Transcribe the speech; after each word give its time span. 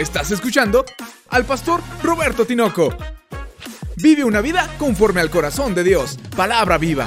Estás 0.00 0.30
escuchando 0.30 0.86
al 1.28 1.44
pastor 1.44 1.82
Roberto 2.02 2.46
Tinoco. 2.46 2.96
Vive 3.96 4.24
una 4.24 4.40
vida 4.40 4.74
conforme 4.78 5.20
al 5.20 5.28
corazón 5.28 5.74
de 5.74 5.84
Dios. 5.84 6.18
Palabra 6.34 6.78
viva. 6.78 7.06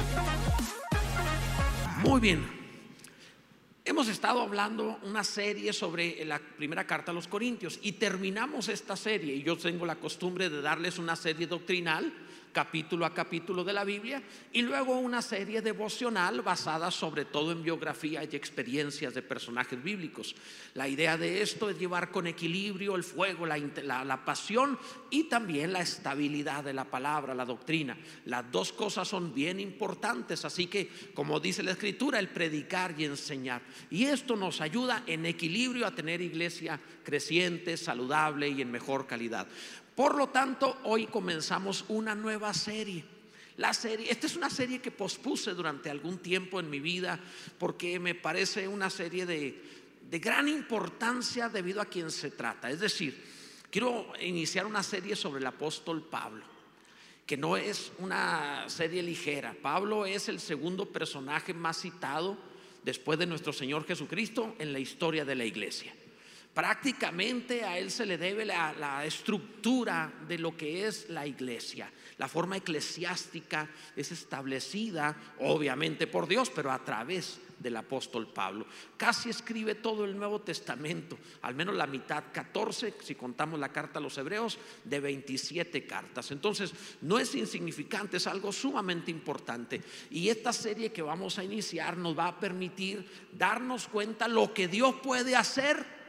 Muy 2.03 2.21
bien. 2.21 2.45
Hemos 3.83 4.07
estado 4.09 4.43
hablando 4.43 4.99
una 5.01 5.23
serie 5.23 5.73
sobre 5.73 6.23
la 6.23 6.37
primera 6.37 6.85
carta 6.85 7.09
a 7.09 7.15
los 7.15 7.27
Corintios 7.27 7.79
y 7.81 7.93
terminamos 7.93 8.69
esta 8.69 8.95
serie. 8.95 9.33
Y 9.33 9.41
yo 9.41 9.57
tengo 9.57 9.87
la 9.87 9.95
costumbre 9.95 10.51
de 10.51 10.61
darles 10.61 10.99
una 10.99 11.15
serie 11.15 11.47
doctrinal 11.47 12.13
capítulo 12.53 13.05
a 13.05 13.13
capítulo 13.13 13.63
de 13.63 13.73
la 13.73 13.83
Biblia 13.83 14.21
y 14.53 14.61
luego 14.61 14.97
una 14.97 15.21
serie 15.21 15.61
devocional 15.61 16.41
basada 16.41 16.91
sobre 16.91 17.25
todo 17.25 17.51
en 17.51 17.63
biografía 17.63 18.23
y 18.23 18.35
experiencias 18.35 19.13
de 19.13 19.21
personajes 19.21 19.83
bíblicos. 19.83 20.35
La 20.75 20.87
idea 20.87 21.17
de 21.17 21.41
esto 21.41 21.69
es 21.69 21.77
llevar 21.77 22.11
con 22.11 22.27
equilibrio 22.27 22.95
el 22.95 23.03
fuego, 23.03 23.45
la, 23.45 23.57
la, 23.57 24.23
pasión 24.23 24.77
y 25.09 25.23
también 25.23 25.73
la 25.73 25.81
estabilidad 25.81 26.63
de 26.63 26.73
la 26.73 26.85
palabra, 26.85 27.33
la 27.33 27.45
doctrina. 27.45 27.97
Las 28.25 28.49
dos 28.51 28.71
cosas 28.71 29.07
son 29.07 29.33
bien 29.33 29.59
importantes, 29.59 30.45
así 30.45 30.67
que 30.67 30.89
como 31.13 31.39
dice 31.39 31.63
la 31.63 31.71
escritura, 31.71 32.19
el 32.19 32.29
predicar 32.29 32.93
y 32.97 33.05
enseñar. 33.05 33.61
Y 33.89 34.05
esto 34.05 34.35
nos 34.35 34.61
ayuda 34.61 35.03
en 35.07 35.25
equilibrio 35.25 35.87
a 35.87 35.95
tener 35.95 36.21
iglesia 36.21 36.79
creciente, 37.03 37.75
saludable 37.75 38.49
y 38.49 38.61
en 38.61 38.71
mejor 38.71 39.07
calidad. 39.07 39.47
Por 39.95 40.15
lo 40.15 40.29
tanto, 40.29 40.79
hoy 40.83 41.05
comenzamos 41.07 41.85
una 41.87 42.15
nueva 42.15 42.53
serie. 42.53 43.03
La 43.57 43.73
serie, 43.73 44.09
esta 44.09 44.25
es 44.25 44.35
una 44.35 44.49
serie 44.49 44.81
que 44.81 44.89
pospuse 44.89 45.53
durante 45.53 45.89
algún 45.89 46.17
tiempo 46.17 46.59
en 46.59 46.69
mi 46.69 46.79
vida 46.79 47.19
porque 47.59 47.99
me 47.99 48.15
parece 48.15 48.67
una 48.67 48.89
serie 48.89 49.27
de, 49.27 49.61
de 50.09 50.19
gran 50.19 50.47
importancia 50.47 51.49
debido 51.49 51.79
a 51.79 51.85
quien 51.85 52.09
se 52.09 52.31
trata. 52.31 52.71
Es 52.71 52.79
decir, 52.79 53.23
quiero 53.69 54.11
iniciar 54.19 54.65
una 54.65 54.81
serie 54.81 55.15
sobre 55.15 55.39
el 55.39 55.45
apóstol 55.45 56.01
Pablo, 56.01 56.43
que 57.27 57.37
no 57.37 57.55
es 57.55 57.91
una 57.99 58.67
serie 58.69 59.03
ligera. 59.03 59.55
Pablo 59.61 60.07
es 60.07 60.29
el 60.29 60.39
segundo 60.39 60.87
personaje 60.87 61.53
más 61.53 61.79
citado 61.79 62.35
después 62.83 63.19
de 63.19 63.27
nuestro 63.27 63.53
Señor 63.53 63.85
Jesucristo 63.85 64.55
en 64.57 64.73
la 64.73 64.79
historia 64.79 65.25
de 65.25 65.35
la 65.35 65.45
iglesia. 65.45 65.93
Prácticamente 66.53 67.63
a 67.63 67.79
él 67.79 67.89
se 67.89 68.05
le 68.05 68.19
debe 68.19 68.45
la, 68.45 69.03
estructura 69.05 70.13
de 70.27 70.37
lo 70.37 70.55
que 70.55 70.85
es 70.85 71.09
la 71.09 71.25
iglesia. 71.25 71.91
La 72.19 72.27
forma 72.27 72.57
eclesiástica 72.57 73.67
es 73.95 74.11
establecida, 74.11 75.15
obviamente 75.39 76.05
por 76.05 76.27
Dios, 76.27 76.51
pero 76.51 76.71
a 76.71 76.83
través 76.83 77.39
del 77.57 77.75
apóstol 77.77 78.31
Pablo. 78.31 78.67
Casi 78.97 79.31
escribe 79.31 79.73
todo 79.75 80.05
el 80.05 80.15
Nuevo 80.15 80.41
Testamento, 80.41 81.17
al 81.41 81.55
menos 81.55 81.75
la 81.75 81.87
mitad, 81.87 82.25
14, 82.31 82.95
si 83.01 83.15
contamos 83.15 83.59
la 83.59 83.71
carta 83.71 83.97
a 83.97 84.01
los 84.01 84.17
hebreos, 84.19 84.59
de 84.83 84.99
27 84.99 85.87
cartas. 85.87 86.29
Entonces, 86.29 86.71
no 87.01 87.17
es 87.17 87.33
insignificante, 87.33 88.17
es 88.17 88.27
algo 88.27 88.51
sumamente 88.51 89.09
importante. 89.09 89.81
Y 90.11 90.29
esta 90.29 90.53
serie 90.53 90.91
que 90.91 91.01
vamos 91.01 91.39
a 91.39 91.43
iniciar 91.43 91.97
nos 91.97 92.17
va 92.17 92.27
a 92.27 92.39
permitir 92.39 93.07
darnos 93.31 93.87
cuenta 93.87 94.27
lo 94.27 94.53
que 94.53 94.67
Dios 94.67 94.95
puede 95.01 95.35
hacer 95.35 96.02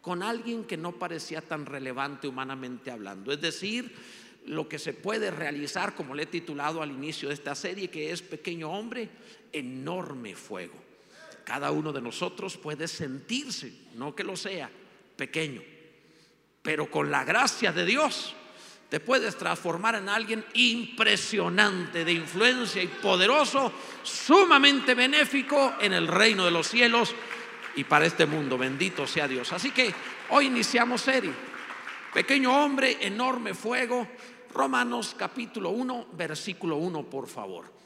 con 0.00 0.22
alguien 0.22 0.64
que 0.64 0.76
no 0.76 0.92
parecía 0.92 1.40
tan 1.40 1.66
relevante 1.66 2.28
humanamente 2.28 2.90
hablando. 2.90 3.32
Es 3.32 3.40
decir, 3.40 3.94
lo 4.46 4.68
que 4.68 4.78
se 4.78 4.94
puede 4.94 5.30
realizar, 5.30 5.94
como 5.94 6.14
le 6.14 6.24
he 6.24 6.26
titulado 6.26 6.82
al 6.82 6.90
inicio 6.90 7.28
de 7.28 7.34
esta 7.34 7.54
serie, 7.54 7.90
que 7.90 8.10
es 8.10 8.22
pequeño 8.22 8.70
hombre, 8.70 9.08
enorme 9.52 10.34
fuego. 10.34 10.74
Cada 11.44 11.70
uno 11.70 11.92
de 11.92 12.00
nosotros 12.00 12.56
puede 12.56 12.88
sentirse, 12.88 13.72
no 13.94 14.14
que 14.14 14.24
lo 14.24 14.36
sea, 14.36 14.70
pequeño, 15.16 15.62
pero 16.62 16.90
con 16.90 17.10
la 17.10 17.24
gracia 17.24 17.72
de 17.72 17.84
Dios 17.84 18.34
te 18.88 19.00
puedes 19.00 19.36
transformar 19.36 19.96
en 19.96 20.08
alguien 20.08 20.44
impresionante 20.54 22.04
de 22.04 22.12
influencia 22.12 22.82
y 22.82 22.86
poderoso, 22.86 23.72
sumamente 24.02 24.94
benéfico 24.94 25.74
en 25.80 25.92
el 25.92 26.06
reino 26.06 26.44
de 26.44 26.50
los 26.50 26.68
cielos 26.68 27.14
y 27.76 27.84
para 27.84 28.06
este 28.06 28.26
mundo. 28.26 28.58
Bendito 28.58 29.06
sea 29.06 29.28
Dios. 29.28 29.52
Así 29.52 29.70
que 29.70 29.92
hoy 30.30 30.46
iniciamos 30.46 31.02
serie. 31.02 31.32
Pequeño 32.12 32.64
hombre, 32.64 32.98
enorme 33.00 33.54
fuego. 33.54 34.08
Romanos 34.52 35.14
capítulo 35.16 35.70
1, 35.70 36.08
versículo 36.14 36.76
1, 36.76 37.04
por 37.04 37.28
favor. 37.28 37.78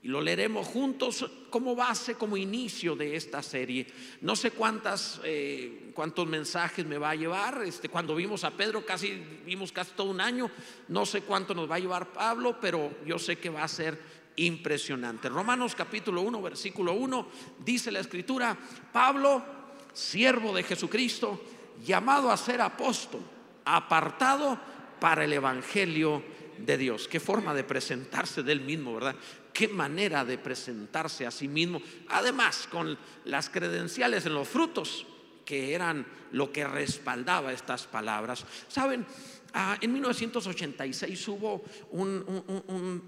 Y 0.00 0.08
lo 0.08 0.20
leeremos 0.20 0.66
juntos 0.66 1.28
como 1.50 1.74
base, 1.74 2.14
como 2.14 2.36
inicio 2.36 2.94
de 2.94 3.16
esta 3.16 3.42
serie. 3.42 3.86
No 4.20 4.36
sé 4.36 4.52
cuántas, 4.52 5.20
eh, 5.24 5.90
cuántos 5.92 6.26
mensajes 6.26 6.86
me 6.86 6.98
va 6.98 7.10
a 7.10 7.14
llevar. 7.16 7.62
Este, 7.64 7.88
cuando 7.88 8.14
vimos 8.14 8.44
a 8.44 8.52
Pedro, 8.52 8.86
casi 8.86 9.20
vimos 9.44 9.72
casi 9.72 9.90
todo 9.96 10.10
un 10.10 10.20
año. 10.20 10.50
No 10.86 11.04
sé 11.04 11.22
cuánto 11.22 11.52
nos 11.52 11.68
va 11.68 11.74
a 11.74 11.80
llevar 11.80 12.12
Pablo, 12.12 12.58
pero 12.60 12.90
yo 13.04 13.18
sé 13.18 13.38
que 13.38 13.50
va 13.50 13.64
a 13.64 13.68
ser 13.68 14.00
impresionante. 14.38 15.28
Romanos 15.28 15.74
capítulo 15.74 16.22
1, 16.22 16.42
versículo 16.42 16.92
1, 16.94 17.28
dice 17.64 17.90
la 17.90 18.00
escritura, 18.00 18.56
Pablo, 18.92 19.42
siervo 19.92 20.54
de 20.54 20.62
Jesucristo, 20.62 21.42
llamado 21.84 22.30
a 22.30 22.36
ser 22.36 22.60
apóstol, 22.60 23.20
apartado 23.64 24.58
para 25.00 25.24
el 25.24 25.32
Evangelio 25.32 26.22
de 26.58 26.76
Dios. 26.76 27.08
Qué 27.08 27.20
forma 27.20 27.54
de 27.54 27.64
presentarse 27.64 28.42
del 28.42 28.60
mismo, 28.60 28.94
¿verdad? 28.94 29.16
Qué 29.52 29.68
manera 29.68 30.24
de 30.24 30.38
presentarse 30.38 31.26
a 31.26 31.30
sí 31.30 31.48
mismo. 31.48 31.80
Además, 32.08 32.68
con 32.70 32.98
las 33.24 33.50
credenciales 33.50 34.26
en 34.26 34.34
los 34.34 34.48
frutos, 34.48 35.06
que 35.44 35.74
eran 35.74 36.06
lo 36.32 36.52
que 36.52 36.66
respaldaba 36.66 37.52
estas 37.52 37.86
palabras. 37.86 38.44
Saben, 38.68 39.06
Ah, 39.54 39.78
en 39.80 39.92
1986 39.92 41.28
hubo 41.28 41.62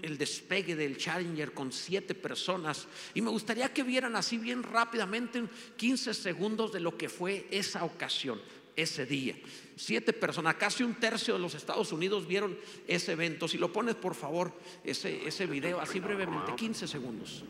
el 0.01 0.17
despegue 0.17 0.75
del 0.75 0.97
Challenger 0.97 1.53
con 1.53 1.71
siete 1.71 2.15
personas 2.15 2.87
y 3.13 3.21
me 3.21 3.29
gustaría 3.29 3.71
que 3.71 3.83
vieran 3.83 4.15
así 4.15 4.37
bien 4.37 4.63
rápidamente 4.63 5.37
en 5.37 5.49
15 5.77 6.13
segundos 6.13 6.71
de 6.71 6.79
lo 6.79 6.97
que 6.97 7.09
fue 7.09 7.47
esa 7.51 7.83
ocasión, 7.83 8.41
ese 8.75 9.05
día. 9.05 9.35
Siete 9.75 10.13
personas, 10.13 10.55
casi 10.55 10.83
un 10.83 10.95
tercio 10.95 11.35
de 11.35 11.39
los 11.39 11.53
Estados 11.53 11.91
Unidos 11.91 12.27
vieron 12.27 12.57
ese 12.87 13.11
evento. 13.11 13.47
Si 13.47 13.57
lo 13.57 13.71
pones 13.71 13.95
por 13.95 14.15
favor, 14.15 14.51
ese, 14.83 15.27
ese 15.27 15.45
video 15.45 15.79
así 15.79 15.99
brevemente, 15.99 16.55
15 16.55 16.87
segundos. 16.87 17.43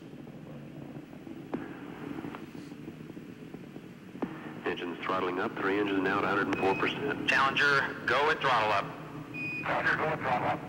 Engines 4.72 4.96
throttling 5.04 5.38
up, 5.38 5.54
three 5.58 5.78
engines 5.78 6.02
now 6.02 6.24
at 6.24 6.24
104%. 6.24 7.28
Challenger, 7.28 7.84
go 8.06 8.30
and 8.30 8.40
throttle 8.40 8.72
up. 8.72 8.86
Challenger, 9.66 9.96
go 9.96 10.04
and 10.04 10.20
throttle 10.22 10.48
up. 10.48 10.60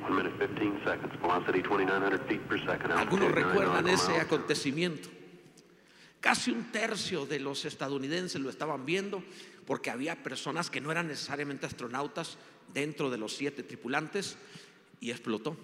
One 0.00 0.16
minute 0.16 0.32
15 0.38 0.80
seconds, 0.86 1.12
velocity 1.20 1.60
2,900 1.60 2.22
feet 2.26 2.48
per 2.48 2.58
second. 2.64 2.92
Algunos 2.92 3.32
recuerdan 3.32 3.86
ese 3.86 4.18
acontecimiento. 4.18 5.10
Casi 6.22 6.50
un 6.50 6.72
tercio 6.72 7.26
de 7.26 7.38
los 7.38 7.66
estadounidenses 7.66 8.40
lo 8.40 8.48
estaban 8.48 8.86
viendo 8.86 9.22
porque 9.66 9.90
había 9.90 10.22
personas 10.22 10.70
que 10.70 10.80
no 10.80 10.90
eran 10.90 11.06
necesariamente 11.06 11.66
astronautas 11.66 12.38
dentro 12.72 13.10
de 13.10 13.18
los 13.18 13.36
siete 13.36 13.62
tripulantes 13.62 14.38
y 15.00 15.10
explotó 15.10 15.54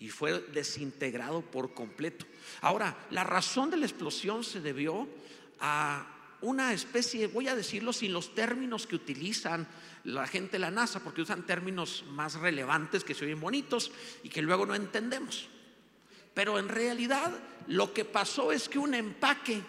y 0.00 0.08
fue 0.08 0.40
desintegrado 0.52 1.42
por 1.42 1.74
completo. 1.74 2.26
Ahora, 2.60 2.96
la 3.10 3.24
razón 3.24 3.70
de 3.70 3.76
la 3.76 3.86
explosión 3.86 4.44
se 4.44 4.60
debió 4.60 5.08
a 5.60 6.06
una 6.40 6.72
especie, 6.72 7.26
voy 7.26 7.48
a 7.48 7.56
decirlo 7.56 7.92
sin 7.92 8.12
los 8.12 8.34
términos 8.34 8.86
que 8.86 8.94
utilizan 8.94 9.66
la 10.04 10.26
gente 10.26 10.52
de 10.52 10.60
la 10.60 10.70
NASA, 10.70 11.02
porque 11.02 11.22
usan 11.22 11.44
términos 11.44 12.04
más 12.10 12.34
relevantes 12.34 13.02
que 13.02 13.14
se 13.14 13.24
oyen 13.24 13.40
bonitos 13.40 13.90
y 14.22 14.28
que 14.28 14.42
luego 14.42 14.64
no 14.64 14.74
entendemos. 14.74 15.48
Pero 16.34 16.58
en 16.58 16.68
realidad 16.68 17.32
lo 17.66 17.92
que 17.92 18.04
pasó 18.04 18.52
es 18.52 18.68
que 18.68 18.78
un 18.78 18.94
empaque, 18.94 19.60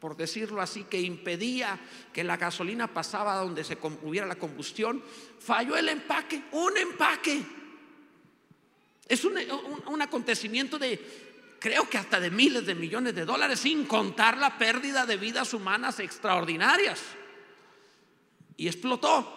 por 0.00 0.16
decirlo 0.16 0.60
así, 0.60 0.84
que 0.84 1.00
impedía 1.00 1.78
que 2.12 2.24
la 2.24 2.36
gasolina 2.36 2.92
pasaba 2.92 3.36
donde 3.36 3.62
se 3.62 3.78
hubiera 4.02 4.26
la 4.26 4.34
combustión, 4.34 5.02
falló 5.38 5.76
el 5.76 5.88
empaque, 5.88 6.42
un 6.52 6.76
empaque. 6.76 7.59
Es 9.10 9.24
un, 9.24 10.00
acontecimiento 10.00 10.78
de, 10.78 11.56
creo 11.58 11.90
que 11.90 11.98
hasta 11.98 12.20
de 12.20 12.30
miles 12.30 12.64
de 12.64 12.76
millones 12.76 13.12
de 13.12 13.24
dólares, 13.24 13.58
sin 13.58 13.84
contar 13.84 14.38
la 14.38 14.56
pérdida 14.56 15.04
de 15.04 15.16
vidas 15.16 15.52
humanas 15.52 15.98
extraordinarias. 15.98 17.00
Y 18.56 18.68
explotó. 18.68 19.36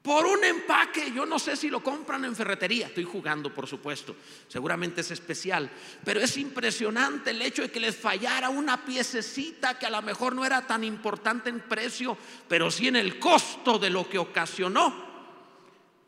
Por 0.00 0.24
un 0.26 0.44
empaque, 0.44 1.10
yo 1.12 1.26
no 1.26 1.40
sé 1.40 1.56
si 1.56 1.68
lo 1.68 1.82
compran 1.82 2.24
en 2.24 2.36
ferretería, 2.36 2.86
estoy 2.86 3.02
jugando 3.02 3.52
por 3.52 3.66
supuesto, 3.66 4.14
seguramente 4.46 5.00
es 5.00 5.10
especial, 5.10 5.68
pero 6.04 6.20
es 6.20 6.36
impresionante 6.36 7.30
el 7.30 7.42
hecho 7.42 7.62
de 7.62 7.72
que 7.72 7.80
les 7.80 7.96
fallara 7.96 8.48
una 8.48 8.84
piececita 8.84 9.76
que 9.76 9.86
a 9.86 9.90
lo 9.90 10.00
mejor 10.02 10.36
no 10.36 10.44
era 10.44 10.64
tan 10.64 10.84
importante 10.84 11.50
en 11.50 11.58
precio, 11.58 12.16
pero 12.46 12.70
sí 12.70 12.86
en 12.86 12.94
el 12.94 13.18
costo 13.18 13.80
de 13.80 13.90
lo 13.90 14.08
que 14.08 14.18
ocasionó 14.18 15.05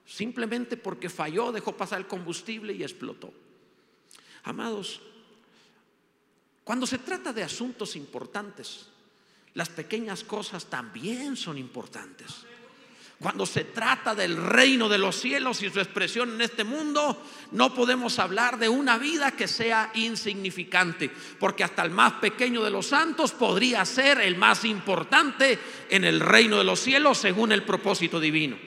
simplemente 0.08 0.78
porque 0.78 1.10
falló, 1.10 1.52
dejó 1.52 1.76
pasar 1.76 1.98
el 1.98 2.06
combustible 2.06 2.72
y 2.72 2.82
explotó. 2.82 3.32
Amados, 4.44 5.02
Cuando 6.64 6.86
se 6.86 6.98
trata 6.98 7.32
de 7.32 7.42
asuntos 7.42 7.96
importantes, 7.96 8.88
las 9.54 9.70
pequeñas 9.70 10.22
cosas 10.22 10.66
también 10.66 11.34
son 11.34 11.56
importantes. 11.56 12.44
Cuando 13.18 13.46
se 13.46 13.64
trata 13.64 14.14
del 14.14 14.36
reino 14.36 14.86
de 14.88 14.98
los 14.98 15.16
cielos 15.16 15.62
y 15.62 15.70
su 15.70 15.80
expresión 15.80 16.34
en 16.34 16.42
este 16.42 16.64
mundo, 16.64 17.24
no 17.52 17.74
podemos 17.74 18.18
hablar 18.18 18.58
de 18.58 18.68
una 18.68 18.98
vida 18.98 19.32
que 19.32 19.48
sea 19.48 19.90
insignificante, 19.94 21.10
porque 21.40 21.64
hasta 21.64 21.82
el 21.82 21.90
más 21.90 22.14
pequeño 22.14 22.62
de 22.62 22.70
los 22.70 22.86
santos 22.86 23.32
podría 23.32 23.84
ser 23.86 24.20
el 24.20 24.36
más 24.36 24.64
importante 24.66 25.58
en 25.88 26.04
el 26.04 26.20
reino 26.20 26.58
de 26.58 26.64
los 26.64 26.80
cielos 26.80 27.16
según 27.16 27.50
el 27.52 27.62
propósito 27.62 28.20
divino. 28.20 28.58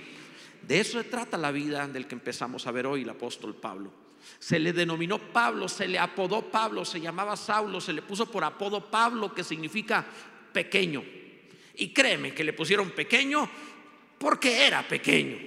De 0.62 0.80
eso 0.80 1.02
se 1.02 1.10
trata 1.10 1.38
la 1.38 1.52
vida 1.52 1.88
del 1.88 2.08
que 2.08 2.16
empezamos 2.16 2.68
a 2.68 2.72
ver 2.72 2.86
hoy 2.86 3.02
el 3.02 3.10
apóstol 3.10 3.56
Pablo. 3.56 3.92
Se 4.40 4.60
le 4.60 4.74
denominó 4.74 5.18
Pablo, 5.18 5.68
se 5.68 5.88
le 5.88 5.98
apodó 5.98 6.44
Pablo, 6.52 6.86
se 6.86 7.02
llamaba 7.02 7.36
Saulo, 7.36 7.82
se 7.82 7.94
le 7.94 8.02
puso 8.02 8.30
por 8.30 8.44
apodo 8.44 8.90
Pablo, 8.90 9.34
que 9.34 9.44
significa 9.44 10.06
pequeño. 10.54 11.04
Y 11.76 11.90
créeme 11.90 12.34
que 12.34 12.44
le 12.44 12.54
pusieron 12.54 12.92
pequeño 12.92 13.50
porque 14.18 14.68
era 14.68 14.88
pequeño. 14.88 15.38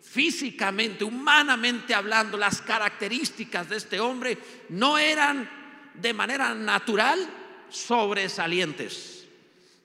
Físicamente, 0.00 1.04
humanamente 1.04 1.94
hablando, 1.94 2.38
las 2.38 2.62
características 2.62 3.68
de 3.68 3.76
este 3.76 4.00
hombre 4.00 4.38
no 4.68 4.96
eran 4.96 5.50
de 5.94 6.14
manera 6.14 6.54
natural 6.54 7.18
sobresalientes. 7.68 9.26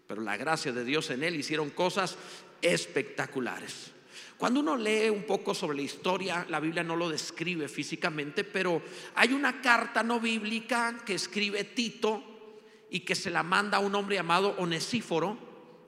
Pero 0.08 0.22
la 0.22 0.38
gracia 0.38 0.72
de 0.72 0.86
Dios 0.86 1.10
en 1.10 1.24
él 1.24 1.36
hicieron 1.36 1.72
cosas 1.72 2.18
espectaculares. 2.62 3.92
Cuando 4.38 4.60
uno 4.60 4.76
lee 4.76 5.10
un 5.10 5.24
poco 5.24 5.54
sobre 5.54 5.78
la 5.78 5.84
historia, 5.84 6.46
la 6.50 6.60
Biblia 6.60 6.84
no 6.84 6.96
lo 6.96 7.10
describe 7.10 7.68
físicamente, 7.68 8.44
pero 8.44 8.82
hay 9.16 9.34
una 9.34 9.62
carta 9.62 10.04
no 10.04 10.20
bíblica 10.20 10.98
que 11.06 11.16
escribe 11.16 11.64
Tito 11.64 12.24
y 12.90 13.02
que 13.02 13.16
se 13.16 13.30
la 13.30 13.44
manda 13.44 13.78
a 13.78 13.82
un 13.82 13.96
hombre 13.96 14.16
llamado 14.16 14.56
Onesíforo 14.58 15.38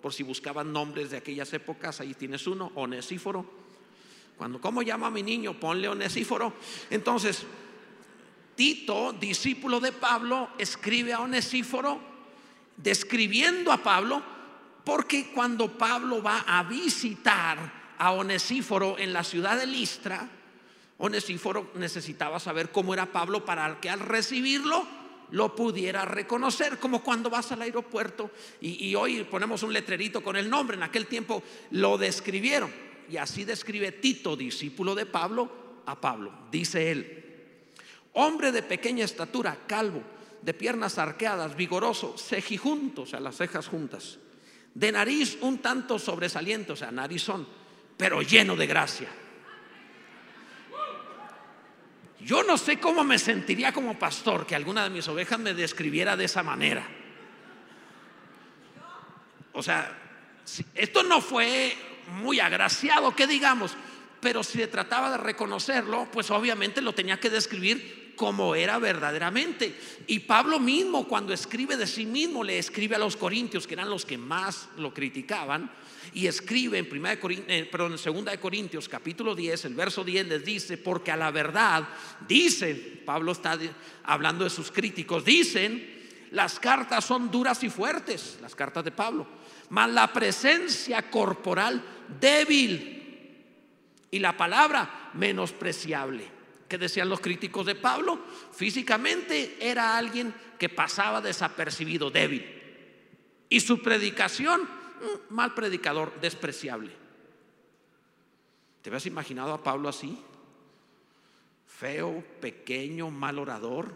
por 0.05 0.13
si 0.13 0.21
buscaban 0.21 0.71
nombres 0.71 1.09
de 1.09 1.17
aquellas 1.17 1.51
épocas, 1.53 1.99
ahí 1.99 2.13
tienes 2.13 2.45
uno, 2.45 2.71
Onesíforo. 2.75 3.43
Cuando, 4.37 4.61
¿cómo 4.61 4.83
llama 4.83 5.07
a 5.07 5.09
mi 5.09 5.23
niño? 5.23 5.59
Ponle 5.59 5.87
Onesíforo. 5.87 6.53
Entonces, 6.91 7.43
Tito, 8.53 9.13
discípulo 9.13 9.79
de 9.79 9.91
Pablo, 9.91 10.49
escribe 10.59 11.11
a 11.11 11.21
Onesíforo, 11.21 11.99
describiendo 12.77 13.71
a 13.71 13.77
Pablo, 13.77 14.21
porque 14.83 15.31
cuando 15.33 15.75
Pablo 15.75 16.21
va 16.21 16.45
a 16.47 16.61
visitar 16.61 17.84
a 17.97 18.11
Onesíforo 18.11 18.97
en 18.99 19.13
la 19.13 19.23
ciudad 19.23 19.57
de 19.57 19.67
Listra, 19.67 20.29
Onesíforo 20.97 21.71
necesitaba 21.75 22.39
saber 22.39 22.71
cómo 22.71 22.93
era 22.93 23.11
Pablo 23.11 23.43
para 23.43 23.79
que 23.79 23.89
al 23.89 23.99
recibirlo 23.99 24.87
lo 25.31 25.55
pudiera 25.55 26.05
reconocer, 26.05 26.79
como 26.79 27.03
cuando 27.03 27.29
vas 27.29 27.51
al 27.51 27.61
aeropuerto 27.61 28.31
y, 28.61 28.93
hoy 28.95 29.23
ponemos 29.23 29.63
un 29.63 29.73
letrerito 29.73 30.23
con 30.23 30.35
el 30.35 30.49
nombre, 30.49 30.77
en 30.77 30.83
aquel 30.83 31.07
tiempo 31.07 31.43
lo 31.71 31.97
describieron. 31.97 32.71
Y 33.09 33.17
así 33.17 33.43
describe 33.43 33.91
Tito, 33.91 34.35
discípulo 34.35 34.95
de 34.95 35.05
Pablo, 35.05 35.81
a 35.85 35.99
Pablo. 35.99 36.31
Dice 36.51 36.91
él, 36.91 37.23
hombre 38.13 38.51
de 38.51 38.63
pequeña 38.63 39.05
estatura, 39.05 39.57
calvo, 39.67 40.01
de 40.41 40.53
piernas 40.53 40.97
arqueadas, 40.97 41.55
vigoroso, 41.55 42.17
cejijunto, 42.17 43.01
o 43.03 43.05
sea, 43.05 43.19
las 43.19 43.35
cejas 43.35 43.67
juntas, 43.67 44.19
de 44.73 44.91
nariz 44.91 45.37
un 45.41 45.59
tanto 45.59 45.99
sobresaliente, 45.99 46.71
o 46.71 46.75
sea, 46.75 46.91
narizón, 46.91 47.47
pero 47.97 48.21
lleno 48.21 48.55
de 48.55 48.67
gracia 48.67 49.09
yo 52.25 52.41
no 52.41 52.57
sé 52.57 52.79
cómo 52.79 53.03
me 53.03 53.19
sentiría 53.19 53.71
como 53.71 53.99
pastor 53.99 54.47
que 54.47 54.55
alguna 54.55 54.83
de 54.83 54.89
mis 54.89 55.07
ovejas 55.07 55.37
me 55.37 55.53
describiera 55.53 56.17
de 56.17 56.25
esa 56.25 56.41
manera. 56.41 56.83
O 59.53 59.61
sea, 59.61 59.95
esto 60.73 61.03
no 61.03 61.21
fue 61.21 61.77
muy 62.07 62.39
agraciado, 62.39 63.15
que 63.15 63.27
digamos, 63.27 63.77
pero 64.21 64.43
si 64.43 64.57
se 64.57 64.65
trataba 64.65 65.11
de 65.11 65.17
reconocerlo, 65.17 66.09
pues 66.11 66.31
obviamente 66.31 66.81
lo 66.81 66.93
tenía 66.93 67.19
que 67.19 67.29
describir 67.29 68.04
como 68.15 68.55
era 68.55 68.79
verdaderamente. 68.79 69.75
Y 70.07 70.19
Pablo 70.19 70.59
mismo, 70.59 71.07
cuando 71.07 71.33
escribe 71.33 71.77
de 71.77 71.87
sí 71.87 72.05
mismo, 72.05 72.43
le 72.43 72.57
escribe 72.57 72.95
a 72.95 72.99
los 72.99 73.15
corintios, 73.15 73.67
que 73.67 73.73
eran 73.73 73.89
los 73.89 74.05
que 74.05 74.17
más 74.17 74.69
lo 74.77 74.93
criticaban, 74.93 75.71
y 76.13 76.27
escribe 76.27 76.77
en, 76.77 76.87
primera 76.87 77.15
de 77.15 77.43
eh, 77.47 77.65
perdón, 77.65 77.93
en 77.93 77.97
segunda 77.97 78.31
de 78.31 78.39
Corintios 78.39 78.87
capítulo 78.87 79.35
10, 79.35 79.65
el 79.65 79.75
verso 79.75 80.03
10 80.03 80.27
les 80.27 80.45
dice, 80.45 80.77
porque 80.77 81.11
a 81.11 81.17
la 81.17 81.31
verdad, 81.31 81.87
dicen, 82.27 83.01
Pablo 83.05 83.31
está 83.31 83.57
hablando 84.03 84.43
de 84.43 84.49
sus 84.49 84.71
críticos, 84.71 85.25
dicen, 85.25 85.95
las 86.31 86.59
cartas 86.59 87.05
son 87.05 87.31
duras 87.31 87.63
y 87.63 87.69
fuertes, 87.69 88.37
las 88.41 88.55
cartas 88.55 88.83
de 88.83 88.91
Pablo, 88.91 89.27
mas 89.69 89.89
la 89.89 90.11
presencia 90.11 91.09
corporal 91.09 91.83
débil 92.19 92.95
y 94.11 94.19
la 94.19 94.37
palabra 94.37 95.11
menospreciable. 95.13 96.34
¿Qué 96.67 96.77
decían 96.77 97.09
los 97.09 97.19
críticos 97.19 97.65
de 97.65 97.75
Pablo? 97.75 98.19
Físicamente 98.51 99.57
era 99.59 99.97
alguien 99.97 100.33
que 100.57 100.69
pasaba 100.69 101.21
desapercibido, 101.21 102.09
débil. 102.09 102.45
Y 103.49 103.59
su 103.59 103.81
predicación 103.81 104.67
mal 105.29 105.53
predicador, 105.53 106.19
despreciable. 106.19 106.91
¿Te 108.81 108.89
habías 108.89 109.05
imaginado 109.05 109.53
a 109.53 109.63
Pablo 109.63 109.89
así? 109.89 110.17
Feo, 111.67 112.23
pequeño, 112.39 113.09
mal 113.09 113.39
orador. 113.39 113.95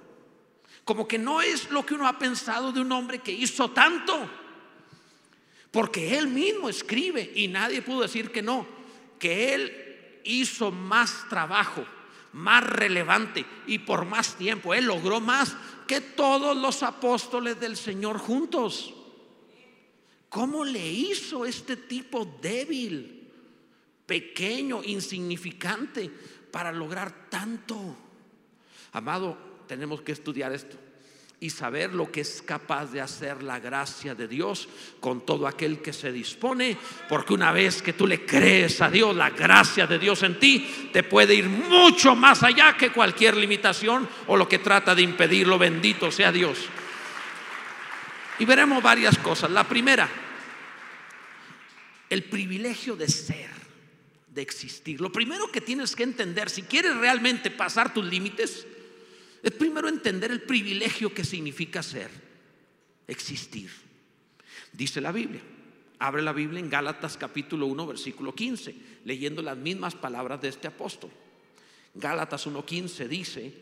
Como 0.83 1.07
que 1.07 1.18
no 1.18 1.42
es 1.42 1.69
lo 1.71 1.86
que 1.86 1.94
uno 1.94 2.07
ha 2.07 2.18
pensado 2.18 2.71
de 2.71 2.81
un 2.81 2.92
hombre 2.92 3.19
que 3.19 3.31
hizo 3.31 3.71
tanto. 3.71 4.30
Porque 5.71 6.18
él 6.18 6.27
mismo 6.27 6.69
escribe 6.69 7.31
y 7.36 7.48
nadie 7.48 7.81
pudo 7.81 8.01
decir 8.01 8.31
que 8.31 8.42
no, 8.42 8.66
que 9.19 9.54
él 9.54 10.21
hizo 10.24 10.71
más 10.71 11.27
trabajo, 11.30 11.86
más 12.33 12.63
relevante 12.63 13.45
y 13.67 13.79
por 13.79 14.05
más 14.05 14.35
tiempo. 14.35 14.73
Él 14.73 14.85
logró 14.85 15.19
más 15.19 15.55
que 15.87 16.01
todos 16.01 16.55
los 16.55 16.83
apóstoles 16.83 17.59
del 17.59 17.77
Señor 17.77 18.17
juntos. 18.17 18.93
¿Cómo 20.29 20.63
le 20.63 20.87
hizo 20.87 21.45
este 21.45 21.75
tipo 21.75 22.25
débil, 22.41 23.27
pequeño, 24.05 24.83
insignificante 24.83 26.09
para 26.51 26.71
lograr 26.71 27.29
tanto? 27.29 27.95
Amado, 28.91 29.37
tenemos 29.67 30.01
que 30.01 30.11
estudiar 30.11 30.51
esto 30.53 30.88
y 31.41 31.50
saber 31.50 31.94
lo 31.94 32.12
que 32.12 32.21
es 32.21 32.41
capaz 32.41 32.88
de 32.88 33.00
hacer 33.00 33.44
la 33.44 33.59
gracia 33.59 34.13
de 34.13 34.28
Dios 34.28 34.68
con 34.99 35.25
todo 35.25 35.47
aquel 35.47 35.81
que 35.81 35.94
se 35.94 36.11
dispone, 36.11 36.78
porque 37.07 37.33
una 37.33 37.54
vez 37.54 37.81
que 37.81 37.94
tú 37.94 38.06
le 38.06 38.25
crees 38.25 38.81
a 38.81 38.90
Dios, 38.90 39.16
la 39.16 39.30
gracia 39.30 39.87
de 39.87 39.99
Dios 39.99 40.21
en 40.23 40.37
ti 40.37 40.90
te 40.92 41.04
puede 41.04 41.35
ir 41.35 41.47
mucho 41.47 42.13
más 42.13 42.44
allá 42.44 42.75
que 42.75 42.92
cualquier 42.92 43.37
limitación 43.37 44.07
o 44.28 44.35
lo 44.35 44.49
que 44.49 44.59
trata 44.59 44.94
de 44.94 45.02
impedirlo, 45.02 45.57
bendito 45.57 46.11
sea 46.11 46.31
Dios. 46.31 46.57
Y 48.40 48.45
veremos 48.45 48.83
varias 48.83 49.18
cosas. 49.18 49.49
La 49.52 49.63
primera, 49.63 50.09
el 52.09 52.23
privilegio 52.23 52.97
de 52.97 53.07
ser, 53.07 53.49
de 54.28 54.42
existir. 54.42 54.99
Lo 54.99 55.11
primero 55.11 55.49
que 55.52 55.61
tienes 55.61 55.95
que 55.95 56.04
entender, 56.04 56.49
si 56.49 56.63
quieres 56.63 56.97
realmente 56.97 57.49
pasar 57.49 57.94
tus 57.94 58.06
límites, 58.06 58.66
es 59.41 59.51
primero 59.51 59.87
entender 59.87 60.31
el 60.31 60.41
privilegio 60.41 61.13
que 61.13 61.23
significa 61.23 61.81
ser, 61.83 62.09
existir. 63.07 63.69
Dice 64.73 65.01
la 65.01 65.11
Biblia. 65.11 65.41
Abre 65.99 66.21
la 66.21 66.31
Biblia 66.31 66.59
en 66.59 66.69
Gálatas 66.69 67.17
capítulo 67.17 67.65
1, 67.65 67.87
versículo 67.87 68.33
15, 68.33 68.75
leyendo 69.03 69.41
las 69.41 69.57
mismas 69.57 69.95
palabras 69.95 70.39
de 70.39 70.47
este 70.47 70.67
apóstol. 70.67 71.11
Gálatas 71.93 72.47
1.15 72.47 73.07
dice, 73.07 73.53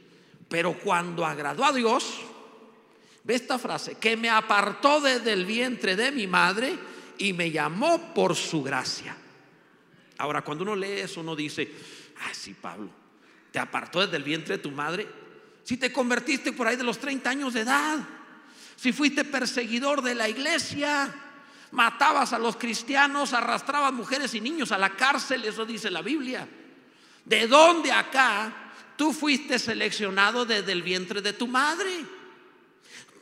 pero 0.47 0.77
cuando 0.77 1.25
agradó 1.25 1.65
a 1.65 1.73
Dios, 1.73 2.21
Ve 3.27 3.35
esta 3.35 3.59
frase, 3.59 3.95
que 3.95 4.15
me 4.15 4.29
apartó 4.29 5.01
desde 5.01 5.33
el 5.33 5.45
vientre 5.45 5.97
de 5.97 6.13
mi 6.13 6.27
madre 6.27 6.79
y 7.17 7.33
me 7.33 7.51
llamó 7.51 8.13
por 8.13 8.37
su 8.37 8.63
gracia. 8.63 9.17
Ahora, 10.17 10.43
cuando 10.43 10.63
uno 10.63 10.77
lee 10.77 11.01
eso, 11.01 11.19
uno 11.19 11.35
dice, 11.35 11.69
ah, 12.21 12.33
sí, 12.33 12.53
Pablo, 12.53 12.89
te 13.51 13.59
apartó 13.59 13.99
desde 13.99 14.15
el 14.15 14.23
vientre 14.23 14.55
de 14.55 14.63
tu 14.63 14.71
madre. 14.71 15.05
Si 15.67 15.75
te 15.75 15.91
convertiste 15.91 16.53
por 16.53 16.65
ahí 16.65 16.77
de 16.77 16.85
los 16.85 16.97
30 16.97 17.29
años 17.29 17.53
de 17.53 17.59
edad, 17.59 17.99
si 18.77 18.93
fuiste 18.93 19.25
perseguidor 19.25 20.01
de 20.01 20.15
la 20.15 20.29
iglesia, 20.29 21.13
matabas 21.71 22.31
a 22.31 22.39
los 22.39 22.55
cristianos, 22.55 23.33
arrastrabas 23.33 23.91
mujeres 23.91 24.33
y 24.33 24.39
niños 24.39 24.71
a 24.71 24.77
la 24.77 24.95
cárcel, 24.95 25.43
eso 25.43 25.65
dice 25.65 25.91
la 25.91 26.01
Biblia. 26.01 26.47
¿De 27.25 27.47
dónde 27.47 27.91
acá 27.91 28.71
tú 28.95 29.11
fuiste 29.11 29.59
seleccionado 29.59 30.45
desde 30.45 30.71
el 30.71 30.83
vientre 30.83 31.21
de 31.21 31.33
tu 31.33 31.47
madre? 31.47 32.05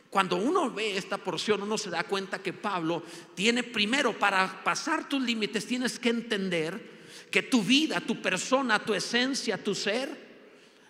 Cuando 0.08 0.36
uno 0.36 0.70
ve 0.70 0.96
esta 0.96 1.18
porción, 1.18 1.64
uno 1.64 1.76
se 1.76 1.90
da 1.90 2.04
cuenta 2.04 2.40
que 2.40 2.52
Pablo 2.52 3.02
tiene 3.34 3.64
primero, 3.64 4.16
para 4.16 4.62
pasar 4.62 5.08
tus 5.08 5.20
límites, 5.20 5.66
tienes 5.66 5.98
que 5.98 6.10
entender 6.10 7.26
que 7.28 7.42
tu 7.42 7.64
vida, 7.64 8.00
tu 8.00 8.22
persona, 8.22 8.78
tu 8.78 8.94
esencia, 8.94 9.64
tu 9.64 9.74
ser, 9.74 10.25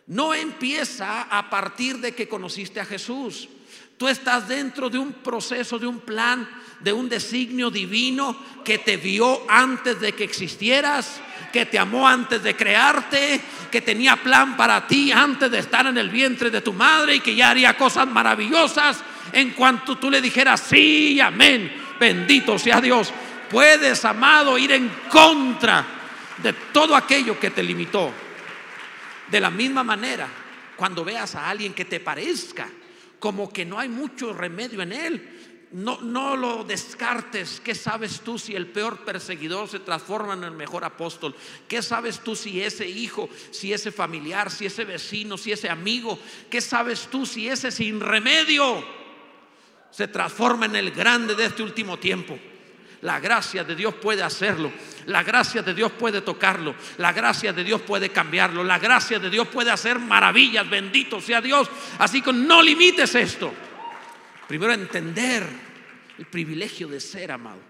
no 0.06 0.34
empieza 0.34 1.22
a 1.22 1.50
partir 1.50 1.98
de 1.98 2.14
que 2.14 2.28
conociste 2.28 2.80
a 2.80 2.84
Jesús. 2.84 3.48
Tú 3.96 4.08
estás 4.08 4.46
dentro 4.46 4.90
de 4.90 4.98
un 4.98 5.12
proceso, 5.14 5.78
de 5.78 5.86
un 5.86 6.00
plan, 6.00 6.48
de 6.80 6.92
un 6.92 7.08
designio 7.08 7.70
divino 7.70 8.36
que 8.64 8.78
te 8.78 8.98
vio 8.98 9.42
antes 9.48 10.00
de 10.00 10.12
que 10.12 10.24
existieras, 10.24 11.20
que 11.52 11.64
te 11.66 11.78
amó 11.78 12.06
antes 12.06 12.42
de 12.42 12.54
crearte, 12.54 13.40
que 13.70 13.80
tenía 13.80 14.16
plan 14.16 14.56
para 14.56 14.86
ti 14.86 15.10
antes 15.12 15.50
de 15.50 15.58
estar 15.58 15.86
en 15.86 15.96
el 15.96 16.10
vientre 16.10 16.50
de 16.50 16.60
tu 16.60 16.72
madre 16.72 17.16
y 17.16 17.20
que 17.20 17.34
ya 17.34 17.50
haría 17.50 17.76
cosas 17.76 18.06
maravillosas 18.06 19.02
en 19.32 19.50
cuanto 19.50 19.96
tú 19.96 20.10
le 20.10 20.20
dijeras 20.20 20.60
sí, 20.60 21.18
amén, 21.20 21.72
bendito 21.98 22.58
sea 22.58 22.80
Dios. 22.80 23.12
Puedes, 23.50 24.04
amado, 24.04 24.58
ir 24.58 24.72
en 24.72 24.90
contra 25.10 25.84
de 26.42 26.52
todo 26.52 26.94
aquello 26.94 27.40
que 27.40 27.50
te 27.50 27.62
limitó. 27.62 28.12
De 29.30 29.40
la 29.40 29.50
misma 29.50 29.82
manera, 29.82 30.28
cuando 30.76 31.04
veas 31.04 31.34
a 31.34 31.48
alguien 31.48 31.74
que 31.74 31.84
te 31.84 32.00
parezca 32.00 32.68
como 33.18 33.52
que 33.52 33.64
no 33.64 33.78
hay 33.78 33.88
mucho 33.88 34.32
remedio 34.32 34.82
en 34.82 34.92
él, 34.92 35.36
no, 35.72 36.00
no 36.00 36.36
lo 36.36 36.64
descartes. 36.64 37.60
¿Qué 37.60 37.74
sabes 37.74 38.20
tú 38.20 38.38
si 38.38 38.54
el 38.54 38.68
peor 38.68 39.04
perseguidor 39.04 39.68
se 39.68 39.80
transforma 39.80 40.34
en 40.34 40.44
el 40.44 40.52
mejor 40.52 40.84
apóstol? 40.84 41.34
¿Qué 41.66 41.82
sabes 41.82 42.20
tú 42.20 42.36
si 42.36 42.62
ese 42.62 42.88
hijo, 42.88 43.28
si 43.50 43.72
ese 43.72 43.90
familiar, 43.90 44.50
si 44.50 44.66
ese 44.66 44.84
vecino, 44.84 45.36
si 45.36 45.52
ese 45.52 45.68
amigo? 45.68 46.18
¿Qué 46.50 46.60
sabes 46.60 47.08
tú 47.10 47.26
si 47.26 47.48
ese 47.48 47.70
sin 47.70 48.00
remedio 48.00 48.84
se 49.90 50.08
transforma 50.08 50.66
en 50.66 50.76
el 50.76 50.92
grande 50.92 51.34
de 51.34 51.46
este 51.46 51.62
último 51.62 51.98
tiempo? 51.98 52.38
La 53.02 53.20
gracia 53.20 53.62
de 53.64 53.76
Dios 53.76 53.94
puede 53.94 54.22
hacerlo. 54.22 54.72
La 55.06 55.22
gracia 55.22 55.62
de 55.62 55.74
Dios 55.74 55.92
puede 55.92 56.22
tocarlo. 56.22 56.74
La 56.98 57.12
gracia 57.12 57.52
de 57.52 57.62
Dios 57.62 57.82
puede 57.82 58.10
cambiarlo. 58.10 58.64
La 58.64 58.78
gracia 58.78 59.18
de 59.18 59.30
Dios 59.30 59.48
puede 59.48 59.70
hacer 59.70 59.98
maravillas. 59.98 60.68
Bendito 60.68 61.20
sea 61.20 61.40
Dios. 61.40 61.68
Así 61.98 62.22
que 62.22 62.32
no 62.32 62.62
limites 62.62 63.14
esto. 63.14 63.52
Primero 64.48 64.72
entender 64.72 65.46
el 66.18 66.26
privilegio 66.26 66.88
de 66.88 67.00
ser 67.00 67.32
amado. 67.32 67.60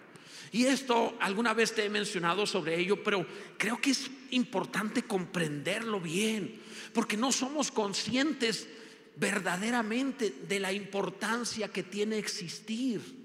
Y 0.53 0.65
esto 0.65 1.17
alguna 1.21 1.53
vez 1.55 1.75
te 1.75 1.85
he 1.85 1.91
mencionado 1.91 2.47
sobre 2.47 2.79
ello, 2.79 3.03
pero 3.03 3.27
creo 3.59 3.81
que 3.81 3.91
es 3.91 4.11
importante 4.31 5.03
comprenderlo 5.03 6.01
bien, 6.01 6.61
porque 6.95 7.17
no 7.17 7.33
somos 7.33 7.71
conscientes 7.71 8.69
verdaderamente 9.17 10.33
de 10.49 10.61
la 10.61 10.73
importancia 10.73 11.69
que 11.69 11.83
tiene 11.83 12.19
existir. 12.19 13.16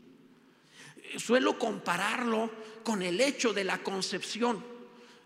Suelo 1.17 1.57
compararlo 1.57 2.49
con 2.83 3.01
el 3.01 3.19
hecho 3.21 3.53
de 3.53 3.63
la 3.63 3.79
concepción 3.79 4.63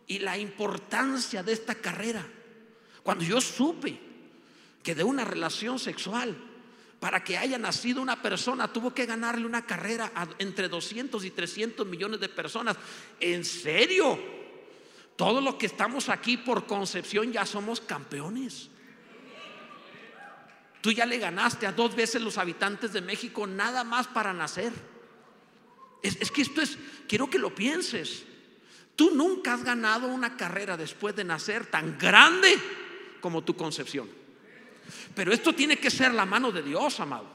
y 0.07 0.19
la 0.19 0.37
importancia 0.37 1.43
de 1.43 1.53
esta 1.53 1.75
carrera. 1.75 2.25
Cuando 3.03 3.23
yo 3.23 3.41
supe 3.41 3.99
que 4.81 4.95
de 4.95 5.03
una 5.03 5.25
relación 5.25 5.79
sexual 5.79 6.35
para 6.99 7.23
que 7.23 7.37
haya 7.37 7.57
nacido 7.57 8.01
una 8.01 8.21
persona, 8.21 8.71
tuvo 8.71 8.93
que 8.93 9.05
ganarle 9.05 9.45
una 9.45 9.65
carrera 9.65 10.11
entre 10.39 10.69
200 10.69 11.23
y 11.25 11.31
300 11.31 11.85
millones 11.85 12.19
de 12.19 12.29
personas. 12.29 12.77
¿En 13.19 13.45
serio? 13.45 14.17
Todos 15.15 15.43
los 15.43 15.55
que 15.55 15.67
estamos 15.67 16.09
aquí 16.09 16.37
por 16.37 16.65
concepción 16.65 17.31
ya 17.31 17.45
somos 17.45 17.79
campeones. 17.79 18.69
Tú 20.81 20.91
ya 20.91 21.05
le 21.05 21.17
ganaste 21.17 21.65
a 21.65 21.71
dos 21.71 21.95
veces 21.95 22.21
los 22.21 22.37
habitantes 22.37 22.93
de 22.93 23.01
México 23.01 23.47
nada 23.47 23.83
más 23.83 24.07
para 24.07 24.33
nacer. 24.33 24.71
Es, 26.05 26.17
es, 26.19 26.31
que 26.31 26.41
esto 26.41 26.61
es, 26.61 26.77
quiero 27.07 27.29
que 27.29 27.39
lo 27.39 27.53
pienses. 27.53 28.23
Tú 28.95 29.11
nunca 29.11 29.53
has 29.53 29.63
ganado 29.63 30.07
una 30.07 30.37
carrera 30.37 30.77
después 30.77 31.15
de 31.15 31.23
nacer 31.23 31.65
tan 31.65 31.97
grande 31.97 32.57
como 33.19 33.43
tu 33.43 33.55
concepción. 33.55 34.09
Pero 35.13 35.33
esto 35.33 35.53
tiene 35.53 35.77
que 35.77 35.89
ser 35.89 36.13
la 36.13 36.25
mano 36.25 36.51
de 36.51 36.61
Dios, 36.61 36.99
amado. 36.99 37.27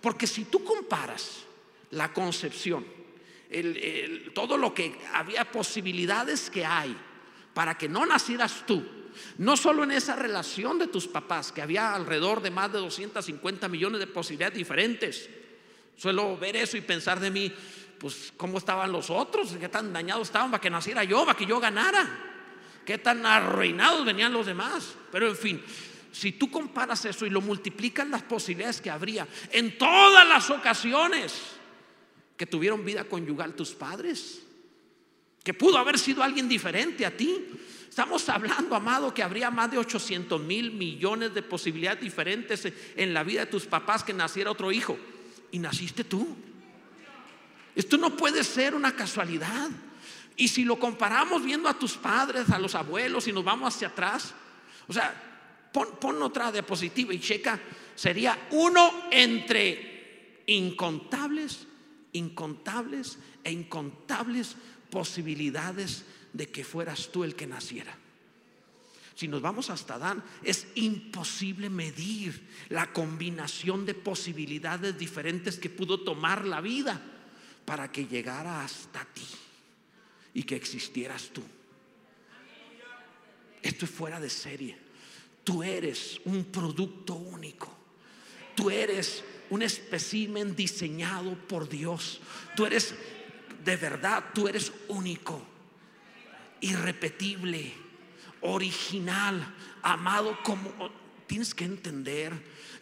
Porque 0.00 0.26
si 0.26 0.44
tú 0.44 0.62
comparas 0.62 1.44
la 1.90 2.12
concepción, 2.12 2.84
todo 4.34 4.56
lo 4.56 4.74
que 4.74 4.96
había 5.12 5.50
posibilidades 5.50 6.50
que 6.50 6.64
hay 6.64 6.96
para 7.54 7.78
que 7.78 7.88
no 7.88 8.04
nacieras 8.04 8.64
tú, 8.66 8.84
no 9.38 9.56
solo 9.56 9.84
en 9.84 9.92
esa 9.92 10.14
relación 10.14 10.78
de 10.78 10.88
tus 10.88 11.06
papás, 11.06 11.52
que 11.52 11.62
había 11.62 11.94
alrededor 11.94 12.42
de 12.42 12.50
más 12.50 12.72
de 12.72 12.78
250 12.78 13.68
millones 13.68 14.00
de 14.00 14.06
posibilidades 14.06 14.58
diferentes. 14.58 15.30
Suelo 15.96 16.36
ver 16.36 16.56
eso 16.56 16.76
y 16.76 16.82
pensar 16.82 17.18
de 17.18 17.30
mí, 17.30 17.50
pues 17.98 18.32
cómo 18.36 18.58
estaban 18.58 18.92
los 18.92 19.10
otros, 19.10 19.56
qué 19.58 19.68
tan 19.68 19.92
dañados 19.92 20.28
estaban 20.28 20.50
para 20.50 20.60
que 20.60 20.70
naciera 20.70 21.04
yo, 21.04 21.24
para 21.24 21.36
que 21.36 21.46
yo 21.46 21.58
ganara, 21.60 22.08
qué 22.84 22.98
tan 22.98 23.24
arruinados 23.24 24.04
venían 24.04 24.32
los 24.32 24.46
demás. 24.46 24.94
Pero 25.10 25.28
en 25.28 25.36
fin, 25.36 25.62
si 26.12 26.32
tú 26.32 26.50
comparas 26.50 27.04
eso 27.04 27.26
y 27.26 27.30
lo 27.30 27.40
multiplicas 27.40 28.08
las 28.08 28.22
posibilidades 28.22 28.80
que 28.80 28.90
habría 28.90 29.26
en 29.50 29.76
todas 29.78 30.26
las 30.26 30.50
ocasiones 30.50 31.34
que 32.36 32.46
tuvieron 32.46 32.84
vida 32.84 33.04
conyugal 33.04 33.54
tus 33.54 33.70
padres, 33.70 34.42
que 35.46 35.54
pudo 35.54 35.78
haber 35.78 35.98
sido 35.98 36.22
alguien 36.22 36.48
diferente 36.48 37.06
a 37.06 37.16
ti. 37.16 37.46
Estamos 37.88 38.28
hablando, 38.28 38.74
amado, 38.74 39.14
que 39.14 39.22
habría 39.22 39.48
más 39.48 39.70
de 39.70 39.78
800 39.78 40.40
mil 40.42 40.72
millones 40.72 41.32
de 41.32 41.42
posibilidades 41.42 42.00
diferentes 42.00 42.66
en 42.96 43.14
la 43.14 43.22
vida 43.22 43.44
de 43.44 43.46
tus 43.46 43.64
papás 43.64 44.02
que 44.02 44.12
naciera 44.12 44.50
otro 44.50 44.72
hijo. 44.72 44.98
Y 45.52 45.60
naciste 45.60 46.02
tú. 46.02 46.36
Esto 47.76 47.98
no 47.98 48.16
puede 48.16 48.42
ser 48.42 48.74
una 48.74 48.96
casualidad. 48.96 49.68
Y 50.34 50.48
si 50.48 50.64
lo 50.64 50.78
comparamos 50.78 51.44
viendo 51.44 51.68
a 51.68 51.78
tus 51.78 51.96
padres, 51.96 52.50
a 52.50 52.58
los 52.58 52.74
abuelos, 52.74 53.28
y 53.28 53.32
nos 53.32 53.44
vamos 53.44 53.74
hacia 53.74 53.88
atrás, 53.88 54.34
o 54.88 54.92
sea, 54.92 55.22
Pon, 55.72 56.22
otra 56.22 56.50
diapositiva 56.50 57.12
y 57.12 57.20
checa. 57.20 57.60
Sería 57.94 58.48
uno 58.52 59.08
entre 59.10 60.42
incontables, 60.46 61.66
incontables 62.12 63.18
e 63.44 63.52
incontables 63.52 64.56
posibilidades 64.90 66.06
de 66.32 66.48
que 66.48 66.64
fueras 66.64 67.10
tú 67.12 67.24
el 67.24 67.34
que 67.34 67.46
naciera. 67.46 67.94
Si 69.14 69.28
nos 69.28 69.42
vamos 69.42 69.68
hasta 69.68 69.94
Adán, 69.94 70.24
es 70.42 70.66
imposible 70.76 71.68
medir 71.68 72.48
la 72.70 72.92
combinación 72.94 73.84
de 73.84 73.92
posibilidades 73.92 74.96
diferentes 74.96 75.58
que 75.58 75.68
pudo 75.68 76.00
tomar 76.00 76.46
la 76.46 76.62
vida 76.62 77.15
para 77.66 77.92
que 77.92 78.06
llegara 78.06 78.64
hasta 78.64 79.04
ti 79.04 79.26
y 80.32 80.44
que 80.44 80.56
existieras 80.56 81.30
tú. 81.34 81.42
Esto 83.60 83.84
es 83.84 83.90
fuera 83.90 84.20
de 84.20 84.30
serie. 84.30 84.78
Tú 85.44 85.62
eres 85.62 86.20
un 86.24 86.44
producto 86.44 87.14
único. 87.14 87.76
Tú 88.54 88.70
eres 88.70 89.24
un 89.50 89.62
espécimen 89.62 90.54
diseñado 90.54 91.34
por 91.46 91.68
Dios. 91.68 92.20
Tú 92.54 92.64
eres, 92.64 92.94
de 93.64 93.76
verdad, 93.76 94.24
tú 94.32 94.48
eres 94.48 94.72
único, 94.88 95.42
irrepetible, 96.60 97.72
original, 98.40 99.54
amado 99.82 100.38
como... 100.42 100.70
Tienes 101.26 101.56
que 101.56 101.64
entender 101.64 102.32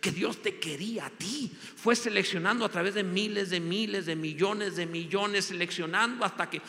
que 0.04 0.12
Dios 0.12 0.42
te 0.42 0.58
quería 0.58 1.06
a 1.06 1.08
ti. 1.08 1.50
Fue 1.76 1.96
seleccionando 1.96 2.66
a 2.66 2.68
través 2.68 2.92
de 2.92 3.02
miles 3.02 3.48
de 3.48 3.58
miles 3.58 4.04
de 4.04 4.14
millones 4.14 4.76
de 4.76 4.84
millones, 4.84 5.46
seleccionando 5.46 6.26
hasta 6.26 6.50
que, 6.50 6.60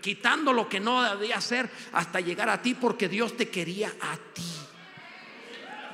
quitando 0.00 0.50
lo 0.50 0.66
que 0.66 0.80
no 0.80 1.02
debía 1.02 1.36
hacer, 1.36 1.68
hasta 1.92 2.20
llegar 2.20 2.48
a 2.48 2.62
ti 2.62 2.72
porque 2.72 3.06
Dios 3.06 3.36
te 3.36 3.50
quería 3.50 3.92
a 4.00 4.16
ti 4.16 4.42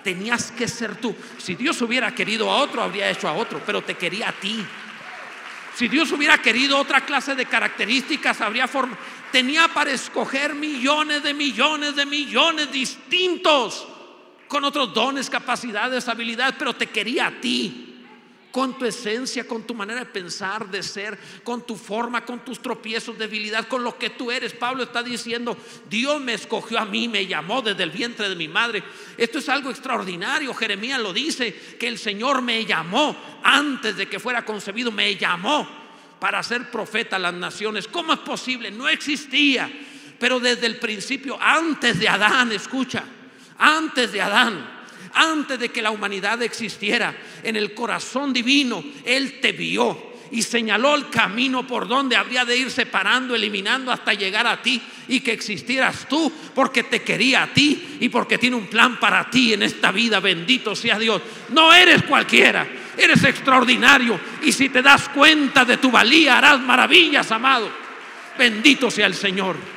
tenías 0.04 0.52
que 0.52 0.68
ser 0.68 0.94
tú. 0.94 1.12
Si 1.36 1.56
Dios 1.56 1.82
hubiera 1.82 2.14
querido 2.14 2.48
a 2.48 2.58
otro, 2.58 2.80
habría 2.80 3.10
hecho 3.10 3.26
a 3.26 3.32
otro, 3.32 3.60
pero 3.66 3.82
te 3.82 3.96
quería 3.96 4.28
a 4.28 4.32
ti. 4.32 4.64
Si 5.74 5.88
Dios 5.88 6.12
hubiera 6.12 6.38
querido 6.38 6.78
otra 6.78 7.04
clase 7.04 7.34
de 7.34 7.46
características, 7.46 8.40
habría 8.40 8.68
formado. 8.68 9.00
Tenía 9.32 9.66
para 9.66 9.90
escoger 9.90 10.54
millones 10.54 11.24
de 11.24 11.34
millones 11.34 11.96
de 11.96 12.06
millones 12.06 12.70
distintos, 12.70 13.88
con 14.48 14.64
otros 14.64 14.92
dones, 14.94 15.30
capacidades, 15.30 16.08
habilidades, 16.08 16.54
pero 16.58 16.74
te 16.74 16.86
quería 16.86 17.26
a 17.26 17.40
ti 17.40 17.96
con 18.56 18.78
tu 18.78 18.86
esencia, 18.86 19.46
con 19.46 19.64
tu 19.64 19.74
manera 19.74 20.00
de 20.00 20.06
pensar, 20.06 20.70
de 20.70 20.82
ser, 20.82 21.18
con 21.44 21.66
tu 21.66 21.76
forma, 21.76 22.24
con 22.24 22.42
tus 22.42 22.62
tropiezos, 22.62 23.18
debilidad, 23.18 23.68
con 23.68 23.84
lo 23.84 23.98
que 23.98 24.08
tú 24.08 24.30
eres. 24.30 24.54
Pablo 24.54 24.84
está 24.84 25.02
diciendo, 25.02 25.54
Dios 25.90 26.22
me 26.22 26.32
escogió 26.32 26.78
a 26.78 26.86
mí, 26.86 27.06
me 27.06 27.26
llamó 27.26 27.60
desde 27.60 27.82
el 27.82 27.90
vientre 27.90 28.30
de 28.30 28.34
mi 28.34 28.48
madre. 28.48 28.82
Esto 29.18 29.40
es 29.40 29.50
algo 29.50 29.68
extraordinario. 29.68 30.54
Jeremías 30.54 30.98
lo 31.02 31.12
dice, 31.12 31.54
que 31.78 31.86
el 31.86 31.98
Señor 31.98 32.40
me 32.40 32.64
llamó 32.64 33.14
antes 33.42 33.94
de 33.94 34.08
que 34.08 34.18
fuera 34.18 34.42
concebido, 34.46 34.90
me 34.90 35.14
llamó 35.16 35.68
para 36.18 36.42
ser 36.42 36.70
profeta 36.70 37.16
a 37.16 37.18
las 37.18 37.34
naciones. 37.34 37.86
¿Cómo 37.86 38.14
es 38.14 38.20
posible? 38.20 38.70
No 38.70 38.88
existía. 38.88 39.70
Pero 40.18 40.40
desde 40.40 40.64
el 40.64 40.78
principio, 40.78 41.36
antes 41.38 41.98
de 41.98 42.08
Adán, 42.08 42.52
escucha, 42.52 43.04
antes 43.58 44.12
de 44.12 44.22
Adán, 44.22 44.76
antes 45.14 45.58
de 45.58 45.70
que 45.70 45.82
la 45.82 45.90
humanidad 45.90 46.42
existiera, 46.42 47.16
en 47.42 47.56
el 47.56 47.74
corazón 47.74 48.32
divino, 48.32 48.84
Él 49.04 49.40
te 49.40 49.52
vio. 49.52 50.14
y 50.28 50.42
señaló 50.42 50.96
el 50.96 51.08
camino 51.08 51.64
por 51.64 51.86
donde 51.86 52.16
habría 52.16 52.44
de 52.44 52.56
ir 52.56 52.68
separando, 52.68 53.36
eliminando 53.36 53.92
hasta 53.92 54.12
llegar 54.12 54.44
a 54.44 54.60
ti 54.60 54.82
y 55.06 55.20
que 55.20 55.32
existieras 55.32 56.08
tú 56.08 56.32
porque 56.52 56.82
te 56.82 57.02
quería 57.02 57.44
a 57.44 57.54
ti 57.54 57.96
y 58.00 58.08
porque 58.08 58.36
tiene 58.36 58.56
un 58.56 58.66
plan 58.66 58.98
para 58.98 59.30
ti 59.30 59.52
en 59.52 59.62
esta 59.62 59.92
vida. 59.92 60.18
Bendito 60.18 60.74
sea 60.74 60.98
Dios. 60.98 61.22
No 61.50 61.72
eres 61.72 62.02
cualquiera, 62.02 62.66
eres 62.98 63.22
extraordinario 63.22 64.18
y 64.42 64.50
si 64.50 64.68
te 64.68 64.82
das 64.82 65.08
cuenta 65.10 65.64
de 65.64 65.76
tu 65.76 65.92
valía 65.92 66.38
harás 66.38 66.60
maravillas, 66.60 67.30
amado. 67.30 67.70
Bendito 68.36 68.90
sea 68.90 69.06
el 69.06 69.14
Señor. 69.14 69.75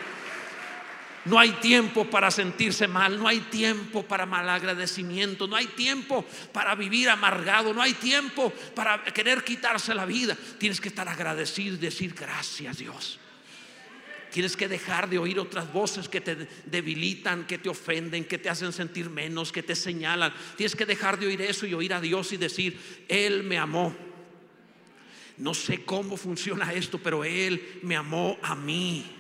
No 1.25 1.37
hay 1.37 1.51
tiempo 1.53 2.05
para 2.05 2.31
sentirse 2.31 2.87
mal, 2.87 3.17
no 3.19 3.27
hay 3.27 3.41
tiempo 3.41 4.03
para 4.03 4.25
malagradecimiento, 4.25 5.47
no 5.47 5.55
hay 5.55 5.67
tiempo 5.67 6.25
para 6.53 6.75
vivir 6.75 7.09
amargado, 7.09 7.73
no 7.73 7.81
hay 7.81 7.93
tiempo 7.93 8.51
para 8.73 9.03
querer 9.03 9.43
quitarse 9.43 9.93
la 9.93 10.05
vida. 10.05 10.37
Tienes 10.57 10.79
que 10.79 10.87
estar 10.87 11.07
agradecido 11.09 11.75
y 11.75 11.79
decir 11.79 12.13
gracias 12.13 12.77
Dios. 12.77 13.19
Tienes 14.31 14.55
que 14.55 14.67
dejar 14.67 15.09
de 15.09 15.17
oír 15.17 15.39
otras 15.39 15.73
voces 15.73 16.07
que 16.07 16.21
te 16.21 16.47
debilitan, 16.65 17.47
que 17.47 17.57
te 17.57 17.67
ofenden, 17.67 18.25
que 18.25 18.37
te 18.37 18.47
hacen 18.47 18.71
sentir 18.71 19.09
menos, 19.09 19.51
que 19.51 19.63
te 19.63 19.75
señalan. 19.75 20.33
Tienes 20.55 20.75
que 20.75 20.85
dejar 20.85 21.19
de 21.19 21.27
oír 21.27 21.41
eso 21.41 21.65
y 21.65 21.73
oír 21.73 21.93
a 21.93 21.99
Dios 21.99 22.31
y 22.31 22.37
decir, 22.37 23.05
Él 23.07 23.43
me 23.43 23.57
amó. 23.57 23.95
No 25.37 25.53
sé 25.53 25.83
cómo 25.83 26.15
funciona 26.15 26.73
esto, 26.73 26.99
pero 26.99 27.23
Él 27.23 27.79
me 27.81 27.95
amó 27.95 28.37
a 28.41 28.55
mí 28.55 29.18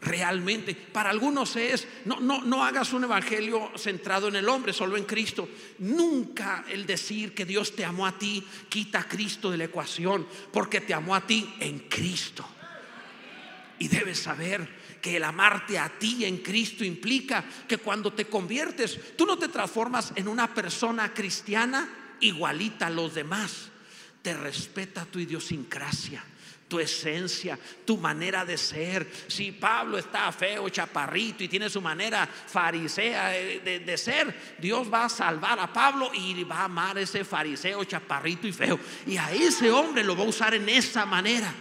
realmente. 0.00 0.74
Para 0.74 1.10
algunos 1.10 1.56
es, 1.56 1.86
no, 2.04 2.20
no, 2.20 2.42
no 2.42 2.64
hagas 2.64 2.92
un 2.92 3.04
evangelio 3.04 3.72
centrado 3.76 4.28
en 4.28 4.36
el 4.36 4.48
hombre, 4.48 4.72
solo 4.72 4.96
en 4.96 5.04
Cristo. 5.04 5.48
Nunca 5.78 6.64
el 6.68 6.86
decir 6.86 7.34
que 7.34 7.44
Dios 7.44 7.74
te 7.74 7.84
amó 7.84 8.06
a 8.06 8.18
ti 8.18 8.44
quita 8.68 9.00
a 9.00 9.08
Cristo 9.08 9.50
de 9.50 9.58
la 9.58 9.64
ecuación, 9.64 10.26
porque 10.52 10.80
te 10.80 10.94
amó 10.94 11.14
a 11.14 11.26
ti 11.26 11.54
en 11.60 11.80
Cristo. 11.80 12.46
Y 13.78 13.88
debes 13.88 14.18
saber 14.18 14.78
que 15.00 15.16
el 15.16 15.24
amarte 15.24 15.78
a 15.78 15.88
ti 15.88 16.24
en 16.24 16.38
Cristo 16.38 16.84
implica 16.84 17.44
que 17.68 17.78
cuando 17.78 18.12
te 18.12 18.26
conviertes, 18.26 19.16
tú 19.16 19.24
no 19.24 19.38
te 19.38 19.48
transformas 19.48 20.12
en 20.16 20.26
una 20.26 20.52
persona 20.52 21.14
cristiana 21.14 22.16
igualita 22.20 22.88
a 22.88 22.90
los 22.90 23.14
demás. 23.14 23.68
Te 24.22 24.34
respeta 24.34 25.04
tu 25.04 25.20
idiosincrasia 25.20 26.24
tu 26.68 26.78
esencia, 26.78 27.58
tu 27.84 27.96
manera 27.96 28.44
de 28.44 28.58
ser. 28.58 29.10
Si 29.26 29.52
Pablo 29.52 29.98
está 29.98 30.30
feo, 30.32 30.68
chaparrito 30.68 31.42
y 31.42 31.48
tiene 31.48 31.70
su 31.70 31.80
manera 31.80 32.26
farisea 32.26 33.30
de, 33.30 33.98
ser, 33.98 34.56
Dios 34.58 34.92
va 34.92 35.06
a 35.06 35.08
salvar 35.08 35.58
a 35.58 35.72
Pablo 35.72 36.10
y 36.14 36.44
va 36.44 36.58
a 36.58 36.64
amar 36.64 36.98
a 36.98 37.00
ese 37.00 37.24
fariseo, 37.24 37.84
chaparrito 37.84 38.46
y 38.46 38.52
feo. 38.52 38.78
Y 39.06 39.16
a 39.16 39.32
ese 39.32 39.70
hombre 39.70 40.04
lo 40.04 40.16
va 40.16 40.24
a 40.24 40.28
usar 40.28 40.54
en 40.54 40.68
esa 40.68 41.06
manera. 41.06 41.52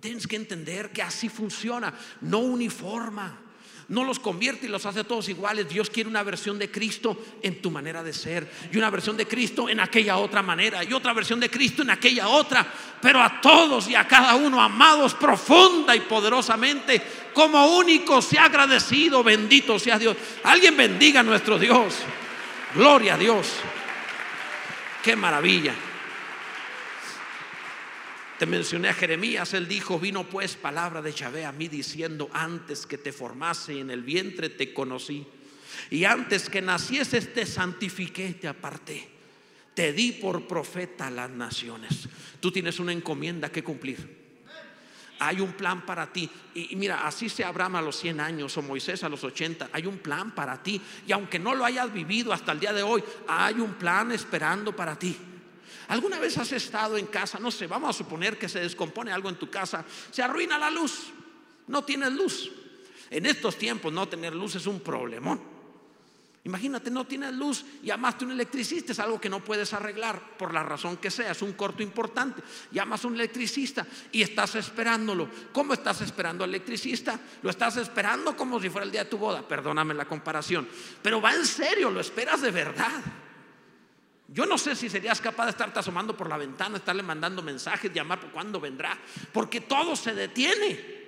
Tienes 0.00 0.26
que 0.26 0.36
entender 0.36 0.90
que 0.90 1.02
así 1.02 1.28
funciona, 1.28 1.92
no 2.22 2.38
uniforma 2.38 3.49
no 3.90 4.04
los 4.04 4.20
convierte 4.20 4.66
y 4.66 4.68
los 4.68 4.86
hace 4.86 5.02
todos 5.02 5.28
iguales. 5.28 5.68
Dios 5.68 5.90
quiere 5.90 6.08
una 6.08 6.22
versión 6.22 6.60
de 6.60 6.70
Cristo 6.70 7.18
en 7.42 7.60
tu 7.60 7.72
manera 7.72 8.04
de 8.04 8.12
ser 8.12 8.48
y 8.72 8.78
una 8.78 8.88
versión 8.88 9.16
de 9.16 9.26
Cristo 9.26 9.68
en 9.68 9.80
aquella 9.80 10.16
otra 10.16 10.42
manera 10.42 10.84
y 10.84 10.92
otra 10.92 11.12
versión 11.12 11.40
de 11.40 11.50
Cristo 11.50 11.82
en 11.82 11.90
aquella 11.90 12.28
otra. 12.28 12.64
Pero 13.02 13.20
a 13.20 13.40
todos 13.40 13.88
y 13.88 13.96
a 13.96 14.06
cada 14.06 14.36
uno 14.36 14.62
amados 14.62 15.14
profunda 15.14 15.96
y 15.96 16.00
poderosamente 16.00 17.02
como 17.34 17.76
único 17.78 18.22
sea 18.22 18.44
agradecido, 18.44 19.24
bendito 19.24 19.76
sea 19.76 19.98
Dios. 19.98 20.16
Alguien 20.44 20.76
bendiga 20.76 21.20
a 21.20 21.24
nuestro 21.24 21.58
Dios. 21.58 21.96
Gloria 22.76 23.14
a 23.14 23.18
Dios. 23.18 23.48
Qué 25.02 25.16
maravilla. 25.16 25.74
Te 28.40 28.46
mencioné 28.46 28.88
a 28.88 28.94
Jeremías, 28.94 29.52
él 29.52 29.68
dijo, 29.68 30.00
vino 30.00 30.26
pues 30.26 30.56
palabra 30.56 31.02
de 31.02 31.12
Yahvé 31.12 31.44
a 31.44 31.52
mí 31.52 31.68
diciendo, 31.68 32.30
antes 32.32 32.86
que 32.86 32.96
te 32.96 33.12
formase 33.12 33.78
en 33.78 33.90
el 33.90 34.02
vientre 34.02 34.48
te 34.48 34.72
conocí, 34.72 35.26
y 35.90 36.04
antes 36.04 36.48
que 36.48 36.62
nacieses 36.62 37.34
te 37.34 37.44
santifiqué, 37.44 38.32
te 38.32 38.48
aparté, 38.48 39.06
te 39.74 39.92
di 39.92 40.12
por 40.12 40.46
profeta 40.46 41.08
a 41.08 41.10
las 41.10 41.28
naciones. 41.28 42.08
Tú 42.40 42.50
tienes 42.50 42.80
una 42.80 42.92
encomienda 42.92 43.52
que 43.52 43.62
cumplir. 43.62 44.30
Hay 45.18 45.38
un 45.42 45.52
plan 45.52 45.84
para 45.84 46.10
ti. 46.10 46.30
Y, 46.54 46.74
mira, 46.76 47.06
así 47.06 47.28
sea 47.28 47.48
Abraham 47.48 47.76
a 47.76 47.82
los 47.82 47.96
100 47.96 48.20
años 48.20 48.56
o 48.56 48.62
Moisés 48.62 49.04
a 49.04 49.10
los 49.10 49.22
80. 49.22 49.68
Hay 49.70 49.84
un 49.84 49.98
plan 49.98 50.34
para 50.34 50.62
ti. 50.62 50.80
Y 51.06 51.12
aunque 51.12 51.38
no 51.38 51.54
lo 51.54 51.66
hayas 51.66 51.92
vivido 51.92 52.32
hasta 52.32 52.52
el 52.52 52.60
día 52.60 52.72
de 52.72 52.82
hoy, 52.82 53.04
hay 53.28 53.56
un 53.56 53.74
plan 53.74 54.12
esperando 54.12 54.74
para 54.74 54.98
ti. 54.98 55.14
¿Alguna 55.90 56.20
vez 56.20 56.38
has 56.38 56.52
estado 56.52 56.96
en 56.96 57.06
casa? 57.06 57.40
No 57.40 57.50
sé, 57.50 57.66
vamos 57.66 57.90
a 57.90 57.98
suponer 57.98 58.38
que 58.38 58.48
se 58.48 58.60
descompone 58.60 59.10
algo 59.10 59.28
en 59.28 59.34
tu 59.34 59.50
casa, 59.50 59.84
se 60.12 60.22
arruina 60.22 60.56
la 60.56 60.70
luz, 60.70 61.08
no 61.66 61.82
tienes 61.82 62.12
luz. 62.12 62.48
En 63.10 63.26
estos 63.26 63.58
tiempos 63.58 63.92
no 63.92 64.06
tener 64.06 64.32
luz 64.32 64.54
es 64.54 64.68
un 64.68 64.78
problemón. 64.78 65.42
Imagínate, 66.44 66.92
no 66.92 67.08
tienes 67.08 67.34
luz, 67.34 67.64
llamaste 67.82 68.24
a 68.24 68.28
un 68.28 68.32
electricista, 68.34 68.92
es 68.92 69.00
algo 69.00 69.20
que 69.20 69.28
no 69.28 69.42
puedes 69.42 69.72
arreglar 69.72 70.36
por 70.38 70.54
la 70.54 70.62
razón 70.62 70.96
que 70.96 71.10
sea, 71.10 71.32
es 71.32 71.42
un 71.42 71.54
corto 71.54 71.82
importante. 71.82 72.40
Llamas 72.70 73.04
a 73.04 73.08
un 73.08 73.16
electricista 73.16 73.84
y 74.12 74.22
estás 74.22 74.54
esperándolo. 74.54 75.28
¿Cómo 75.52 75.74
estás 75.74 76.02
esperando 76.02 76.44
al 76.44 76.50
electricista? 76.50 77.18
Lo 77.42 77.50
estás 77.50 77.78
esperando 77.78 78.36
como 78.36 78.60
si 78.60 78.70
fuera 78.70 78.84
el 78.84 78.92
día 78.92 79.02
de 79.02 79.10
tu 79.10 79.18
boda, 79.18 79.42
perdóname 79.42 79.92
la 79.92 80.04
comparación, 80.04 80.68
pero 81.02 81.20
va 81.20 81.34
en 81.34 81.44
serio, 81.44 81.90
lo 81.90 81.98
esperas 81.98 82.42
de 82.42 82.52
verdad. 82.52 83.02
Yo 84.32 84.46
no 84.46 84.56
sé 84.56 84.76
si 84.76 84.88
serías 84.88 85.20
capaz 85.20 85.46
de 85.46 85.50
estarte 85.50 85.80
asomando 85.80 86.16
por 86.16 86.28
la 86.28 86.36
ventana, 86.36 86.76
estarle 86.76 87.02
mandando 87.02 87.42
mensajes, 87.42 87.92
llamar 87.92 88.20
por 88.20 88.30
cuándo 88.30 88.60
vendrá, 88.60 88.96
porque 89.32 89.60
todo 89.60 89.96
se 89.96 90.14
detiene. 90.14 91.00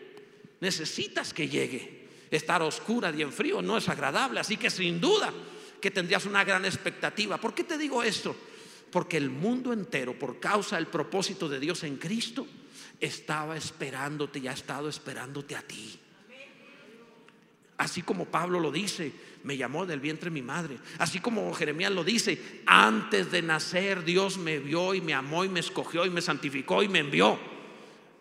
Necesitas 0.61 1.33
que 1.33 1.49
llegue. 1.49 2.03
Estar 2.33 2.63
oscura 2.63 3.13
y 3.15 3.23
en 3.23 3.33
frío 3.33 3.63
no 3.63 3.77
es 3.77 3.89
agradable, 3.89 4.41
así 4.41 4.57
que 4.57 4.71
sin 4.71 5.01
duda 5.01 5.33
que 5.81 5.91
tendrías 5.91 6.27
una 6.27 6.43
gran 6.43 6.65
expectativa. 6.65 7.39
¿Por 7.39 7.55
qué 7.55 7.63
te 7.63 7.79
digo 7.79 8.03
esto? 8.03 8.35
Porque 8.91 9.19
el 9.19 9.31
mundo 9.31 9.73
entero, 9.73 10.19
por 10.19 10.41
causa 10.41 10.77
del 10.77 10.87
propósito 10.87 11.49
de 11.49 11.61
Dios 11.61 11.85
en 11.85 11.99
Cristo, 11.99 12.47
estaba 12.99 13.57
esperándote 13.57 14.41
y 14.41 14.49
ha 14.49 14.53
estado 14.53 14.89
esperándote 14.89 15.55
a 15.55 15.63
ti. 15.63 15.99
Así 17.79 18.03
como 18.03 18.27
Pablo 18.27 18.61
lo 18.61 18.71
dice, 18.71 19.13
me 19.45 19.57
llamó 19.57 19.87
del 19.87 20.01
vientre 20.01 20.31
mi 20.31 20.43
madre. 20.43 20.79
Así 20.99 21.21
como 21.21 21.53
Jeremías 21.53 21.93
lo 21.93 22.05
dice, 22.05 22.63
antes 22.67 23.31
de 23.31 23.43
nacer 23.43 24.05
Dios 24.05 24.39
me 24.39 24.59
vio 24.59 24.95
y 24.95 25.01
me 25.01 25.15
amó 25.15 25.45
y 25.45 25.49
me 25.49 25.61
escogió 25.61 26.07
y 26.07 26.11
me 26.11 26.23
santificó 26.23 26.83
y 26.83 26.89
me 26.89 27.01
envió. 27.01 27.52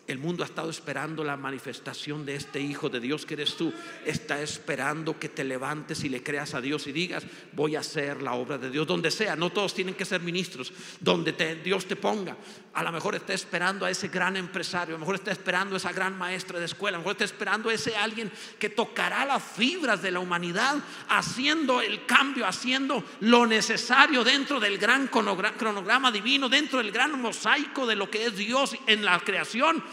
El 0.08 0.18
mundo 0.18 0.42
ha 0.42 0.46
estado 0.46 0.68
esperando 0.68 1.22
la 1.22 1.36
manifestación 1.36 2.26
de 2.26 2.34
este 2.34 2.60
Hijo 2.60 2.88
de 2.88 2.98
Dios 2.98 3.24
que 3.24 3.34
eres 3.34 3.56
tú. 3.56 3.72
Está 4.04 4.42
esperando 4.42 5.16
que 5.16 5.28
te 5.28 5.44
levantes 5.44 6.02
y 6.02 6.08
le 6.08 6.24
creas 6.24 6.54
a 6.54 6.60
Dios 6.60 6.88
y 6.88 6.92
digas, 6.92 7.24
voy 7.52 7.76
a 7.76 7.80
hacer 7.80 8.20
la 8.20 8.32
obra 8.32 8.58
de 8.58 8.68
Dios, 8.68 8.84
donde 8.84 9.12
sea. 9.12 9.36
No 9.36 9.50
todos 9.50 9.74
tienen 9.74 9.94
que 9.94 10.04
ser 10.04 10.20
ministros, 10.20 10.72
donde 10.98 11.32
Dios 11.62 11.86
te 11.86 11.94
ponga. 11.94 12.36
A 12.74 12.82
lo 12.82 12.90
mejor 12.90 13.14
está 13.14 13.32
esperando 13.32 13.86
a 13.86 13.90
ese 13.90 14.08
gran 14.08 14.36
empresario, 14.36 14.96
a 14.96 14.98
lo 14.98 15.00
mejor 15.00 15.14
está 15.14 15.30
esperando 15.30 15.76
a 15.76 15.78
esa 15.78 15.92
gran 15.92 16.18
maestra 16.18 16.58
de 16.58 16.64
escuela, 16.64 16.96
a 16.96 16.98
lo 16.98 17.02
mejor 17.02 17.12
está 17.12 17.24
esperando 17.24 17.68
a 17.68 17.74
ese 17.74 17.94
alguien 17.94 18.32
que 18.58 18.70
tocará 18.70 19.24
las 19.24 19.42
fibras 19.42 20.02
de 20.02 20.10
la 20.10 20.18
humanidad, 20.18 20.76
haciendo 21.10 21.80
el 21.80 22.06
cambio, 22.06 22.46
haciendo 22.46 23.04
lo 23.20 23.46
necesario 23.46 24.24
dentro 24.24 24.58
del 24.58 24.78
gran 24.78 25.06
cronograma 25.08 26.10
divino, 26.10 26.48
dentro 26.48 26.78
del 26.78 26.90
gran 26.90 27.20
mosaico 27.20 27.86
de 27.86 27.94
lo 27.94 28.10
que 28.10 28.26
es 28.26 28.36
Dios 28.36 28.74
en 28.86 29.04
la 29.04 29.20
creación 29.20 29.84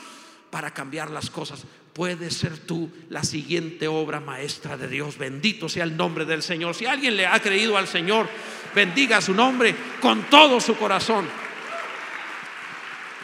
para 0.50 0.74
cambiar 0.74 1.10
las 1.10 1.30
cosas. 1.30 1.64
Puede 1.94 2.32
ser 2.32 2.58
tú 2.58 2.90
la 3.10 3.24
siguiente 3.24 3.88
obra 3.88 4.20
maestra 4.20 4.78
de 4.78 4.88
Dios. 4.88 5.18
Bendito 5.18 5.68
sea 5.68 5.84
el 5.84 5.98
nombre 5.98 6.26
del 6.26 6.42
Señor. 6.42 6.76
Si 6.76 6.86
alguien 6.86 7.16
le 7.18 7.28
ha 7.28 7.40
creído 7.42 7.78
al 7.78 7.88
Señor, 7.88 8.30
bendiga 8.74 9.22
su 9.22 9.34
nombre 9.34 9.76
con 10.02 10.24
todo 10.30 10.60
su 10.60 10.76
corazón. 10.76 11.28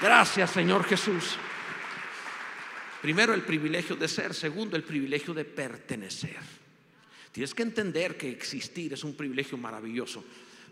Gracias 0.01 0.51
Señor 0.51 0.83
Jesús. 0.83 1.37
Primero 3.01 3.33
el 3.33 3.43
privilegio 3.43 3.95
de 3.95 4.07
ser, 4.07 4.33
segundo 4.33 4.75
el 4.75 4.83
privilegio 4.83 5.33
de 5.33 5.45
pertenecer. 5.45 6.39
Tienes 7.31 7.53
que 7.53 7.63
entender 7.63 8.17
que 8.17 8.29
existir 8.29 8.93
es 8.93 9.03
un 9.03 9.15
privilegio 9.15 9.57
maravilloso 9.57 10.23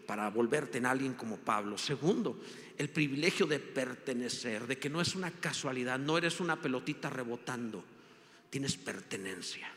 para 0.06 0.30
volverte 0.30 0.78
en 0.78 0.86
alguien 0.86 1.14
como 1.14 1.38
Pablo. 1.38 1.78
Segundo, 1.78 2.40
el 2.78 2.90
privilegio 2.90 3.46
de 3.46 3.60
pertenecer, 3.60 4.68
de 4.68 4.78
que 4.78 4.90
no 4.90 5.02
es 5.02 5.16
una 5.16 5.32
casualidad, 5.32 6.00
no 6.00 6.18
eres 6.18 6.40
una 6.40 6.62
pelotita 6.62 7.10
rebotando, 7.10 7.84
tienes 8.50 8.78
pertenencia. 8.78 9.70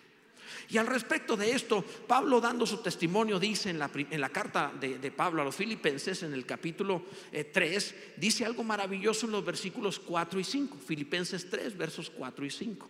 Y 0.68 0.78
al 0.78 0.86
respecto 0.86 1.36
de 1.36 1.52
esto, 1.52 1.84
Pablo 2.06 2.40
dando 2.40 2.66
su 2.66 2.78
testimonio 2.78 3.38
dice 3.38 3.70
en 3.70 3.78
la, 3.78 3.90
en 3.94 4.20
la 4.20 4.30
carta 4.30 4.72
de, 4.80 5.10
Pablo 5.10 5.42
a 5.42 5.44
los 5.44 5.54
filipenses 5.54 6.22
en 6.22 6.32
el 6.32 6.44
capítulo 6.44 7.04
3, 7.30 7.92
eh, 7.92 8.14
dice 8.16 8.44
algo 8.44 8.64
maravilloso 8.64 9.26
en 9.26 9.32
los 9.32 9.44
versículos 9.44 10.00
4 10.00 10.40
y 10.40 10.44
5, 10.44 10.78
Filipenses 10.84 11.48
3, 11.48 11.76
versos 11.76 12.10
4 12.10 12.44
y 12.44 12.50
5. 12.50 12.88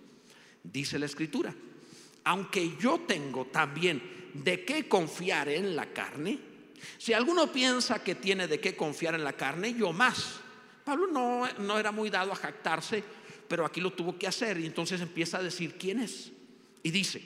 Dice 0.62 0.98
la 0.98 1.06
escritura, 1.06 1.54
aunque 2.24 2.76
yo 2.80 3.00
tengo 3.06 3.46
también 3.46 4.30
de 4.32 4.64
qué 4.64 4.88
confiar 4.88 5.48
en 5.48 5.76
la 5.76 5.92
carne, 5.92 6.38
si 6.98 7.12
alguno 7.12 7.52
piensa 7.52 8.02
que 8.02 8.14
tiene 8.14 8.46
de 8.46 8.60
qué 8.60 8.76
confiar 8.76 9.14
en 9.14 9.24
la 9.24 9.34
carne, 9.34 9.74
yo 9.74 9.92
más, 9.92 10.40
Pablo 10.84 11.06
no, 11.08 11.48
no 11.58 11.78
era 11.78 11.92
muy 11.92 12.10
dado 12.10 12.32
a 12.32 12.36
jactarse, 12.36 13.02
pero 13.48 13.64
aquí 13.64 13.80
lo 13.80 13.92
tuvo 13.92 14.18
que 14.18 14.26
hacer 14.26 14.58
y 14.58 14.66
entonces 14.66 15.00
empieza 15.00 15.38
a 15.38 15.42
decir 15.42 15.76
quién 15.78 16.00
es. 16.00 16.32
Y 16.82 16.90
dice, 16.90 17.22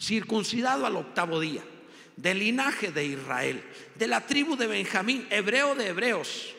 circuncidado 0.00 0.86
al 0.86 0.96
octavo 0.96 1.40
día, 1.40 1.62
del 2.16 2.38
linaje 2.38 2.92
de 2.92 3.04
Israel, 3.04 3.62
de 3.94 4.06
la 4.06 4.26
tribu 4.26 4.56
de 4.56 4.66
Benjamín, 4.66 5.26
hebreo 5.30 5.74
de 5.74 5.88
hebreos, 5.88 6.54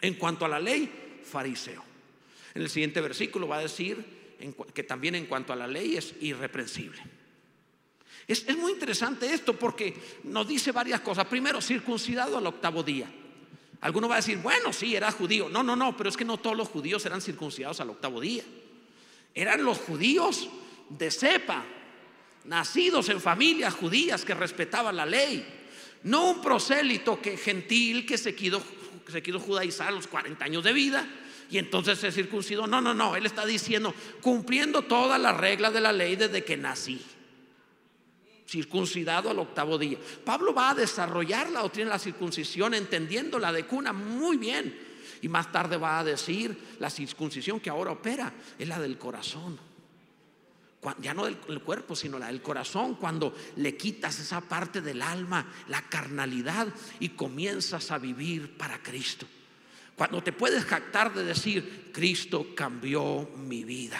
en 0.00 0.14
cuanto 0.14 0.44
a 0.44 0.48
la 0.48 0.60
ley, 0.60 1.20
fariseo. 1.24 1.82
En 2.54 2.62
el 2.62 2.70
siguiente 2.70 3.00
versículo 3.00 3.48
va 3.48 3.58
a 3.58 3.62
decir 3.62 4.04
que 4.72 4.82
también 4.82 5.14
en 5.14 5.26
cuanto 5.26 5.52
a 5.52 5.56
la 5.56 5.66
ley 5.66 5.96
es 5.96 6.14
irreprensible. 6.20 7.02
Es, 8.28 8.56
muy 8.56 8.72
interesante 8.72 9.32
esto 9.32 9.54
porque 9.54 9.94
nos 10.24 10.48
dice 10.48 10.72
varias 10.72 11.00
cosas. 11.00 11.26
Primero, 11.26 11.60
circuncidado 11.60 12.36
al 12.36 12.46
octavo 12.46 12.82
día. 12.82 13.08
Alguno 13.80 14.08
va 14.08 14.16
a 14.16 14.18
decir, 14.18 14.38
bueno, 14.38 14.72
sí, 14.72 14.96
era 14.96 15.12
judío. 15.12 15.48
No, 15.48 15.62
no, 15.62 15.76
no, 15.76 15.96
pero 15.96 16.08
es 16.08 16.16
que 16.16 16.24
no 16.24 16.38
todos 16.38 16.56
los 16.56 16.68
judíos 16.68 17.04
eran 17.06 17.20
circuncidados 17.20 17.80
al 17.80 17.90
octavo 17.90 18.20
día. 18.20 18.42
Eran 19.34 19.64
los 19.64 19.78
judíos 19.78 20.48
de 20.88 21.10
cepa, 21.10 21.64
nacidos 22.44 23.08
en 23.10 23.20
familias 23.20 23.74
judías 23.74 24.24
que 24.24 24.34
respetaban 24.34 24.96
la 24.96 25.06
ley. 25.06 25.46
No 26.02 26.30
un 26.30 26.42
prosélito 26.42 27.20
que 27.20 27.36
gentil 27.36 28.06
que 28.06 28.18
se 28.18 28.34
quiso, 28.34 28.62
se 29.08 29.22
judaizar 29.22 29.88
a 29.88 29.92
los 29.92 30.08
40 30.08 30.44
años 30.44 30.64
de 30.64 30.72
vida 30.72 31.06
y 31.48 31.58
entonces 31.58 31.98
se 31.98 32.10
circuncidó. 32.10 32.66
No, 32.66 32.80
no, 32.80 32.92
no. 32.92 33.14
Él 33.14 33.26
está 33.26 33.46
diciendo, 33.46 33.94
cumpliendo 34.20 34.82
todas 34.82 35.20
las 35.20 35.36
reglas 35.36 35.72
de 35.72 35.80
la 35.80 35.92
ley 35.92 36.16
desde 36.16 36.42
que 36.42 36.56
nací 36.56 37.00
circuncidado 38.46 39.30
al 39.30 39.38
octavo 39.38 39.78
día. 39.78 39.98
Pablo 40.24 40.54
va 40.54 40.70
a 40.70 40.74
desarrollar 40.74 41.50
la 41.50 41.62
doctrina 41.62 41.90
de 41.90 41.94
la 41.94 41.98
circuncisión 41.98 42.74
entendiendo 42.74 43.38
la 43.38 43.52
de 43.52 43.66
cuna 43.66 43.92
muy 43.92 44.36
bien. 44.36 44.86
Y 45.22 45.28
más 45.28 45.50
tarde 45.50 45.76
va 45.76 45.98
a 45.98 46.04
decir 46.04 46.76
la 46.78 46.90
circuncisión 46.90 47.60
que 47.60 47.70
ahora 47.70 47.92
opera 47.92 48.32
es 48.58 48.68
la 48.68 48.78
del 48.78 48.98
corazón. 48.98 49.58
Ya 51.00 51.14
no 51.14 51.24
del 51.24 51.36
cuerpo, 51.62 51.96
sino 51.96 52.18
la 52.18 52.28
del 52.28 52.42
corazón, 52.42 52.94
cuando 52.94 53.34
le 53.56 53.76
quitas 53.76 54.20
esa 54.20 54.40
parte 54.40 54.80
del 54.80 55.02
alma, 55.02 55.52
la 55.66 55.82
carnalidad, 55.82 56.68
y 57.00 57.08
comienzas 57.08 57.90
a 57.90 57.98
vivir 57.98 58.56
para 58.56 58.80
Cristo. 58.80 59.26
Cuando 59.96 60.22
te 60.22 60.32
puedes 60.32 60.64
jactar 60.64 61.12
de 61.12 61.24
decir, 61.24 61.90
Cristo 61.92 62.48
cambió 62.54 63.28
mi 63.36 63.64
vida. 63.64 63.98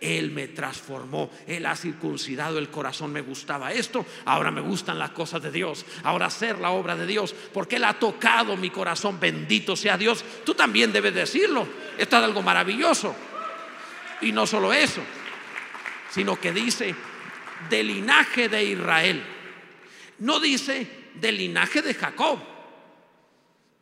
Él 0.00 0.30
me 0.30 0.48
transformó, 0.48 1.30
Él 1.46 1.64
ha 1.66 1.76
circuncidado 1.76 2.58
el 2.58 2.68
corazón, 2.68 3.12
me 3.12 3.22
gustaba 3.22 3.72
esto, 3.72 4.04
ahora 4.26 4.50
me 4.50 4.60
gustan 4.60 4.98
las 4.98 5.10
cosas 5.10 5.42
de 5.42 5.50
Dios, 5.50 5.86
ahora 6.02 6.26
hacer 6.26 6.58
la 6.58 6.70
obra 6.70 6.94
de 6.94 7.06
Dios, 7.06 7.34
porque 7.52 7.76
Él 7.76 7.84
ha 7.84 7.94
tocado 7.94 8.56
mi 8.56 8.70
corazón, 8.70 9.18
bendito 9.18 9.76
sea 9.76 9.96
Dios. 9.96 10.24
Tú 10.44 10.54
también 10.54 10.92
debes 10.92 11.14
decirlo, 11.14 11.66
esto 11.96 12.16
es 12.18 12.22
algo 12.22 12.42
maravilloso. 12.42 13.14
Y 14.20 14.32
no 14.32 14.46
solo 14.46 14.72
eso, 14.72 15.02
sino 16.10 16.38
que 16.38 16.52
dice 16.52 16.94
del 17.70 17.88
linaje 17.88 18.48
de 18.48 18.64
Israel, 18.64 19.22
no 20.18 20.38
dice 20.40 20.86
del 21.14 21.38
linaje 21.38 21.82
de 21.82 21.94
Jacob, 21.94 22.53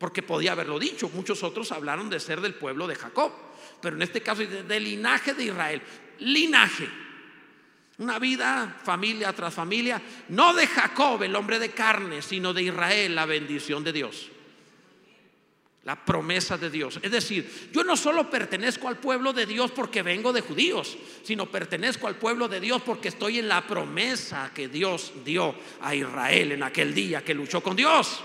porque 0.03 0.21
podía 0.21 0.51
haberlo 0.51 0.79
dicho, 0.79 1.07
muchos 1.13 1.43
otros 1.43 1.71
hablaron 1.71 2.09
de 2.09 2.19
ser 2.19 2.41
del 2.41 2.55
pueblo 2.55 2.87
de 2.87 2.95
Jacob 2.95 3.31
pero 3.79 3.95
en 3.95 4.01
este 4.01 4.21
caso 4.21 4.43
del 4.45 4.83
linaje 4.83 5.33
de 5.33 5.45
Israel 5.45 5.81
linaje. 6.19 6.89
Una 7.99 8.19
vida, 8.19 8.79
familia 8.83 9.31
tras 9.31 9.53
familia, 9.53 10.01
no 10.27 10.53
de 10.53 10.67
Jacob, 10.67 11.23
el 11.23 11.33
hombre 11.35 11.57
de 11.57 11.69
carne, 11.71 12.21
sino 12.21 12.53
de 12.53 12.63
Israel, 12.63 13.15
la 13.15 13.25
bendición 13.25 13.81
de 13.81 13.93
Dios. 13.93 14.29
La 15.85 16.03
promesa 16.03 16.57
de 16.57 16.69
Dios. 16.69 16.99
Es 17.01 17.11
decir, 17.11 17.69
yo 17.73 17.83
no 17.85 17.95
solo 17.95 18.29
pertenezco 18.29 18.89
al 18.89 18.97
pueblo 18.97 19.31
de 19.31 19.45
Dios 19.45 19.71
porque 19.71 20.01
vengo 20.01 20.33
de 20.33 20.41
judíos, 20.41 20.97
sino 21.23 21.45
pertenezco 21.45 22.07
al 22.07 22.15
pueblo 22.15 22.49
de 22.49 22.59
Dios 22.59 22.81
porque 22.81 23.07
estoy 23.07 23.39
en 23.39 23.47
la 23.47 23.65
promesa 23.65 24.51
que 24.53 24.67
Dios 24.67 25.13
dio 25.23 25.55
a 25.81 25.95
Israel 25.95 26.53
en 26.53 26.63
aquel 26.63 26.93
día 26.93 27.23
que 27.23 27.33
luchó 27.33 27.61
con 27.61 27.75
Dios. 27.75 28.23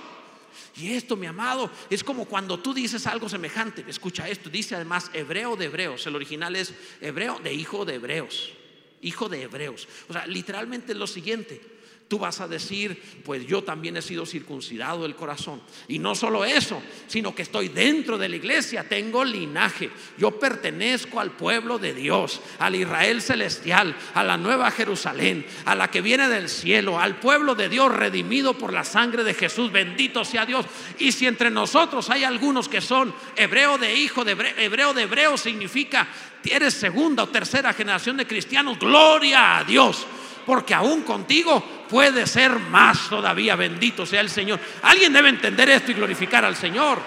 Y 0.76 0.92
esto, 0.92 1.16
mi 1.16 1.26
amado, 1.26 1.70
es 1.90 2.04
como 2.04 2.24
cuando 2.26 2.58
tú 2.58 2.74
dices 2.74 3.06
algo 3.06 3.28
semejante. 3.28 3.84
Escucha 3.88 4.28
esto, 4.28 4.50
dice 4.50 4.74
además 4.74 5.10
hebreo 5.12 5.56
de 5.56 5.66
hebreos. 5.66 6.06
El 6.06 6.16
original 6.16 6.56
es 6.56 6.74
hebreo 7.00 7.38
de 7.40 7.52
hijo 7.54 7.84
de 7.84 7.94
hebreos. 7.94 8.52
Hijo 9.00 9.28
de 9.28 9.42
hebreos. 9.42 9.88
O 10.08 10.12
sea, 10.12 10.26
literalmente 10.26 10.92
es 10.92 10.98
lo 10.98 11.06
siguiente 11.06 11.77
tú 12.08 12.18
vas 12.18 12.40
a 12.40 12.48
decir, 12.48 13.00
pues 13.22 13.46
yo 13.46 13.62
también 13.62 13.96
he 13.98 14.02
sido 14.02 14.24
circuncidado 14.24 15.02
del 15.02 15.14
corazón. 15.14 15.60
Y 15.88 15.98
no 15.98 16.14
solo 16.14 16.44
eso, 16.44 16.82
sino 17.06 17.34
que 17.34 17.42
estoy 17.42 17.68
dentro 17.68 18.16
de 18.16 18.30
la 18.30 18.36
iglesia, 18.36 18.88
tengo 18.88 19.24
linaje. 19.24 19.90
Yo 20.16 20.38
pertenezco 20.38 21.20
al 21.20 21.32
pueblo 21.32 21.78
de 21.78 21.92
Dios, 21.92 22.40
al 22.58 22.74
Israel 22.74 23.20
celestial, 23.20 23.94
a 24.14 24.24
la 24.24 24.38
nueva 24.38 24.70
Jerusalén, 24.70 25.46
a 25.66 25.74
la 25.74 25.90
que 25.90 26.00
viene 26.00 26.28
del 26.28 26.48
cielo, 26.48 26.98
al 26.98 27.20
pueblo 27.20 27.54
de 27.54 27.68
Dios 27.68 27.94
redimido 27.94 28.54
por 28.56 28.72
la 28.72 28.84
sangre 28.84 29.22
de 29.22 29.34
Jesús. 29.34 29.70
Bendito 29.70 30.24
sea 30.24 30.46
Dios. 30.46 30.64
Y 30.98 31.12
si 31.12 31.26
entre 31.26 31.50
nosotros 31.50 32.08
hay 32.08 32.24
algunos 32.24 32.70
que 32.70 32.80
son 32.80 33.14
hebreo 33.36 33.76
de 33.76 33.94
hijo, 33.94 34.24
de 34.24 34.32
hebreo, 34.32 34.54
hebreo 34.56 34.94
de 34.94 35.02
hebreo 35.02 35.36
significa 35.36 36.08
eres 36.50 36.72
segunda 36.72 37.24
o 37.24 37.28
tercera 37.28 37.74
generación 37.74 38.16
de 38.16 38.26
cristianos, 38.26 38.78
gloria 38.78 39.58
a 39.58 39.64
Dios 39.64 40.06
porque 40.48 40.72
aún 40.72 41.02
contigo 41.02 41.62
puede 41.90 42.26
ser 42.26 42.58
más 42.58 43.10
todavía. 43.10 43.54
Bendito 43.54 44.06
sea 44.06 44.22
el 44.22 44.30
Señor. 44.30 44.58
Alguien 44.80 45.12
debe 45.12 45.28
entender 45.28 45.68
esto 45.68 45.90
y 45.90 45.94
glorificar 45.94 46.42
al 46.42 46.56
Señor. 46.56 46.98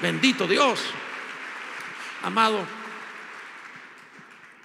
Bendito 0.00 0.46
Dios. 0.46 0.78
Amado, 2.22 2.64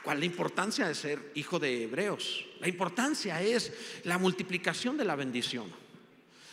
¿cuál 0.03 0.17
es 0.17 0.19
la 0.19 0.25
importancia 0.27 0.87
de 0.87 0.93
ser 0.93 1.31
hijo 1.33 1.57
de 1.57 1.85
hebreos? 1.85 2.45
La 2.59 2.67
importancia 2.67 3.41
es 3.41 3.73
la 4.03 4.19
multiplicación 4.19 4.95
de 4.95 5.05
la 5.05 5.15
bendición. 5.15 5.65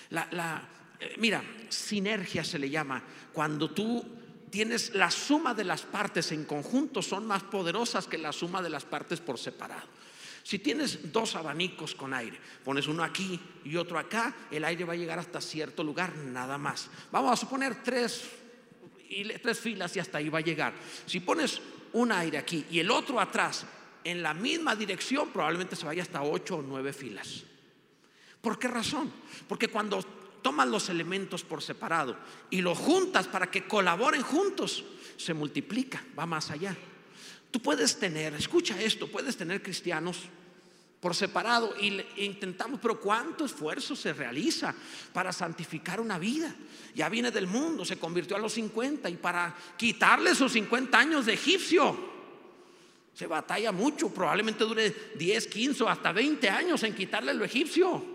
La, 0.08 0.66
eh, 1.00 1.16
mira, 1.18 1.44
sinergia 1.68 2.42
se 2.42 2.58
le 2.58 2.70
llama 2.70 3.02
cuando 3.30 3.72
tú 3.72 4.02
tienes 4.48 4.94
la 4.94 5.10
suma 5.10 5.52
de 5.52 5.64
las 5.64 5.82
partes 5.82 6.32
en 6.32 6.46
conjunto 6.46 7.02
son 7.02 7.26
más 7.26 7.42
poderosas 7.42 8.06
que 8.06 8.16
la 8.16 8.32
suma 8.32 8.62
de 8.62 8.70
las 8.70 8.86
partes 8.86 9.20
por 9.20 9.38
separado. 9.38 9.92
Si 10.44 10.58
tienes 10.58 11.10
dos 11.10 11.36
abanicos 11.36 11.94
con 11.94 12.12
aire, 12.12 12.38
pones 12.62 12.86
uno 12.86 13.02
aquí 13.02 13.40
y 13.64 13.76
otro 13.76 13.98
acá, 13.98 14.36
el 14.50 14.62
aire 14.66 14.84
va 14.84 14.92
a 14.92 14.96
llegar 14.96 15.18
hasta 15.18 15.40
cierto 15.40 15.82
lugar, 15.82 16.14
nada 16.16 16.58
más. 16.58 16.90
Vamos 17.10 17.32
a 17.32 17.36
suponer 17.36 17.82
tres, 17.82 18.28
tres 19.42 19.58
filas 19.58 19.96
y 19.96 20.00
hasta 20.00 20.18
ahí 20.18 20.28
va 20.28 20.40
a 20.40 20.42
llegar. 20.42 20.74
Si 21.06 21.20
pones 21.20 21.62
un 21.94 22.12
aire 22.12 22.36
aquí 22.36 22.66
y 22.70 22.78
el 22.78 22.90
otro 22.90 23.18
atrás, 23.18 23.64
en 24.04 24.22
la 24.22 24.34
misma 24.34 24.76
dirección, 24.76 25.30
probablemente 25.30 25.76
se 25.76 25.86
vaya 25.86 26.02
hasta 26.02 26.22
ocho 26.22 26.56
o 26.56 26.62
nueve 26.62 26.92
filas. 26.92 27.44
¿Por 28.42 28.58
qué 28.58 28.68
razón? 28.68 29.10
Porque 29.48 29.68
cuando 29.68 30.02
tomas 30.42 30.68
los 30.68 30.90
elementos 30.90 31.42
por 31.42 31.62
separado 31.62 32.18
y 32.50 32.60
los 32.60 32.76
juntas 32.76 33.28
para 33.28 33.50
que 33.50 33.66
colaboren 33.66 34.20
juntos, 34.20 34.84
se 35.16 35.32
multiplica, 35.32 36.04
va 36.18 36.26
más 36.26 36.50
allá. 36.50 36.76
Tú 37.54 37.60
puedes 37.60 38.00
tener, 38.00 38.34
escucha 38.34 38.82
esto, 38.82 39.06
puedes 39.06 39.36
tener 39.36 39.62
cristianos 39.62 40.22
por 40.98 41.14
separado 41.14 41.72
y 41.80 42.04
intentamos, 42.16 42.80
pero 42.82 42.98
¿cuánto 43.00 43.44
esfuerzo 43.44 43.94
se 43.94 44.12
realiza 44.12 44.74
para 45.12 45.32
santificar 45.32 46.00
una 46.00 46.18
vida? 46.18 46.52
Ya 46.96 47.08
viene 47.08 47.30
del 47.30 47.46
mundo, 47.46 47.84
se 47.84 47.96
convirtió 47.96 48.34
a 48.34 48.40
los 48.40 48.54
50 48.54 49.08
y 49.08 49.14
para 49.14 49.54
quitarle 49.76 50.34
sus 50.34 50.50
50 50.50 50.98
años 50.98 51.26
de 51.26 51.34
egipcio, 51.34 51.96
se 53.14 53.28
batalla 53.28 53.70
mucho, 53.70 54.08
probablemente 54.12 54.64
dure 54.64 55.12
10, 55.14 55.46
15 55.46 55.84
o 55.84 55.88
hasta 55.88 56.10
20 56.10 56.50
años 56.50 56.82
en 56.82 56.92
quitarle 56.92 57.34
lo 57.34 57.44
egipcio. 57.44 58.13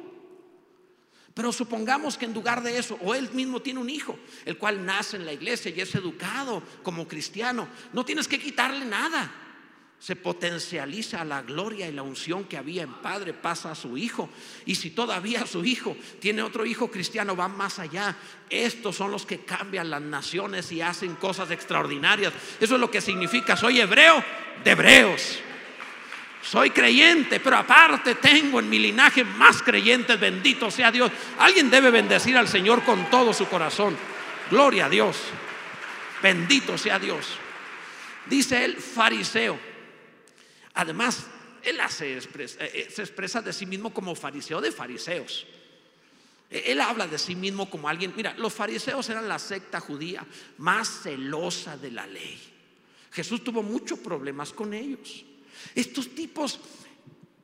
Pero 1.39 1.53
supongamos 1.53 2.17
que 2.17 2.25
en 2.25 2.33
lugar 2.33 2.61
de 2.61 2.77
eso, 2.77 2.99
o 3.01 3.15
él 3.15 3.29
mismo 3.31 3.61
tiene 3.61 3.79
un 3.79 3.89
hijo, 3.89 4.19
el 4.43 4.57
cual 4.57 4.85
nace 4.85 5.15
en 5.15 5.25
la 5.25 5.31
iglesia 5.31 5.71
y 5.73 5.79
es 5.79 5.95
educado 5.95 6.61
como 6.83 7.07
cristiano, 7.07 7.65
no 7.93 8.03
tienes 8.03 8.27
que 8.27 8.37
quitarle 8.37 8.83
nada. 8.83 9.31
Se 10.01 10.17
potencializa 10.17 11.23
la 11.23 11.41
gloria 11.41 11.87
y 11.87 11.93
la 11.93 12.03
unción 12.03 12.43
que 12.43 12.57
había 12.57 12.83
en 12.83 12.91
padre, 12.95 13.31
pasa 13.31 13.71
a 13.71 13.75
su 13.75 13.95
hijo. 13.97 14.29
Y 14.65 14.75
si 14.75 14.89
todavía 14.89 15.47
su 15.47 15.63
hijo 15.63 15.95
tiene 16.19 16.41
otro 16.41 16.65
hijo 16.65 16.91
cristiano, 16.91 17.37
va 17.37 17.47
más 17.47 17.79
allá. 17.79 18.17
Estos 18.49 18.97
son 18.97 19.09
los 19.09 19.25
que 19.25 19.45
cambian 19.45 19.89
las 19.89 20.01
naciones 20.01 20.69
y 20.73 20.81
hacen 20.81 21.15
cosas 21.15 21.51
extraordinarias. 21.51 22.33
Eso 22.59 22.75
es 22.75 22.81
lo 22.81 22.91
que 22.91 22.99
significa, 22.99 23.55
soy 23.55 23.79
hebreo 23.79 24.21
de 24.65 24.71
hebreos. 24.71 25.39
Soy 26.41 26.69
creyente, 26.69 27.39
pero 27.39 27.57
aparte 27.57 28.15
tengo 28.15 28.59
en 28.59 28.69
mi 28.69 28.79
linaje 28.79 29.23
más 29.23 29.61
creyentes, 29.61 30.19
bendito 30.19 30.71
sea 30.71 30.91
Dios. 30.91 31.11
Alguien 31.37 31.69
debe 31.69 31.91
bendecir 31.91 32.37
al 32.37 32.47
Señor 32.47 32.83
con 32.83 33.09
todo 33.09 33.33
su 33.33 33.47
corazón. 33.47 33.97
Gloria 34.49 34.85
a 34.85 34.89
Dios. 34.89 35.17
Bendito 36.23 36.77
sea 36.77 36.97
Dios. 36.97 37.25
Dice 38.25 38.63
él, 38.63 38.77
fariseo. 38.77 39.59
Además, 40.75 41.27
él 41.63 41.77
eh, 41.77 42.19
eh, 42.59 42.87
se 42.89 43.01
expresa 43.01 43.41
de 43.41 43.51
sí 43.51 43.65
mismo 43.65 43.93
como 43.93 44.15
fariseo 44.15 44.61
de 44.61 44.71
fariseos. 44.71 45.45
Él 46.49 46.81
habla 46.81 47.05
de 47.05 47.19
sí 47.19 47.35
mismo 47.35 47.69
como 47.69 47.87
alguien, 47.87 48.13
mira, 48.15 48.33
los 48.33 48.53
fariseos 48.53 49.07
eran 49.09 49.27
la 49.27 49.37
secta 49.37 49.79
judía 49.79 50.25
más 50.57 51.03
celosa 51.03 51.77
de 51.77 51.91
la 51.91 52.07
ley. 52.07 52.39
Jesús 53.11 53.43
tuvo 53.43 53.61
muchos 53.61 53.99
problemas 53.99 54.51
con 54.51 54.73
ellos. 54.73 55.25
Estos 55.75 56.13
tipos 56.15 56.59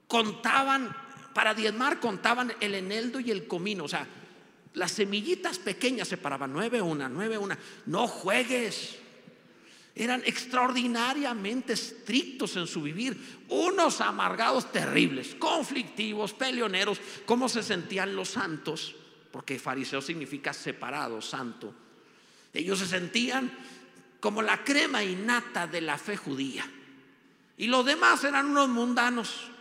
contaban, 0.08 0.96
para 1.34 1.54
diezmar 1.54 2.00
contaban 2.00 2.54
el 2.60 2.76
eneldo 2.76 3.20
y 3.20 3.32
el 3.32 3.48
comino, 3.48 3.86
o 3.86 3.88
sea, 3.88 4.08
las 4.74 4.92
semillitas 4.92 5.58
pequeñas 5.58 6.08
se 6.08 6.18
paraban, 6.18 6.52
nueve 6.52 6.82
una, 6.82 7.10
nueve 7.10 7.38
una, 7.38 7.58
no 7.86 8.08
juegues. 8.08 8.98
Eran 9.98 10.22
extraordinariamente 10.26 11.72
estrictos 11.72 12.58
en 12.58 12.68
su 12.68 12.82
vivir, 12.82 13.18
unos 13.48 14.02
amargados 14.02 14.70
terribles, 14.72 15.36
conflictivos, 15.36 16.34
peleoneros, 16.34 17.00
cómo 17.26 17.48
se 17.48 17.64
sentían 17.64 18.14
los 18.14 18.30
santos, 18.30 18.94
porque 19.32 19.58
fariseo 19.58 20.02
significa 20.02 20.52
separado, 20.52 21.22
santo. 21.22 21.74
Ellos 22.54 22.80
se 22.80 22.88
sentían 22.88 23.52
como 24.20 24.42
la 24.42 24.66
crema 24.66 25.02
innata 25.04 25.68
de 25.68 25.80
la 25.80 25.98
fe 25.98 26.18
judía. 26.18 26.70
Y 27.58 27.68
los 27.68 27.86
demás 27.86 28.24
eran 28.24 28.48
unos 28.48 28.70
mundanos. 28.70 29.52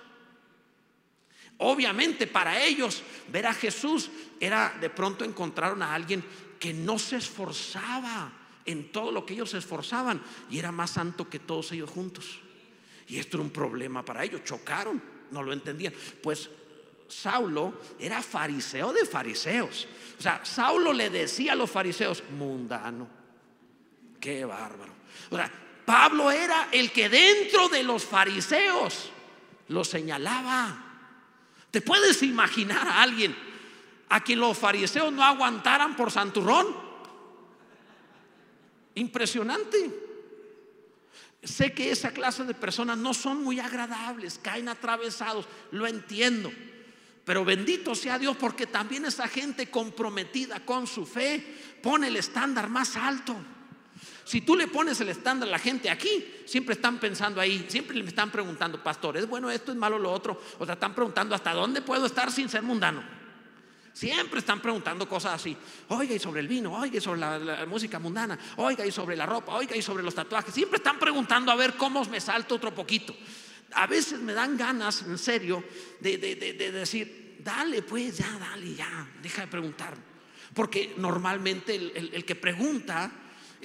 Obviamente 1.58 2.26
para 2.26 2.62
ellos 2.62 3.02
ver 3.28 3.46
a 3.46 3.54
Jesús 3.54 4.10
era 4.40 4.76
de 4.80 4.90
pronto 4.90 5.24
encontraron 5.24 5.82
a 5.82 5.94
alguien 5.94 6.24
que 6.58 6.74
no 6.74 6.98
se 6.98 7.16
esforzaba 7.16 8.32
en 8.64 8.90
todo 8.90 9.12
lo 9.12 9.24
que 9.24 9.34
ellos 9.34 9.50
se 9.50 9.58
esforzaban 9.58 10.20
y 10.50 10.58
era 10.58 10.72
más 10.72 10.90
santo 10.90 11.28
que 11.28 11.38
todos 11.38 11.70
ellos 11.72 11.90
juntos. 11.90 12.40
Y 13.06 13.18
esto 13.18 13.36
era 13.36 13.44
un 13.44 13.50
problema 13.50 14.04
para 14.04 14.24
ellos, 14.24 14.42
chocaron, 14.44 15.00
no 15.30 15.42
lo 15.42 15.52
entendían. 15.52 15.92
Pues 16.22 16.48
Saulo 17.06 17.80
era 17.98 18.22
fariseo 18.22 18.92
de 18.92 19.04
fariseos. 19.04 19.86
O 20.18 20.22
sea, 20.22 20.44
Saulo 20.44 20.92
le 20.92 21.10
decía 21.10 21.52
a 21.52 21.56
los 21.56 21.70
fariseos, 21.70 22.24
mundano. 22.30 23.06
Qué 24.18 24.44
bárbaro. 24.44 24.92
O 25.30 25.36
sea, 25.36 25.52
Pablo 25.84 26.30
era 26.30 26.68
el 26.72 26.90
que 26.92 27.08
dentro 27.08 27.68
de 27.68 27.82
los 27.82 28.04
fariseos 28.04 29.10
lo 29.68 29.84
señalaba. 29.84 30.84
¿Te 31.70 31.80
puedes 31.80 32.22
imaginar 32.22 32.86
a 32.86 33.02
alguien 33.02 33.36
a 34.08 34.22
quien 34.22 34.40
los 34.40 34.56
fariseos 34.56 35.12
no 35.12 35.22
aguantaran 35.22 35.96
por 35.96 36.10
santurrón? 36.10 36.66
Impresionante. 38.94 40.02
Sé 41.42 41.74
que 41.74 41.90
esa 41.90 42.12
clase 42.12 42.44
de 42.44 42.54
personas 42.54 42.96
no 42.96 43.12
son 43.12 43.42
muy 43.42 43.60
agradables, 43.60 44.38
caen 44.42 44.68
atravesados, 44.68 45.46
lo 45.72 45.86
entiendo. 45.86 46.50
Pero 47.24 47.44
bendito 47.44 47.94
sea 47.94 48.18
Dios 48.18 48.36
porque 48.36 48.66
también 48.66 49.04
esa 49.04 49.28
gente 49.28 49.70
comprometida 49.70 50.64
con 50.64 50.86
su 50.86 51.04
fe 51.06 51.78
pone 51.82 52.08
el 52.08 52.16
estándar 52.16 52.68
más 52.68 52.96
alto. 52.96 53.36
Si 54.24 54.40
tú 54.40 54.56
le 54.56 54.66
pones 54.68 55.00
el 55.00 55.10
estándar 55.10 55.48
a 55.48 55.52
la 55.52 55.58
gente 55.58 55.90
aquí, 55.90 56.24
siempre 56.46 56.74
están 56.74 56.98
pensando 56.98 57.40
ahí, 57.40 57.66
siempre 57.68 57.96
le 57.96 58.04
están 58.06 58.30
preguntando, 58.30 58.82
pastor, 58.82 59.16
¿es 59.16 59.28
bueno 59.28 59.50
esto, 59.50 59.70
es 59.70 59.78
malo 59.78 59.98
lo 59.98 60.10
otro? 60.10 60.40
O 60.58 60.64
sea, 60.64 60.74
están 60.74 60.94
preguntando, 60.94 61.34
¿hasta 61.34 61.52
dónde 61.52 61.82
puedo 61.82 62.06
estar 62.06 62.32
sin 62.32 62.48
ser 62.48 62.62
mundano? 62.62 63.04
Siempre 63.92 64.40
están 64.40 64.60
preguntando 64.60 65.08
cosas 65.08 65.34
así. 65.34 65.56
Oiga, 65.88 66.14
y 66.14 66.18
sobre 66.18 66.40
el 66.40 66.48
vino, 66.48 66.72
oiga, 66.72 66.96
y 66.96 67.00
sobre 67.00 67.20
la, 67.20 67.64
música 67.66 67.98
mundana, 67.98 68.36
oiga, 68.56 68.84
y 68.84 68.90
sobre 68.90 69.14
la 69.14 69.26
ropa, 69.26 69.54
oiga, 69.54 69.76
y 69.76 69.82
sobre 69.82 70.02
los 70.02 70.14
tatuajes. 70.14 70.52
Siempre 70.52 70.78
están 70.78 70.98
preguntando 70.98 71.52
a 71.52 71.54
ver 71.54 71.74
cómo 71.74 72.04
me 72.06 72.20
salto 72.20 72.56
otro 72.56 72.74
poquito. 72.74 73.14
A 73.74 73.86
veces 73.86 74.20
me 74.20 74.32
dan 74.32 74.56
ganas, 74.56 75.02
en 75.02 75.18
serio, 75.18 75.62
de, 76.00 76.16
decir, 76.18 77.36
dale, 77.40 77.82
pues, 77.82 78.18
ya, 78.18 78.38
dale, 78.38 78.74
ya, 78.74 79.06
deja 79.22 79.42
de 79.42 79.48
preguntar. 79.48 79.94
Porque 80.54 80.94
normalmente 80.96 81.74
el 81.74 82.24
que 82.24 82.34
pregunta 82.34 83.12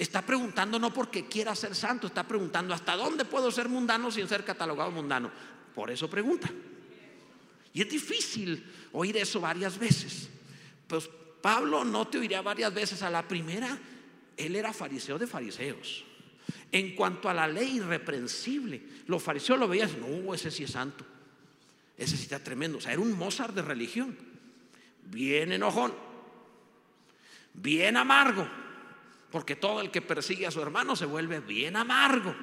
está 0.02 0.24
preguntando 0.24 0.78
no 0.78 0.92
porque 0.92 1.26
quiera 1.26 1.54
ser 1.54 1.74
santo, 1.74 2.06
está 2.06 2.26
preguntando 2.26 2.72
hasta 2.72 2.96
dónde 2.96 3.24
puedo 3.26 3.50
ser 3.50 3.68
mundano 3.68 4.10
sin 4.10 4.26
ser 4.26 4.44
catalogado 4.44 4.90
mundano. 4.90 5.30
Por 5.74 5.90
eso 5.90 6.08
pregunta. 6.08 6.50
Y 7.72 7.82
es 7.82 7.88
difícil 7.88 8.64
oír 8.92 9.16
eso 9.18 9.40
varias 9.40 9.78
veces. 9.78 10.28
Pues 10.86 11.08
Pablo 11.42 11.84
no 11.84 12.08
te 12.08 12.18
oiría 12.18 12.40
varias 12.40 12.72
veces. 12.72 13.02
A 13.02 13.10
la 13.10 13.26
primera, 13.28 13.78
él 14.36 14.56
era 14.56 14.72
fariseo 14.72 15.18
de 15.18 15.26
fariseos. 15.26 16.04
En 16.72 16.94
cuanto 16.94 17.28
a 17.28 17.34
la 17.34 17.46
ley 17.46 17.76
irreprensible, 17.76 18.82
los 19.06 19.22
fariseos 19.22 19.58
lo 19.58 19.68
veían, 19.68 19.90
no, 20.00 20.32
ese 20.32 20.50
sí 20.50 20.64
es 20.64 20.70
santo. 20.70 21.04
Ese 21.96 22.16
sí 22.16 22.22
está 22.22 22.42
tremendo. 22.42 22.78
O 22.78 22.80
sea, 22.80 22.92
era 22.92 23.02
un 23.02 23.12
Mozart 23.12 23.54
de 23.54 23.62
religión. 23.62 24.16
Bien 25.04 25.52
enojón. 25.52 25.92
Bien 27.52 27.98
amargo. 27.98 28.48
Porque 29.30 29.56
todo 29.56 29.80
el 29.80 29.90
que 29.90 30.02
persigue 30.02 30.46
a 30.46 30.50
su 30.50 30.60
hermano 30.60 30.96
se 30.96 31.06
vuelve 31.06 31.40
bien 31.40 31.76
amargo. 31.76 32.34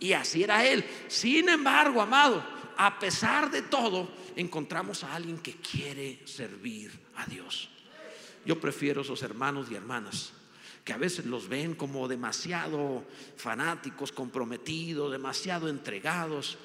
Y 0.00 0.12
así 0.14 0.42
era 0.42 0.64
él. 0.64 0.84
Sin 1.08 1.48
embargo, 1.48 2.00
amado, 2.00 2.42
a 2.76 2.98
pesar 2.98 3.50
de 3.50 3.62
todo, 3.62 4.10
encontramos 4.36 5.04
a 5.04 5.14
alguien 5.14 5.38
que 5.38 5.56
quiere 5.56 6.20
servir 6.24 6.90
a 7.16 7.26
Dios. 7.26 7.68
Yo 8.44 8.60
prefiero 8.60 9.02
esos 9.02 9.22
hermanos 9.22 9.68
y 9.70 9.74
hermanas 9.74 10.32
que 10.84 10.92
a 10.92 10.98
veces 10.98 11.26
los 11.26 11.48
ven 11.48 11.74
como 11.74 12.08
demasiado 12.08 13.04
fanáticos, 13.36 14.10
comprometidos, 14.10 15.12
demasiado 15.12 15.68
entregados 15.68 16.58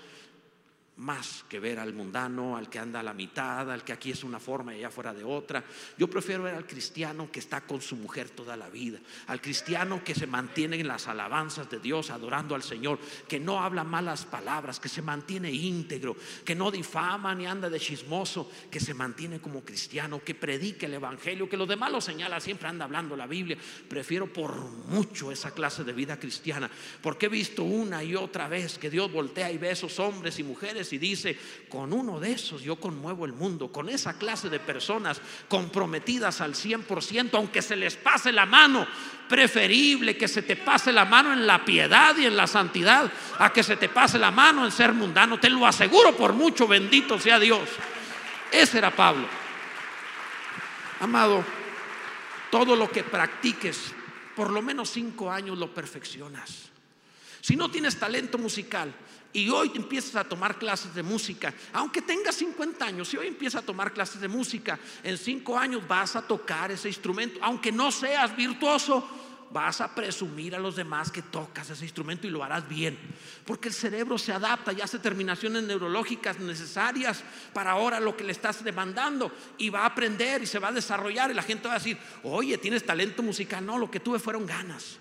más 0.97 1.45
que 1.47 1.59
ver 1.59 1.79
al 1.79 1.93
mundano, 1.93 2.57
al 2.57 2.69
que 2.69 2.79
anda 2.79 3.01
a 3.01 3.03
la 3.03 3.13
mitad, 3.13 3.71
al 3.71 3.83
que 3.83 3.93
aquí 3.93 4.11
es 4.11 4.23
una 4.23 4.39
forma 4.39 4.73
y 4.73 4.79
allá 4.79 4.89
fuera 4.89 5.13
de 5.13 5.23
otra. 5.23 5.63
Yo 5.97 6.09
prefiero 6.09 6.43
ver 6.43 6.55
al 6.55 6.65
cristiano 6.65 7.29
que 7.31 7.39
está 7.39 7.61
con 7.61 7.81
su 7.81 7.95
mujer 7.95 8.29
toda 8.31 8.57
la 8.57 8.69
vida, 8.69 8.99
al 9.27 9.39
cristiano 9.39 10.03
que 10.03 10.15
se 10.15 10.25
mantiene 10.25 10.79
en 10.79 10.87
las 10.87 11.07
alabanzas 11.07 11.69
de 11.69 11.79
Dios, 11.79 12.09
adorando 12.09 12.55
al 12.55 12.63
Señor, 12.63 12.97
que 13.27 13.39
no 13.39 13.61
habla 13.61 13.83
malas 13.83 14.25
palabras, 14.25 14.79
que 14.79 14.89
se 14.89 15.03
mantiene 15.03 15.51
íntegro, 15.51 16.15
que 16.43 16.55
no 16.55 16.71
difama 16.71 17.35
ni 17.35 17.45
anda 17.45 17.69
de 17.69 17.79
chismoso, 17.79 18.49
que 18.71 18.79
se 18.79 18.95
mantiene 18.95 19.39
como 19.39 19.63
cristiano, 19.63 20.23
que 20.23 20.33
predique 20.33 20.87
el 20.87 20.95
Evangelio, 20.95 21.47
que 21.47 21.57
los 21.57 21.67
demás 21.67 21.91
lo 21.91 22.01
señala, 22.01 22.39
siempre 22.39 22.67
anda 22.67 22.85
hablando 22.85 23.15
la 23.15 23.27
Biblia. 23.27 23.57
Prefiero 23.87 24.33
por 24.33 24.55
mucho 24.87 25.31
esa 25.31 25.51
clase 25.51 25.83
de 25.83 25.93
vida 25.93 26.19
cristiana, 26.19 26.71
porque 27.03 27.27
he 27.27 27.29
visto 27.29 27.63
una 27.63 28.03
y 28.03 28.15
otra 28.15 28.47
vez 28.47 28.79
que 28.79 28.89
Dios 28.89 29.11
voltea 29.11 29.51
y 29.51 29.59
ve 29.59 29.69
a 29.69 29.73
esos 29.73 29.99
hombres 29.99 30.39
y 30.39 30.43
mujeres 30.43 30.86
y 30.93 30.97
dice, 30.97 31.37
con 31.69 31.93
uno 31.93 32.19
de 32.19 32.31
esos 32.31 32.61
yo 32.61 32.77
conmuevo 32.77 33.25
el 33.25 33.33
mundo, 33.33 33.71
con 33.71 33.89
esa 33.89 34.17
clase 34.17 34.49
de 34.49 34.59
personas 34.59 35.21
comprometidas 35.47 36.41
al 36.41 36.53
100%, 36.53 37.29
aunque 37.33 37.61
se 37.61 37.75
les 37.75 37.95
pase 37.95 38.31
la 38.31 38.45
mano, 38.45 38.87
preferible 39.27 40.17
que 40.17 40.27
se 40.27 40.41
te 40.41 40.55
pase 40.55 40.91
la 40.91 41.05
mano 41.05 41.33
en 41.33 41.45
la 41.45 41.63
piedad 41.65 42.15
y 42.17 42.25
en 42.25 42.37
la 42.37 42.47
santidad, 42.47 43.11
a 43.39 43.51
que 43.51 43.63
se 43.63 43.77
te 43.77 43.89
pase 43.89 44.17
la 44.17 44.31
mano 44.31 44.65
en 44.65 44.71
ser 44.71 44.93
mundano, 44.93 45.39
te 45.39 45.49
lo 45.49 45.65
aseguro 45.65 46.15
por 46.15 46.33
mucho, 46.33 46.67
bendito 46.67 47.19
sea 47.19 47.39
Dios. 47.39 47.69
Ese 48.51 48.77
era 48.77 48.95
Pablo. 48.95 49.27
Amado, 50.99 51.43
todo 52.49 52.75
lo 52.75 52.89
que 52.89 53.03
practiques, 53.03 53.93
por 54.35 54.51
lo 54.51 54.61
menos 54.61 54.89
cinco 54.89 55.31
años 55.31 55.57
lo 55.57 55.73
perfeccionas. 55.73 56.71
Si 57.41 57.55
no 57.55 57.69
tienes 57.69 57.97
talento 57.97 58.37
musical, 58.37 58.93
y 59.33 59.49
hoy 59.49 59.71
empiezas 59.75 60.15
a 60.15 60.23
tomar 60.23 60.57
clases 60.57 60.95
de 60.95 61.03
música, 61.03 61.53
aunque 61.73 62.01
tengas 62.01 62.35
50 62.35 62.85
años, 62.85 63.07
si 63.07 63.17
hoy 63.17 63.27
empiezas 63.27 63.61
a 63.61 63.65
tomar 63.65 63.93
clases 63.93 64.19
de 64.21 64.27
música, 64.27 64.79
en 65.03 65.17
5 65.17 65.57
años 65.57 65.87
vas 65.87 66.15
a 66.15 66.21
tocar 66.21 66.71
ese 66.71 66.87
instrumento, 66.87 67.39
aunque 67.41 67.71
no 67.71 67.91
seas 67.91 68.35
virtuoso, 68.35 69.07
vas 69.51 69.79
a 69.79 69.93
presumir 69.93 70.55
a 70.55 70.59
los 70.59 70.75
demás 70.75 71.11
que 71.11 71.21
tocas 71.21 71.69
ese 71.69 71.85
instrumento 71.85 72.27
y 72.27 72.29
lo 72.29 72.43
harás 72.43 72.67
bien. 72.67 72.97
Porque 73.45 73.69
el 73.69 73.73
cerebro 73.73 74.17
se 74.17 74.33
adapta 74.33 74.73
y 74.73 74.81
hace 74.81 74.99
terminaciones 74.99 75.63
neurológicas 75.63 76.39
necesarias 76.39 77.23
para 77.53 77.71
ahora 77.71 77.99
lo 77.99 78.17
que 78.17 78.23
le 78.23 78.31
estás 78.31 78.63
demandando 78.63 79.31
y 79.57 79.69
va 79.69 79.81
a 79.81 79.87
aprender 79.87 80.41
y 80.41 80.47
se 80.47 80.59
va 80.59 80.69
a 80.69 80.73
desarrollar 80.73 81.31
y 81.31 81.33
la 81.33 81.43
gente 81.43 81.67
va 81.67 81.75
a 81.75 81.79
decir, 81.79 81.97
oye, 82.23 82.57
tienes 82.57 82.85
talento 82.85 83.23
musical. 83.23 83.65
No, 83.65 83.77
lo 83.77 83.89
que 83.89 83.99
tuve 83.99 84.19
fueron 84.19 84.45
ganas. 84.45 84.97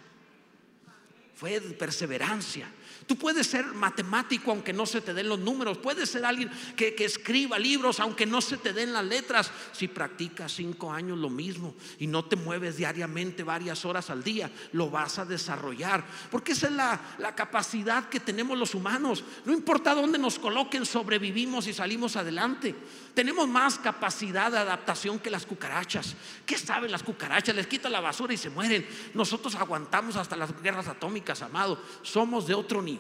Fue 1.37 1.61
perseverancia. 1.61 2.67
Tú 3.07 3.17
puedes 3.17 3.47
ser 3.47 3.67
matemático 3.67 4.51
aunque 4.51 4.73
no 4.73 4.85
se 4.85 5.01
te 5.01 5.15
den 5.15 5.29
los 5.29 5.39
números. 5.39 5.79
Puedes 5.79 6.11
ser 6.11 6.25
alguien 6.25 6.51
que, 6.75 6.95
escriba 6.99 7.57
libros 7.57 8.01
aunque 8.01 8.27
no 8.27 8.41
se 8.41 8.57
te 8.57 8.73
den 8.73 8.93
las 8.93 9.05
letras. 9.05 9.53
Si 9.73 9.87
practicas 9.87 10.53
cinco 10.53 10.93
años 10.93 11.17
lo 11.17 11.31
mismo 11.31 11.77
y 12.01 12.09
no 12.09 12.25
te 12.25 12.35
mueves 12.35 12.77
diariamente 12.77 13.45
varias 13.45 13.85
horas 13.85 14.11
al 14.11 14.25
día, 14.25 14.51
lo 14.73 14.91
vas 14.91 15.21
a 15.21 15.25
desarrollar. 15.25 16.05
Porque 16.33 16.53
esa 16.53 16.67
es 16.67 16.73
la, 16.73 17.01
la 17.19 17.35
capacidad 17.37 18.09
que 18.09 18.19
tenemos 18.19 18.59
los 18.59 18.75
humanos. 18.75 19.23
No 19.45 19.53
importa 19.53 19.95
dónde 19.95 20.19
nos 20.19 20.41
coloquen, 20.41 20.85
sobrevivimos 20.85 21.69
y 21.69 21.73
salimos 21.73 22.17
adelante. 22.17 22.75
Tenemos 23.15 23.49
más 23.49 23.79
capacidad 23.79 24.51
de 24.51 24.59
adaptación 24.59 25.21
que 25.21 25.31
las 25.31 25.47
cucarachas. 25.47 26.17
¿Qué 26.45 26.59
saben 26.59 26.91
las 26.91 27.03
cucarachas? 27.03 27.55
Les 27.55 27.67
quita 27.69 27.89
la 27.89 28.01
basura 28.01 28.35
y 28.35 28.37
se 28.37 28.51
mueren. 28.51 28.87
Nosotros 29.15 29.55
aguantamos 29.55 30.17
hasta 30.17 30.37
las 30.37 30.61
guerras 30.61 30.89
atómicas, 30.89 31.41
amado. 31.41 31.81
Somos 32.03 32.47
de 32.47 32.55
otro 32.55 32.83
nivel. 32.83 32.96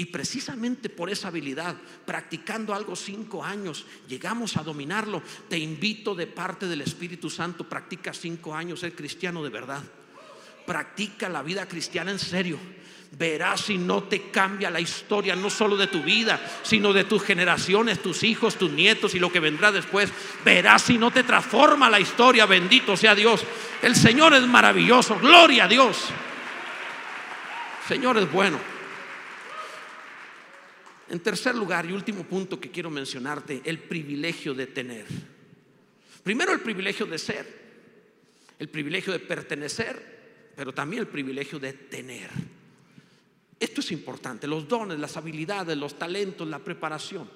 Y 0.00 0.04
precisamente 0.06 0.88
por 0.88 1.10
esa 1.10 1.26
habilidad, 1.26 1.74
practicando 2.06 2.72
algo 2.72 2.94
cinco 2.94 3.44
años, 3.44 3.84
llegamos 4.08 4.56
a 4.56 4.62
dominarlo. 4.62 5.20
Te 5.48 5.58
invito 5.58 6.14
de 6.14 6.28
parte 6.28 6.66
del 6.68 6.82
Espíritu 6.82 7.28
Santo, 7.28 7.68
practica 7.68 8.12
cinco 8.12 8.54
años 8.54 8.78
ser 8.78 8.94
cristiano 8.94 9.42
de 9.42 9.50
verdad. 9.50 9.82
Practica 10.64 11.28
la 11.28 11.42
vida 11.42 11.66
cristiana 11.66 12.12
en 12.12 12.20
serio. 12.20 12.60
Verás 13.10 13.62
si 13.62 13.76
no 13.76 14.04
te 14.04 14.30
cambia 14.30 14.70
la 14.70 14.78
historia, 14.78 15.34
no 15.34 15.50
solo 15.50 15.76
de 15.76 15.88
tu 15.88 16.02
vida, 16.02 16.40
sino 16.62 16.92
de 16.92 17.02
tus 17.02 17.24
generaciones, 17.24 18.00
tus 18.00 18.22
hijos, 18.22 18.54
tus 18.54 18.70
nietos 18.70 19.16
y 19.16 19.18
lo 19.18 19.32
que 19.32 19.40
vendrá 19.40 19.72
después. 19.72 20.12
Verás 20.44 20.82
si 20.82 20.96
no 20.96 21.10
te 21.10 21.24
transforma 21.24 21.90
la 21.90 21.98
historia, 21.98 22.46
bendito 22.46 22.96
sea 22.96 23.16
Dios. 23.16 23.42
El 23.82 23.96
Señor 23.96 24.32
es 24.34 24.46
maravilloso, 24.46 25.18
gloria 25.18 25.64
a 25.64 25.68
Dios. 25.68 26.10
Señor 27.88 28.18
es 28.18 28.30
bueno. 28.30 28.60
En 31.08 31.20
tercer 31.20 31.54
lugar 31.54 31.86
y 31.86 31.92
último 31.92 32.22
punto 32.24 32.60
que 32.60 32.70
quiero 32.70 32.90
mencionarte, 32.90 33.62
el 33.64 33.78
privilegio 33.78 34.52
de 34.52 34.66
tener. 34.66 35.06
Primero 36.22 36.52
el 36.52 36.60
privilegio 36.60 37.06
de 37.06 37.16
ser, 37.16 37.46
el 38.58 38.68
privilegio 38.68 39.10
de 39.10 39.20
pertenecer, 39.20 40.52
pero 40.54 40.74
también 40.74 41.00
el 41.00 41.08
privilegio 41.08 41.58
de 41.58 41.72
tener. 41.72 42.28
Esto 43.58 43.80
es 43.80 43.90
importante, 43.90 44.46
los 44.46 44.68
dones, 44.68 44.98
las 44.98 45.16
habilidades, 45.16 45.74
los 45.78 45.98
talentos, 45.98 46.46
la 46.46 46.58
preparación. 46.58 47.30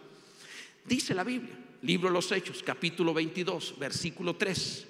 Dice 0.84 1.14
la 1.14 1.24
Biblia, 1.24 1.56
libro 1.80 2.08
de 2.08 2.12
los 2.12 2.30
Hechos, 2.30 2.62
capítulo 2.62 3.14
22, 3.14 3.76
versículo 3.78 4.36
3. 4.36 4.88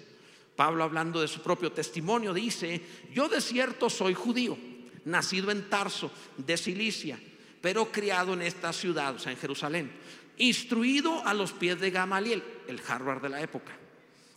Pablo 0.57 0.83
hablando 0.83 1.21
de 1.21 1.29
su 1.29 1.41
propio 1.41 1.71
testimonio 1.71 2.35
dice, 2.35 2.83
yo 3.15 3.29
de 3.29 3.41
cierto 3.41 3.89
soy 3.89 4.13
judío, 4.13 4.59
nacido 5.05 5.51
en 5.51 5.69
Tarso, 5.69 6.11
de 6.37 6.57
Cilicia 6.57 7.19
pero 7.63 7.91
criado 7.91 8.35
en 8.35 8.43
esta 8.43 8.73
ciudad, 8.75 9.15
o 9.15 9.19
sea, 9.19 9.33
en 9.33 9.39
Jerusalén, 9.39 9.91
instruido 10.37 11.25
a 11.27 11.33
los 11.33 11.53
pies 11.53 11.81
de 11.81 11.93
Gamaliel, 11.93 12.43
el 12.67 12.83
Harvard 12.87 13.23
de 13.23 13.29
la 13.29 13.41
época, 13.41 13.73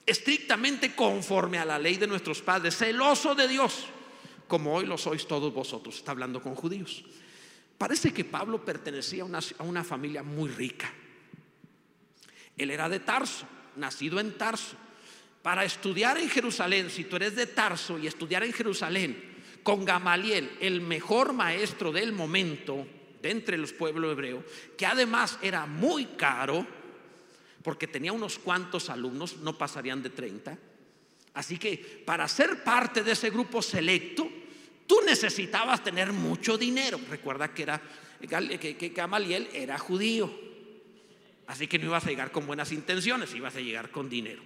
estrictamente 0.05 0.95
conforme 0.95 1.57
a 1.57 1.65
la 1.65 1.79
ley 1.79 1.97
de 1.97 2.07
nuestros 2.07 2.41
padres, 2.43 2.77
celoso 2.77 3.33
de 3.33 3.47
Dios, 3.47 3.87
como 4.47 4.75
hoy 4.75 4.85
lo 4.85 4.97
sois 4.97 5.27
todos 5.27 5.51
vosotros, 5.51 5.95
está 5.95 6.11
hablando 6.11 6.39
con 6.39 6.53
judíos. 6.53 7.03
Parece 7.79 8.13
que 8.13 8.23
Pablo 8.23 8.63
pertenecía 8.63 9.23
a 9.23 9.25
una, 9.25 9.39
a 9.57 9.63
una 9.63 9.83
familia 9.83 10.21
muy 10.21 10.49
rica. 10.49 10.93
Él 12.55 12.69
era 12.69 12.87
de 12.87 12.99
Tarso, 12.99 13.47
nacido 13.75 14.19
en 14.19 14.37
Tarso. 14.37 14.77
Para 15.41 15.65
estudiar 15.65 16.17
en 16.17 16.29
Jerusalén, 16.29 16.89
si 16.89 17.03
tú 17.03 17.17
eres 17.17 17.35
de 17.35 17.47
Tarso 17.47 17.99
y 17.99 18.07
estudiar 18.07 18.43
en 18.43 18.53
Jerusalén 18.53 19.34
con 19.65 19.83
Gamaliel, 19.83 20.57
el 20.61 20.79
mejor 20.79 21.33
maestro 21.33 21.91
del 21.91 22.11
momento, 22.13 22.85
entre 23.23 23.57
los 23.57 23.73
pueblos 23.73 24.11
hebreos, 24.11 24.45
que 24.77 24.85
además 24.85 25.39
era 25.41 25.65
muy 25.65 26.05
caro, 26.05 26.67
porque 27.63 27.87
tenía 27.87 28.13
unos 28.13 28.37
cuantos 28.37 28.91
alumnos, 28.91 29.37
no 29.37 29.57
pasarían 29.57 30.03
de 30.03 30.11
30. 30.11 30.55
Así 31.33 31.57
que 31.57 32.03
para 32.05 32.27
ser 32.27 32.63
parte 32.63 33.01
de 33.01 33.13
ese 33.13 33.31
grupo 33.31 33.59
selecto, 33.63 34.29
tú 34.85 35.01
necesitabas 35.03 35.83
tener 35.83 36.13
mucho 36.13 36.59
dinero. 36.59 36.99
Recuerda 37.09 37.51
que, 37.51 37.63
era, 37.63 37.81
que 38.21 38.91
Gamaliel 38.95 39.49
era 39.51 39.79
judío. 39.79 40.31
Así 41.47 41.65
que 41.65 41.79
no 41.79 41.85
ibas 41.85 42.05
a 42.05 42.09
llegar 42.09 42.31
con 42.31 42.45
buenas 42.45 42.71
intenciones, 42.71 43.33
ibas 43.33 43.55
a 43.55 43.61
llegar 43.61 43.89
con 43.89 44.11
dinero. 44.11 44.43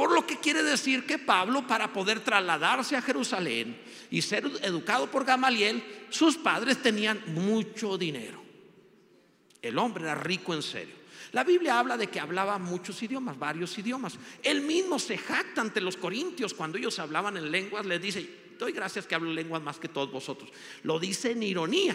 Por 0.00 0.12
lo 0.12 0.26
que 0.26 0.38
quiere 0.38 0.62
decir 0.62 1.04
que 1.04 1.18
Pablo, 1.18 1.66
para 1.66 1.92
poder 1.92 2.20
trasladarse 2.20 2.96
a 2.96 3.02
Jerusalén 3.02 3.78
y 4.10 4.22
ser 4.22 4.50
educado 4.62 5.10
por 5.10 5.26
Gamaliel, 5.26 5.84
sus 6.08 6.38
padres 6.38 6.80
tenían 6.80 7.22
mucho 7.26 7.98
dinero. 7.98 8.42
El 9.60 9.76
hombre 9.76 10.04
era 10.04 10.14
rico 10.14 10.54
en 10.54 10.62
serio. 10.62 10.94
La 11.32 11.44
Biblia 11.44 11.78
habla 11.78 11.98
de 11.98 12.06
que 12.06 12.18
hablaba 12.18 12.58
muchos 12.58 13.02
idiomas, 13.02 13.38
varios 13.38 13.76
idiomas. 13.76 14.18
Él 14.42 14.62
mismo 14.62 14.98
se 14.98 15.18
jacta 15.18 15.60
ante 15.60 15.82
los 15.82 15.98
corintios 15.98 16.54
cuando 16.54 16.78
ellos 16.78 16.98
hablaban 16.98 17.36
en 17.36 17.50
lenguas, 17.50 17.84
les 17.84 18.00
dice, 18.00 18.54
doy 18.58 18.72
gracias 18.72 19.06
que 19.06 19.14
hablo 19.14 19.30
lenguas 19.30 19.60
más 19.60 19.78
que 19.78 19.88
todos 19.88 20.10
vosotros. 20.10 20.50
Lo 20.82 20.98
dice 20.98 21.32
en 21.32 21.42
ironía, 21.42 21.94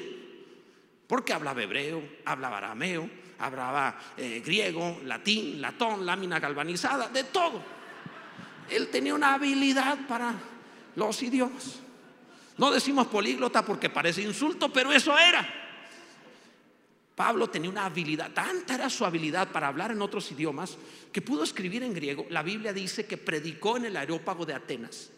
porque 1.08 1.34
hablaba 1.34 1.64
hebreo, 1.64 2.08
hablaba 2.24 2.58
arameo, 2.60 3.10
hablaba 3.40 4.00
eh, 4.16 4.44
griego, 4.46 5.02
latín, 5.06 5.60
latón, 5.60 6.06
lámina 6.06 6.40
galvanizada, 6.40 7.08
de 7.08 7.24
todo. 7.24 7.74
Él 8.70 8.90
tenía 8.90 9.14
una 9.14 9.34
habilidad 9.34 10.08
para 10.08 10.34
los 10.96 11.22
idiomas. 11.22 11.80
No 12.58 12.72
decimos 12.72 13.08
políglota 13.08 13.66
porque 13.66 13.90
parece 13.90 14.22
insulto, 14.22 14.72
pero 14.72 14.92
eso 14.92 15.18
era. 15.18 15.48
Pablo 17.16 17.50
tenía 17.50 17.70
una 17.70 17.86
habilidad, 17.86 18.32
tanta 18.34 18.76
era 18.76 18.90
su 18.90 19.06
habilidad 19.06 19.50
para 19.50 19.68
hablar 19.68 19.92
en 19.92 20.02
otros 20.02 20.30
idiomas 20.32 20.78
que 21.14 21.22
pudo 21.22 21.44
escribir 21.44 21.82
en 21.84 21.94
griego. 21.94 22.26
La 22.30 22.44
Biblia 22.44 22.74
dice 22.74 23.06
que 23.06 23.18
predicó 23.18 23.78
en 23.78 23.86
el 23.86 23.96
aerópago 23.96 24.46
de 24.46 24.54
Atenas, 24.54 25.12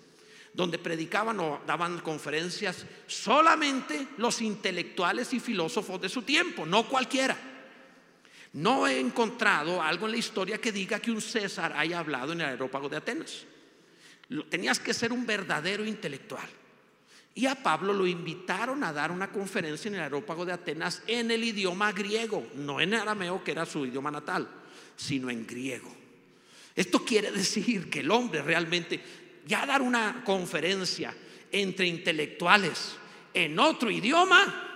donde 0.53 0.77
predicaban 0.77 1.39
o 1.39 1.61
daban 1.65 1.99
conferencias 1.99 2.85
solamente 3.07 4.09
los 4.17 4.41
intelectuales 4.41 5.33
y 5.33 5.39
filósofos 5.39 5.99
de 5.99 6.09
su 6.09 6.21
tiempo, 6.21 6.67
no 6.67 6.87
cualquiera. 6.87 7.56
No 8.53 8.87
he 8.87 8.99
encontrado 8.99 9.81
algo 9.81 10.05
en 10.05 10.13
la 10.13 10.17
historia 10.17 10.57
que 10.59 10.71
diga 10.71 10.99
que 10.99 11.11
un 11.11 11.21
César 11.21 11.73
haya 11.75 11.99
hablado 11.99 12.33
en 12.33 12.41
el 12.41 12.47
aerópago 12.47 12.89
de 12.89 12.97
Atenas. 12.97 13.45
Tenías 14.49 14.79
que 14.79 14.93
ser 14.93 15.11
un 15.13 15.25
verdadero 15.25 15.85
intelectual. 15.85 16.47
Y 17.35 17.45
a 17.45 17.55
Pablo 17.55 17.93
lo 17.93 18.07
invitaron 18.07 18.83
a 18.83 18.91
dar 18.91 19.11
una 19.11 19.31
conferencia 19.31 19.89
en 19.89 19.95
el 19.95 20.01
aerópago 20.01 20.43
de 20.43 20.53
Atenas 20.53 21.03
en 21.05 21.29
el 21.29 21.43
idioma 21.43 21.91
griego, 21.91 22.47
no 22.55 22.81
en 22.81 22.95
arameo, 22.95 23.43
que 23.43 23.51
era 23.51 23.65
su 23.65 23.85
idioma 23.85 24.09
natal, 24.09 24.47
sino 24.95 25.29
en 25.29 25.45
griego. 25.45 25.95
Esto 26.75 27.05
quiere 27.05 27.31
decir 27.31 27.89
que 27.89 27.99
el 27.99 28.09
hombre 28.09 28.41
realmente, 28.41 28.99
ya 29.45 29.65
dar 29.65 29.81
una 29.81 30.23
conferencia 30.23 31.13
entre 31.51 31.85
intelectuales 31.85 32.95
en 33.33 33.59
otro 33.59 33.91
idioma, 33.91 34.66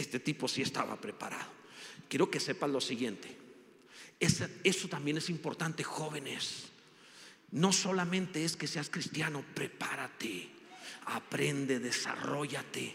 este 0.00 0.20
tipo 0.20 0.48
sí 0.48 0.62
estaba 0.62 1.00
preparado. 1.00 1.50
Quiero 2.08 2.30
que 2.30 2.40
sepan 2.40 2.72
lo 2.72 2.80
siguiente. 2.80 3.36
Eso, 4.18 4.88
también 4.88 5.16
es 5.16 5.30
importante, 5.30 5.82
jóvenes. 5.82 6.64
No 7.52 7.72
solamente 7.72 8.44
es 8.44 8.56
que 8.56 8.66
seas 8.66 8.90
cristiano, 8.90 9.44
prepárate, 9.54 10.48
aprende, 11.06 11.78
desarrollate. 11.78 12.94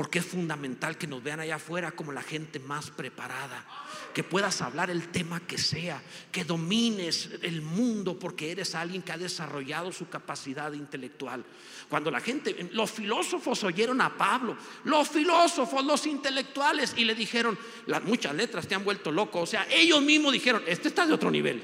Porque 0.00 0.20
es 0.20 0.24
fundamental 0.24 0.96
que 0.96 1.06
nos 1.06 1.22
vean 1.22 1.40
allá 1.40 1.56
afuera 1.56 1.92
como 1.92 2.10
la 2.10 2.22
gente 2.22 2.58
más 2.58 2.90
preparada. 2.90 3.66
Que 4.14 4.24
puedas 4.24 4.62
hablar 4.62 4.88
el 4.88 5.08
tema 5.08 5.40
que 5.40 5.58
sea. 5.58 6.02
Que 6.32 6.42
domines 6.42 7.28
el 7.42 7.60
mundo 7.60 8.18
porque 8.18 8.50
eres 8.50 8.74
alguien 8.74 9.02
que 9.02 9.12
ha 9.12 9.18
desarrollado 9.18 9.92
su 9.92 10.08
capacidad 10.08 10.72
intelectual. 10.72 11.44
Cuando 11.90 12.10
la 12.10 12.20
gente, 12.20 12.70
los 12.72 12.90
filósofos 12.90 13.62
oyeron 13.62 14.00
a 14.00 14.16
Pablo, 14.16 14.56
los 14.84 15.06
filósofos, 15.06 15.84
los 15.84 16.06
intelectuales, 16.06 16.94
y 16.96 17.04
le 17.04 17.14
dijeron, 17.14 17.58
las 17.84 18.02
muchas 18.02 18.34
letras 18.34 18.66
te 18.66 18.74
han 18.74 18.84
vuelto 18.84 19.12
loco. 19.12 19.42
O 19.42 19.46
sea, 19.46 19.66
ellos 19.68 20.00
mismos 20.00 20.32
dijeron, 20.32 20.62
este 20.66 20.88
está 20.88 21.04
de 21.04 21.12
otro 21.12 21.30
nivel. 21.30 21.62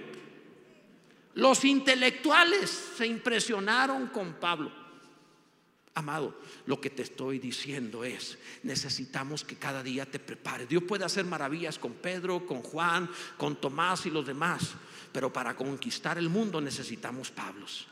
Los 1.32 1.64
intelectuales 1.64 2.68
se 2.98 3.06
impresionaron 3.06 4.08
con 4.08 4.34
Pablo. 4.34 4.85
Amado, 5.96 6.38
lo 6.66 6.78
que 6.78 6.90
te 6.90 7.00
estoy 7.00 7.38
diciendo 7.38 8.04
es, 8.04 8.36
necesitamos 8.62 9.44
que 9.44 9.56
cada 9.56 9.82
día 9.82 10.04
te 10.04 10.18
prepares. 10.18 10.68
Dios 10.68 10.82
puede 10.82 11.06
hacer 11.06 11.24
maravillas 11.24 11.78
con 11.78 11.94
Pedro, 11.94 12.44
con 12.44 12.60
Juan, 12.60 13.08
con 13.38 13.56
Tomás 13.56 14.04
y 14.04 14.10
los 14.10 14.26
demás, 14.26 14.74
pero 15.10 15.32
para 15.32 15.56
conquistar 15.56 16.18
el 16.18 16.28
mundo 16.28 16.60
necesitamos 16.60 17.30
Pablos. 17.30 17.88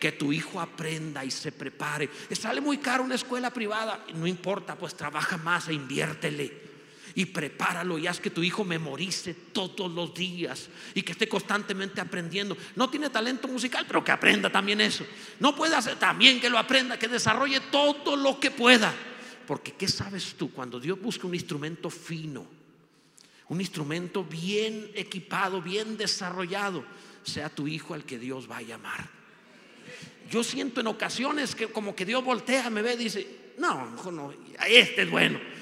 Que 0.00 0.10
tu 0.10 0.32
hijo 0.32 0.60
aprenda 0.60 1.24
y 1.24 1.30
se 1.30 1.52
prepare. 1.52 2.10
Sale 2.32 2.60
muy 2.60 2.78
caro 2.78 3.04
una 3.04 3.14
escuela 3.14 3.50
privada, 3.50 4.04
no 4.14 4.26
importa, 4.26 4.76
pues 4.76 4.96
trabaja 4.96 5.36
más 5.36 5.68
e 5.68 5.74
inviértele 5.74 6.65
y 7.16 7.24
prepáralo 7.24 7.98
y 7.98 8.06
haz 8.06 8.20
que 8.20 8.28
tu 8.28 8.42
hijo 8.42 8.62
memorice 8.62 9.32
todos 9.32 9.90
los 9.90 10.12
días 10.12 10.68
y 10.94 11.00
que 11.00 11.12
esté 11.12 11.26
constantemente 11.26 11.98
aprendiendo. 11.98 12.54
No 12.76 12.90
tiene 12.90 13.08
talento 13.08 13.48
musical, 13.48 13.84
pero 13.86 14.04
que 14.04 14.12
aprenda 14.12 14.52
también 14.52 14.82
eso. 14.82 15.06
No 15.40 15.56
puede 15.56 15.74
hacer 15.74 15.96
también 15.96 16.38
que 16.38 16.50
lo 16.50 16.58
aprenda, 16.58 16.98
que 16.98 17.08
desarrolle 17.08 17.60
todo 17.72 18.16
lo 18.16 18.38
que 18.38 18.50
pueda. 18.50 18.94
Porque 19.46 19.72
¿qué 19.72 19.88
sabes 19.88 20.34
tú 20.36 20.52
cuando 20.52 20.78
Dios 20.78 21.00
busca 21.00 21.26
un 21.26 21.34
instrumento 21.34 21.88
fino? 21.88 22.46
Un 23.48 23.62
instrumento 23.62 24.22
bien 24.22 24.90
equipado, 24.94 25.62
bien 25.62 25.96
desarrollado, 25.96 26.84
sea 27.22 27.48
tu 27.48 27.66
hijo 27.66 27.94
al 27.94 28.04
que 28.04 28.18
Dios 28.18 28.50
va 28.50 28.58
a 28.58 28.62
llamar. 28.62 29.08
Yo 30.30 30.44
siento 30.44 30.82
en 30.82 30.88
ocasiones 30.88 31.54
que 31.54 31.68
como 31.68 31.96
que 31.96 32.04
Dios 32.04 32.22
voltea, 32.22 32.68
me 32.68 32.82
ve 32.82 32.92
y 32.92 33.04
dice, 33.04 33.54
no, 33.56 33.96
no, 34.12 34.34
este 34.68 35.02
es 35.02 35.10
bueno 35.10 35.55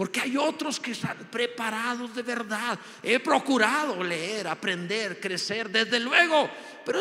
Porque 0.00 0.18
hay 0.22 0.34
otros 0.34 0.80
que 0.80 0.92
están 0.92 1.28
preparados 1.30 2.14
de 2.14 2.22
verdad. 2.22 2.78
He 3.02 3.20
procurado 3.20 4.02
leer, 4.02 4.48
aprender, 4.48 5.20
crecer, 5.20 5.68
desde 5.68 6.00
luego. 6.00 6.48
Pero 6.86 6.98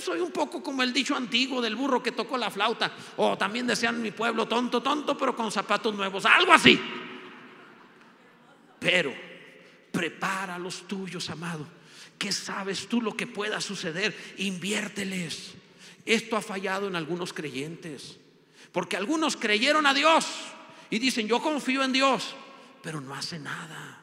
soy 0.00 0.18
un 0.18 0.32
poco 0.32 0.60
como 0.60 0.82
el 0.82 0.92
dicho 0.92 1.14
antiguo 1.14 1.62
del 1.62 1.76
burro 1.76 2.02
que 2.02 2.10
tocó 2.10 2.36
la 2.36 2.50
flauta. 2.50 2.90
O 3.18 3.38
también 3.38 3.68
decían 3.68 4.02
mi 4.02 4.10
pueblo, 4.10 4.48
tonto, 4.48 4.82
tonto, 4.82 5.16
pero 5.16 5.36
con 5.36 5.52
zapatos 5.52 5.94
nuevos. 5.94 6.26
Algo 6.26 6.52
así. 6.52 6.76
Pero 8.80 9.14
prepara 9.92 10.58
los 10.58 10.88
tuyos, 10.88 11.30
amado. 11.30 11.68
¿Qué 12.18 12.32
sabes 12.32 12.88
tú 12.88 13.00
lo 13.00 13.16
que 13.16 13.28
pueda 13.28 13.60
suceder? 13.60 14.12
Inviérteles. 14.38 15.52
Esto 16.04 16.36
ha 16.36 16.42
fallado 16.42 16.88
en 16.88 16.96
algunos 16.96 17.32
creyentes. 17.32 18.18
Porque 18.72 18.96
algunos 18.96 19.36
creyeron 19.36 19.86
a 19.86 19.94
Dios 19.94 20.26
y 20.90 20.98
dicen, 20.98 21.28
yo 21.28 21.40
confío 21.40 21.84
en 21.84 21.92
Dios, 21.92 22.34
pero 22.82 23.00
no 23.00 23.14
hacen 23.14 23.44
nada. 23.44 24.02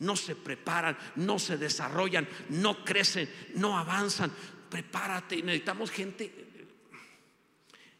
No 0.00 0.16
se 0.16 0.36
preparan, 0.36 0.98
no 1.16 1.38
se 1.38 1.56
desarrollan, 1.56 2.28
no 2.50 2.84
crecen, 2.84 3.28
no 3.54 3.78
avanzan. 3.78 4.30
Prepárate, 4.68 5.42
necesitamos 5.42 5.90
gente. 5.90 6.46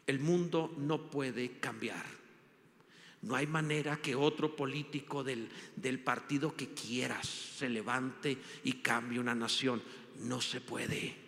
El 0.06 0.20
mundo 0.20 0.74
no 0.76 1.10
puede 1.10 1.58
cambiar. 1.58 2.04
No 3.22 3.36
hay 3.36 3.46
manera 3.46 3.96
que 3.96 4.14
otro 4.14 4.54
político 4.54 5.24
del, 5.24 5.48
del, 5.76 5.98
partido 5.98 6.54
que 6.54 6.74
quieras 6.74 7.26
se 7.26 7.70
levante 7.70 8.36
y 8.64 8.74
cambie 8.74 9.18
una 9.18 9.34
nación. 9.34 9.82
No 10.18 10.42
se 10.42 10.60
puede. 10.60 11.23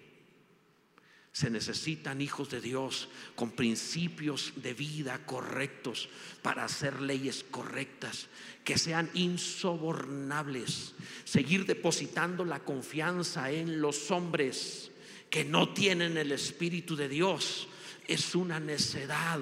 Se 1.36 1.50
necesitan 1.50 2.22
hijos 2.22 2.48
de 2.48 2.62
Dios 2.62 3.10
con 3.34 3.50
principios 3.50 4.54
de 4.56 4.72
vida 4.72 5.26
correctos 5.26 6.08
para 6.40 6.64
hacer 6.64 7.02
leyes 7.02 7.44
correctas, 7.50 8.28
que 8.64 8.78
sean 8.78 9.10
insobornables. 9.12 10.94
Seguir 11.26 11.66
depositando 11.66 12.42
la 12.46 12.60
confianza 12.60 13.50
en 13.50 13.82
los 13.82 14.10
hombres 14.10 14.90
que 15.28 15.44
no 15.44 15.74
tienen 15.74 16.16
el 16.16 16.32
Espíritu 16.32 16.96
de 16.96 17.10
Dios 17.10 17.68
es 18.08 18.34
una 18.34 18.58
necedad. 18.58 19.40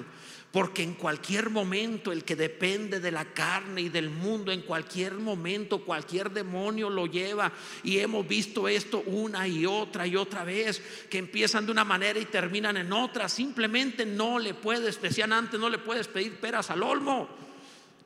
Porque 0.55 0.83
en 0.83 0.93
cualquier 0.93 1.49
momento 1.49 2.13
el 2.13 2.23
que 2.23 2.37
depende 2.37 3.01
de 3.01 3.11
la 3.11 3.25
carne 3.25 3.81
y 3.81 3.89
del 3.89 4.09
mundo, 4.09 4.53
en 4.53 4.61
cualquier 4.61 5.15
momento 5.15 5.83
cualquier 5.83 6.31
demonio 6.31 6.89
lo 6.89 7.07
lleva. 7.07 7.51
Y 7.83 7.97
hemos 7.97 8.25
visto 8.25 8.69
esto 8.69 9.03
una 9.05 9.49
y 9.49 9.65
otra 9.65 10.07
y 10.07 10.15
otra 10.15 10.45
vez, 10.45 10.81
que 11.09 11.17
empiezan 11.17 11.65
de 11.65 11.73
una 11.73 11.83
manera 11.83 12.17
y 12.21 12.23
terminan 12.23 12.77
en 12.77 12.93
otra. 12.93 13.27
Simplemente 13.27 14.05
no 14.05 14.39
le 14.39 14.53
puedes, 14.53 15.01
decían 15.01 15.33
antes, 15.33 15.59
no 15.59 15.67
le 15.67 15.77
puedes 15.77 16.07
pedir 16.07 16.39
peras 16.39 16.69
al 16.71 16.83
olmo. 16.83 17.27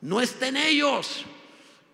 No 0.00 0.20
está 0.20 0.48
en 0.48 0.56
ellos. 0.56 1.24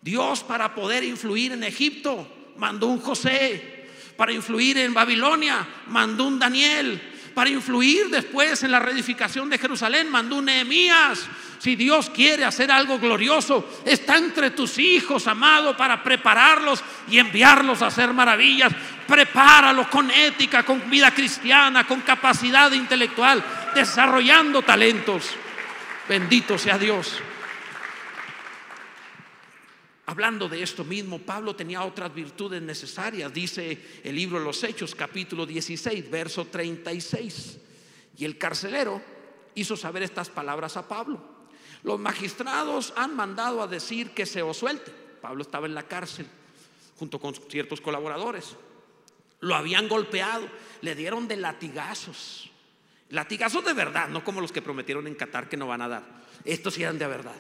Dios 0.01 0.43
para 0.43 0.75
poder 0.75 1.05
influir 1.05 1.53
en 1.53 1.65
Egipto 1.65 2.27
mandó 2.57 2.87
un 2.87 3.01
José. 3.01 3.85
Para 4.17 4.33
influir 4.33 4.79
en 4.79 4.95
Babilonia 4.95 5.69
mandó 5.89 6.27
un 6.27 6.39
Daniel 6.39 7.13
para 7.37 7.51
influir 7.51 8.09
después 8.09 8.63
en 8.63 8.71
la 8.71 8.79
reedificación 8.79 9.51
de 9.51 9.59
Jerusalén, 9.59 10.11
mandó 10.11 10.41
Nehemías. 10.41 11.29
Si 11.59 11.77
Dios 11.77 12.09
quiere 12.09 12.47
hacer 12.47 12.73
algo 12.73 12.99
glorioso, 12.99 13.83
está 13.85 14.17
entre 14.17 14.53
tus 14.53 14.79
hijos, 14.79 15.27
amado, 15.27 15.77
para 15.77 16.03
prepararlos 16.03 16.83
y 17.11 17.19
enviarlos 17.19 17.83
a 17.83 17.89
hacer 17.89 18.15
maravillas. 18.15 18.73
Prepáralos 19.07 19.89
con 19.89 20.11
ética, 20.11 20.63
con 20.63 20.89
vida 20.89 21.11
cristiana, 21.11 21.87
con 21.87 22.01
capacidad 22.01 22.73
intelectual, 22.73 23.45
desarrollando 23.75 24.63
talentos. 24.63 25.29
Bendito 26.09 26.57
sea 26.57 26.79
Dios. 26.79 27.21
Hablando 30.07 30.49
de 30.49 30.63
esto 30.63 30.85
mismo, 30.85 31.19
Pablo 31.19 31.57
tenía 31.57 31.83
otras 31.83 32.15
virtudes 32.15 32.63
necesarias, 32.63 33.33
dice 33.35 34.01
el 34.05 34.15
libro 34.15 34.39
de 34.39 34.45
los 34.45 34.63
Hechos, 34.63 34.95
capítulo 34.95 35.45
16, 35.45 36.09
verso 36.09 36.47
36. 36.47 37.59
Y 38.17 38.25
el 38.25 38.39
carcelero 38.39 39.03
hizo 39.57 39.77
saber 39.77 40.05
estas 40.05 40.31
palabras 40.31 40.77
a 40.77 40.87
Pablo. 40.87 41.21
Los 41.83 41.99
magistrados 41.99 42.93
han 42.97 43.17
mandado 43.17 43.61
a 43.61 43.67
decir 43.67 44.11
que 44.11 44.27
se 44.27 44.43
os 44.43 44.57
suelte. 44.57 44.93
Pablo 45.21 45.43
estaba 45.43 45.67
en 45.67 45.75
la 45.75 45.83
cárcel 45.83 46.27
junto 46.99 47.19
con 47.19 47.35
ciertos 47.35 47.81
colaboradores. 47.81 48.55
Lo 49.41 49.57
habían 49.57 49.89
golpeado, 49.89 50.49
le 50.83 50.95
dieron 50.95 51.27
de 51.27 51.37
latigazos. 51.37 52.51
Latigazos 53.11 53.65
de 53.65 53.73
verdad, 53.73 54.09
no 54.09 54.25
como 54.25 54.41
los 54.41 54.53
que 54.53 54.63
prometieron 54.63 55.07
en 55.09 55.17
Qatar 55.17 55.49
que 55.49 55.57
no 55.57 55.67
van 55.67 55.83
a 55.83 55.89
dar. 55.89 56.05
Estos 56.45 56.79
eran 56.79 56.97
de 56.97 57.07
verdad. 57.09 57.37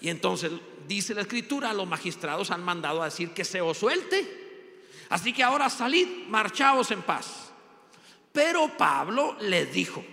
Y 0.00 0.08
entonces 0.08 0.52
dice 0.86 1.14
la 1.14 1.22
escritura, 1.22 1.72
los 1.72 1.86
magistrados 1.86 2.50
han 2.50 2.64
mandado 2.64 3.02
a 3.02 3.06
decir 3.06 3.30
que 3.30 3.44
se 3.44 3.60
os 3.60 3.78
suelte. 3.78 4.40
Así 5.08 5.32
que 5.32 5.42
ahora 5.42 5.68
salid, 5.68 6.26
marchaos 6.28 6.90
en 6.90 7.02
paz. 7.02 7.50
Pero 8.32 8.76
Pablo 8.76 9.36
les 9.40 9.72
dijo, 9.72 10.04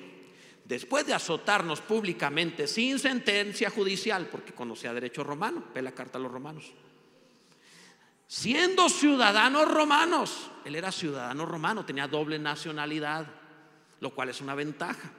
después 0.65 1.05
de 1.05 1.13
azotarnos 1.13 1.81
públicamente 1.81 2.67
sin 2.67 2.97
sentencia 2.97 3.69
judicial, 3.69 4.27
porque 4.31 4.53
conocía 4.53 4.93
derecho 4.93 5.23
romano, 5.23 5.65
ve 5.73 5.81
la 5.81 5.91
carta 5.91 6.17
a 6.17 6.21
los 6.21 6.31
romanos, 6.31 6.73
siendo 8.27 8.89
ciudadanos 8.89 9.71
romanos, 9.71 10.49
él 10.65 10.75
era 10.75 10.91
ciudadano 10.91 11.45
romano, 11.45 11.85
tenía 11.85 12.07
doble 12.07 12.39
nacionalidad, 12.39 13.27
lo 13.99 14.13
cual 14.13 14.29
es 14.29 14.41
una 14.41 14.55
ventaja. 14.55 15.11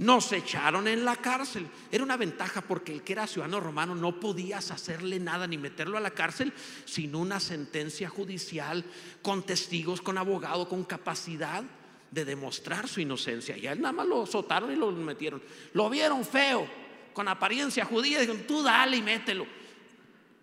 Nos 0.00 0.32
echaron 0.32 0.88
en 0.88 1.04
la 1.04 1.16
cárcel. 1.16 1.68
Era 1.92 2.02
una 2.02 2.16
ventaja 2.16 2.62
porque 2.62 2.90
el 2.90 3.02
que 3.02 3.12
era 3.12 3.26
ciudadano 3.26 3.60
romano 3.60 3.94
no 3.94 4.18
podías 4.18 4.70
hacerle 4.70 5.20
nada 5.20 5.46
ni 5.46 5.58
meterlo 5.58 5.98
a 5.98 6.00
la 6.00 6.12
cárcel 6.12 6.54
sin 6.86 7.14
una 7.14 7.38
sentencia 7.38 8.08
judicial, 8.08 8.82
con 9.20 9.42
testigos, 9.42 10.00
con 10.00 10.16
abogado, 10.16 10.66
con 10.70 10.84
capacidad 10.84 11.62
de 12.10 12.24
demostrar 12.24 12.88
su 12.88 13.02
inocencia. 13.02 13.58
Y 13.58 13.66
él 13.66 13.82
nada 13.82 13.92
más 13.92 14.06
lo 14.06 14.22
azotaron 14.22 14.72
y 14.72 14.76
lo 14.76 14.90
metieron. 14.90 15.42
Lo 15.74 15.90
vieron 15.90 16.24
feo, 16.24 16.66
con 17.12 17.28
apariencia 17.28 17.84
judía. 17.84 18.20
Dijeron, 18.20 18.44
tú 18.46 18.62
dale 18.62 18.96
y 18.96 19.02
mételo. 19.02 19.46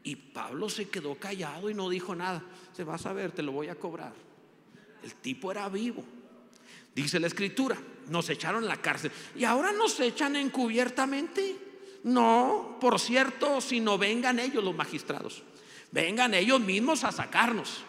Y 0.03 0.18
Pablo 0.18 0.70
se 0.70 0.88
quedó 0.88 1.16
callado 1.16 1.72
y 1.72 1.74
no 1.74 1.89
dijo 1.89 2.14
nada. 2.14 2.43
Se 2.74 2.84
va 2.84 2.93
a 2.93 2.99
saber, 2.99 3.32
te 3.32 3.41
lo 3.41 3.53
voy 3.53 3.70
a 3.70 3.76
cobrar. 3.76 4.14
El 5.01 5.16
tipo 5.16 5.51
era 5.51 5.68
vivo. 5.68 6.05
Dice 6.98 7.20
la 7.20 7.28
escritura, 7.28 7.78
nos 8.10 8.28
echaron 8.28 8.64
en 8.64 8.70
la 8.70 8.82
cárcel 8.82 9.12
y 9.36 9.43
ahora 9.43 9.72
nos 9.72 10.00
echan 10.00 10.36
encubiertamente. 10.36 11.56
No, 12.06 12.80
por 12.82 13.00
cierto, 13.00 13.62
si 13.62 13.80
no 13.80 14.00
vengan 14.00 14.39
ellos 14.39 14.64
los 14.64 14.76
magistrados, 14.76 15.43
vengan 15.91 16.34
ellos 16.34 16.60
mismos 16.60 17.04
a 17.04 17.12
sacarnos. 17.12 17.84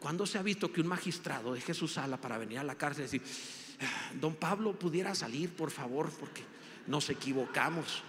¿Cuándo 0.00 0.24
se 0.24 0.38
ha 0.38 0.42
visto 0.42 0.72
que 0.72 0.80
un 0.80 0.86
magistrado 0.86 1.52
deje 1.52 1.74
su 1.74 1.86
sala 1.86 2.16
para 2.16 2.38
venir 2.38 2.58
a 2.58 2.64
la 2.64 2.76
cárcel 2.76 3.02
y 3.02 3.18
decir, 3.18 3.22
ah, 3.82 4.12
don 4.14 4.36
Pablo 4.36 4.72
pudiera 4.72 5.14
salir, 5.14 5.50
por 5.50 5.70
favor, 5.70 6.10
porque 6.18 6.42
nos 6.86 7.10
equivocamos? 7.10 8.02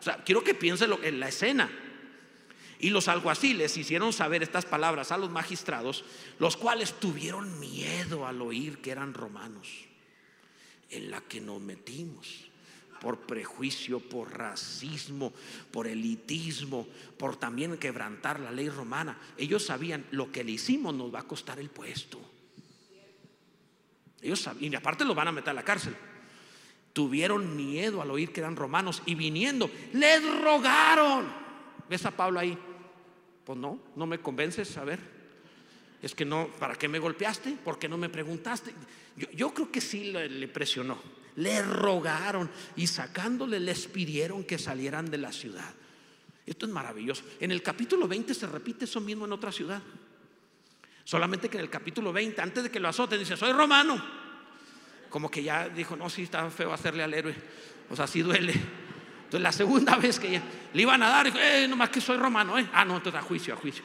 O 0.00 0.02
sea, 0.02 0.24
quiero 0.24 0.42
que 0.42 0.54
piense 0.54 0.86
en 1.02 1.20
la 1.20 1.28
escena. 1.28 1.70
Y 2.78 2.88
los 2.88 3.08
alguaciles 3.08 3.76
hicieron 3.76 4.14
saber 4.14 4.42
estas 4.42 4.64
palabras 4.64 5.12
a 5.12 5.18
los 5.18 5.28
magistrados, 5.28 6.06
los 6.38 6.56
cuales 6.56 6.94
tuvieron 6.94 7.60
miedo 7.60 8.26
al 8.26 8.40
oír 8.40 8.78
que 8.78 8.92
eran 8.92 9.12
romanos 9.12 9.89
en 10.90 11.10
la 11.10 11.20
que 11.20 11.40
nos 11.40 11.60
metimos 11.60 12.50
por 13.00 13.20
prejuicio, 13.20 13.98
por 13.98 14.36
racismo, 14.36 15.32
por 15.72 15.86
elitismo, 15.86 16.86
por 17.18 17.36
también 17.36 17.78
quebrantar 17.78 18.38
la 18.38 18.52
ley 18.52 18.68
romana. 18.68 19.18
Ellos 19.38 19.64
sabían 19.64 20.04
lo 20.10 20.30
que 20.30 20.44
le 20.44 20.52
hicimos 20.52 20.94
nos 20.94 21.12
va 21.12 21.20
a 21.20 21.26
costar 21.26 21.58
el 21.58 21.70
puesto. 21.70 22.20
Ellos 24.20 24.40
sabían, 24.40 24.74
y 24.74 24.76
aparte 24.76 25.04
los 25.04 25.16
van 25.16 25.28
a 25.28 25.32
meter 25.32 25.50
a 25.50 25.54
la 25.54 25.64
cárcel. 25.64 25.96
Tuvieron 26.92 27.56
miedo 27.56 28.02
al 28.02 28.10
oír 28.10 28.32
que 28.32 28.40
eran 28.40 28.56
romanos 28.56 29.02
y 29.06 29.14
viniendo, 29.14 29.70
les 29.94 30.22
rogaron. 30.42 31.26
¿Ves 31.88 32.04
a 32.04 32.10
Pablo 32.10 32.38
ahí? 32.38 32.58
Pues 33.44 33.58
no, 33.58 33.80
no 33.96 34.06
me 34.06 34.20
convences, 34.20 34.76
a 34.76 34.84
ver. 34.84 35.19
Es 36.02 36.14
que 36.14 36.24
no, 36.24 36.48
¿para 36.58 36.76
qué 36.76 36.88
me 36.88 36.98
golpeaste? 36.98 37.52
¿Por 37.62 37.78
qué 37.78 37.88
no 37.88 37.98
me 37.98 38.08
preguntaste? 38.08 38.72
Yo, 39.34 39.52
creo 39.52 39.70
que 39.70 39.80
sí 39.80 40.12
le, 40.12 40.48
presionó. 40.48 40.98
Le 41.36 41.62
rogaron 41.62 42.50
y 42.76 42.86
sacándole 42.86 43.60
les 43.60 43.86
pidieron 43.86 44.44
que 44.44 44.58
salieran 44.58 45.10
de 45.10 45.18
la 45.18 45.32
ciudad. 45.32 45.74
Esto 46.46 46.66
es 46.66 46.72
maravilloso. 46.72 47.22
En 47.38 47.50
el 47.50 47.62
capítulo 47.62 48.08
20 48.08 48.34
se 48.34 48.46
repite 48.46 48.86
eso 48.86 49.00
mismo 49.00 49.26
en 49.26 49.32
otra 49.32 49.52
ciudad. 49.52 49.82
Solamente 51.04 51.48
que 51.48 51.58
en 51.58 51.64
el 51.64 51.70
capítulo 51.70 52.12
20, 52.12 52.40
antes 52.40 52.62
de 52.64 52.70
que 52.70 52.80
lo 52.80 52.88
azoten, 52.88 53.18
dice, 53.18 53.36
soy 53.36 53.52
romano. 53.52 54.02
Como 55.10 55.30
que 55.30 55.42
ya 55.42 55.68
dijo, 55.68 55.96
no, 55.96 56.08
sí, 56.08 56.22
está 56.22 56.48
feo 56.50 56.72
hacerle 56.72 57.02
al 57.02 57.12
héroe. 57.12 57.34
O 57.90 57.96
sea, 57.96 58.06
sí 58.06 58.22
duele. 58.22 58.54
Entonces 59.24 59.42
la 59.42 59.52
segunda 59.52 59.96
vez 59.98 60.18
que 60.18 60.40
le 60.72 60.82
iban 60.82 61.02
a 61.02 61.08
dar, 61.08 61.26
dijo, 61.26 61.38
eh, 61.38 61.68
nomás 61.68 61.90
que 61.90 62.00
soy 62.00 62.16
romano, 62.16 62.58
¿eh? 62.58 62.68
Ah, 62.72 62.84
no, 62.84 62.96
entonces 62.96 63.20
a 63.20 63.22
juicio, 63.22 63.54
a 63.54 63.56
juicio. 63.56 63.84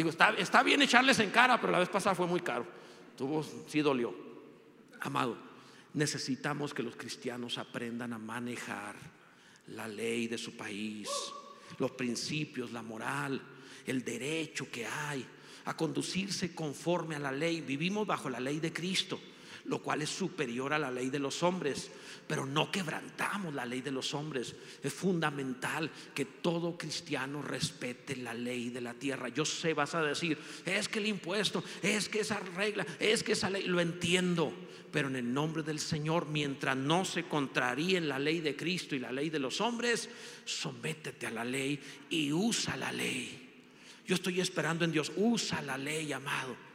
Digo, 0.00 0.08
está, 0.08 0.30
está 0.30 0.62
bien 0.62 0.80
echarles 0.80 1.18
en 1.18 1.28
cara, 1.28 1.60
pero 1.60 1.70
la 1.70 1.78
vez 1.78 1.90
pasada 1.90 2.14
fue 2.14 2.26
muy 2.26 2.40
caro. 2.40 2.66
Tuvo, 3.18 3.44
sí 3.68 3.82
dolió. 3.82 4.14
Amado, 5.02 5.36
necesitamos 5.92 6.72
que 6.72 6.82
los 6.82 6.96
cristianos 6.96 7.58
aprendan 7.58 8.14
a 8.14 8.18
manejar 8.18 8.96
la 9.66 9.86
ley 9.86 10.26
de 10.26 10.38
su 10.38 10.56
país, 10.56 11.10
los 11.76 11.90
principios, 11.90 12.72
la 12.72 12.80
moral, 12.80 13.42
el 13.84 14.02
derecho 14.02 14.70
que 14.70 14.86
hay 14.86 15.22
a 15.66 15.76
conducirse 15.76 16.54
conforme 16.54 17.16
a 17.16 17.18
la 17.18 17.30
ley. 17.30 17.60
Vivimos 17.60 18.06
bajo 18.06 18.30
la 18.30 18.40
ley 18.40 18.58
de 18.58 18.72
Cristo 18.72 19.20
lo 19.70 19.78
cual 19.78 20.02
es 20.02 20.10
superior 20.10 20.72
a 20.72 20.80
la 20.80 20.90
ley 20.90 21.10
de 21.10 21.20
los 21.20 21.44
hombres. 21.44 21.92
Pero 22.26 22.44
no 22.44 22.72
quebrantamos 22.72 23.54
la 23.54 23.64
ley 23.64 23.82
de 23.82 23.92
los 23.92 24.14
hombres. 24.14 24.56
Es 24.82 24.92
fundamental 24.92 25.88
que 26.12 26.24
todo 26.24 26.76
cristiano 26.76 27.40
respete 27.40 28.16
la 28.16 28.34
ley 28.34 28.70
de 28.70 28.80
la 28.80 28.94
tierra. 28.94 29.28
Yo 29.28 29.44
sé, 29.44 29.72
vas 29.72 29.94
a 29.94 30.02
decir, 30.02 30.36
es 30.66 30.88
que 30.88 30.98
el 30.98 31.06
impuesto, 31.06 31.62
es 31.82 32.08
que 32.08 32.20
esa 32.20 32.40
regla, 32.56 32.84
es 32.98 33.22
que 33.22 33.32
esa 33.32 33.48
ley, 33.48 33.62
lo 33.62 33.80
entiendo. 33.80 34.52
Pero 34.90 35.06
en 35.06 35.14
el 35.14 35.32
nombre 35.32 35.62
del 35.62 35.78
Señor, 35.78 36.26
mientras 36.26 36.76
no 36.76 37.04
se 37.04 37.28
contraríen 37.28 38.08
la 38.08 38.18
ley 38.18 38.40
de 38.40 38.56
Cristo 38.56 38.96
y 38.96 38.98
la 38.98 39.12
ley 39.12 39.30
de 39.30 39.38
los 39.38 39.60
hombres, 39.60 40.10
sométete 40.44 41.28
a 41.28 41.30
la 41.30 41.44
ley 41.44 41.78
y 42.10 42.32
usa 42.32 42.76
la 42.76 42.90
ley. 42.90 43.48
Yo 44.04 44.16
estoy 44.16 44.40
esperando 44.40 44.84
en 44.84 44.90
Dios, 44.90 45.12
usa 45.14 45.62
la 45.62 45.78
ley, 45.78 46.12
amado 46.12 46.69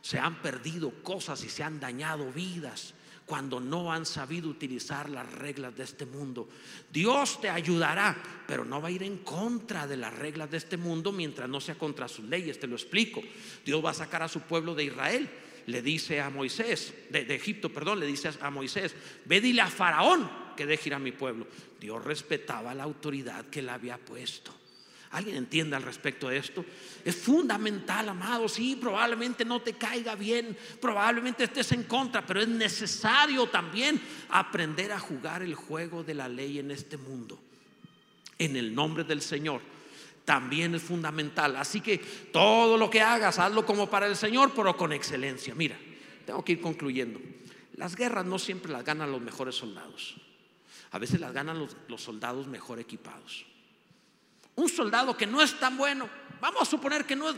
se 0.00 0.18
han 0.18 0.40
perdido 0.42 0.90
cosas 1.02 1.42
y 1.44 1.48
se 1.48 1.62
han 1.62 1.80
dañado 1.80 2.30
vidas 2.32 2.94
cuando 3.28 3.60
no 3.60 3.92
han 3.92 4.06
sabido 4.06 4.48
utilizar 4.48 5.10
las 5.10 5.30
reglas 5.30 5.76
de 5.76 5.84
este 5.84 6.06
mundo. 6.06 6.48
Dios 6.90 7.38
te 7.42 7.50
ayudará, 7.50 8.16
pero 8.46 8.64
no 8.64 8.80
va 8.80 8.88
a 8.88 8.90
ir 8.90 9.02
en 9.02 9.18
contra 9.18 9.86
de 9.86 9.98
las 9.98 10.14
reglas 10.14 10.50
de 10.50 10.56
este 10.56 10.78
mundo 10.78 11.12
mientras 11.12 11.46
no 11.46 11.60
sea 11.60 11.74
contra 11.74 12.08
sus 12.08 12.24
leyes, 12.24 12.58
te 12.58 12.66
lo 12.66 12.74
explico. 12.74 13.20
Dios 13.66 13.84
va 13.84 13.90
a 13.90 13.94
sacar 13.94 14.22
a 14.22 14.28
su 14.28 14.40
pueblo 14.40 14.74
de 14.74 14.84
Israel. 14.84 15.28
Le 15.66 15.82
dice 15.82 16.22
a 16.22 16.30
Moisés, 16.30 16.94
de, 17.10 17.34
Egipto, 17.34 17.70
perdón, 17.70 18.00
le 18.00 18.06
dice 18.06 18.30
a 18.40 18.50
Moisés, 18.50 18.96
ve 19.26 19.42
dile 19.42 19.60
a 19.60 19.66
Faraón 19.66 20.30
que 20.56 20.64
deje 20.64 20.88
ir 20.88 20.94
a 20.94 20.98
mi 20.98 21.12
pueblo. 21.12 21.46
Dios 21.78 22.02
respetaba 22.02 22.74
la 22.74 22.84
autoridad 22.84 23.44
que 23.50 23.60
le 23.60 23.72
había 23.72 23.98
puesto. 23.98 24.54
¿Alguien 25.10 25.36
entiende 25.36 25.74
al 25.74 25.82
respecto 25.82 26.28
de 26.28 26.36
esto? 26.36 26.64
Es 27.02 27.16
fundamental, 27.16 28.10
amado. 28.10 28.46
Sí, 28.48 28.76
probablemente 28.76 29.44
no 29.44 29.60
te 29.60 29.72
caiga 29.72 30.14
bien, 30.14 30.56
probablemente 30.80 31.44
estés 31.44 31.72
en 31.72 31.84
contra, 31.84 32.26
pero 32.26 32.42
es 32.42 32.48
necesario 32.48 33.46
también 33.46 34.00
aprender 34.28 34.92
a 34.92 34.98
jugar 34.98 35.42
el 35.42 35.54
juego 35.54 36.04
de 36.04 36.14
la 36.14 36.28
ley 36.28 36.58
en 36.58 36.70
este 36.70 36.98
mundo. 36.98 37.40
En 38.38 38.56
el 38.56 38.74
nombre 38.74 39.04
del 39.04 39.22
Señor. 39.22 39.62
También 40.26 40.74
es 40.74 40.82
fundamental. 40.82 41.56
Así 41.56 41.80
que 41.80 41.96
todo 41.96 42.76
lo 42.76 42.90
que 42.90 43.00
hagas, 43.00 43.38
hazlo 43.38 43.64
como 43.64 43.88
para 43.88 44.06
el 44.06 44.14
Señor, 44.14 44.52
pero 44.54 44.76
con 44.76 44.92
excelencia. 44.92 45.54
Mira, 45.54 45.78
tengo 46.26 46.44
que 46.44 46.52
ir 46.52 46.60
concluyendo. 46.60 47.18
Las 47.76 47.96
guerras 47.96 48.26
no 48.26 48.38
siempre 48.38 48.70
las 48.70 48.84
ganan 48.84 49.10
los 49.10 49.22
mejores 49.22 49.54
soldados. 49.54 50.16
A 50.90 50.98
veces 50.98 51.18
las 51.18 51.32
ganan 51.32 51.58
los, 51.58 51.76
los 51.88 52.02
soldados 52.02 52.46
mejor 52.46 52.78
equipados 52.78 53.46
un 54.58 54.68
soldado 54.68 55.16
que 55.16 55.26
no 55.26 55.40
es 55.40 55.58
tan 55.60 55.76
bueno, 55.76 56.08
vamos 56.40 56.62
a 56.62 56.64
suponer 56.64 57.04
que 57.04 57.14
no, 57.14 57.32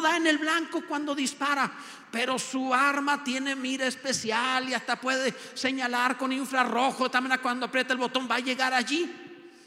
da 0.00 0.16
en 0.16 0.26
el 0.26 0.38
blanco 0.38 0.82
cuando 0.88 1.14
dispara, 1.14 1.70
pero 2.10 2.38
su 2.38 2.72
arma 2.72 3.22
tiene 3.22 3.54
mira 3.54 3.86
especial 3.86 4.70
y 4.70 4.74
hasta 4.74 4.98
puede 4.98 5.34
señalar 5.52 6.16
con 6.16 6.32
infrarrojo, 6.32 7.10
también 7.10 7.38
cuando 7.42 7.66
aprieta 7.66 7.92
el 7.92 7.98
botón 7.98 8.26
va 8.30 8.36
a 8.36 8.40
llegar 8.40 8.72
allí. 8.72 9.10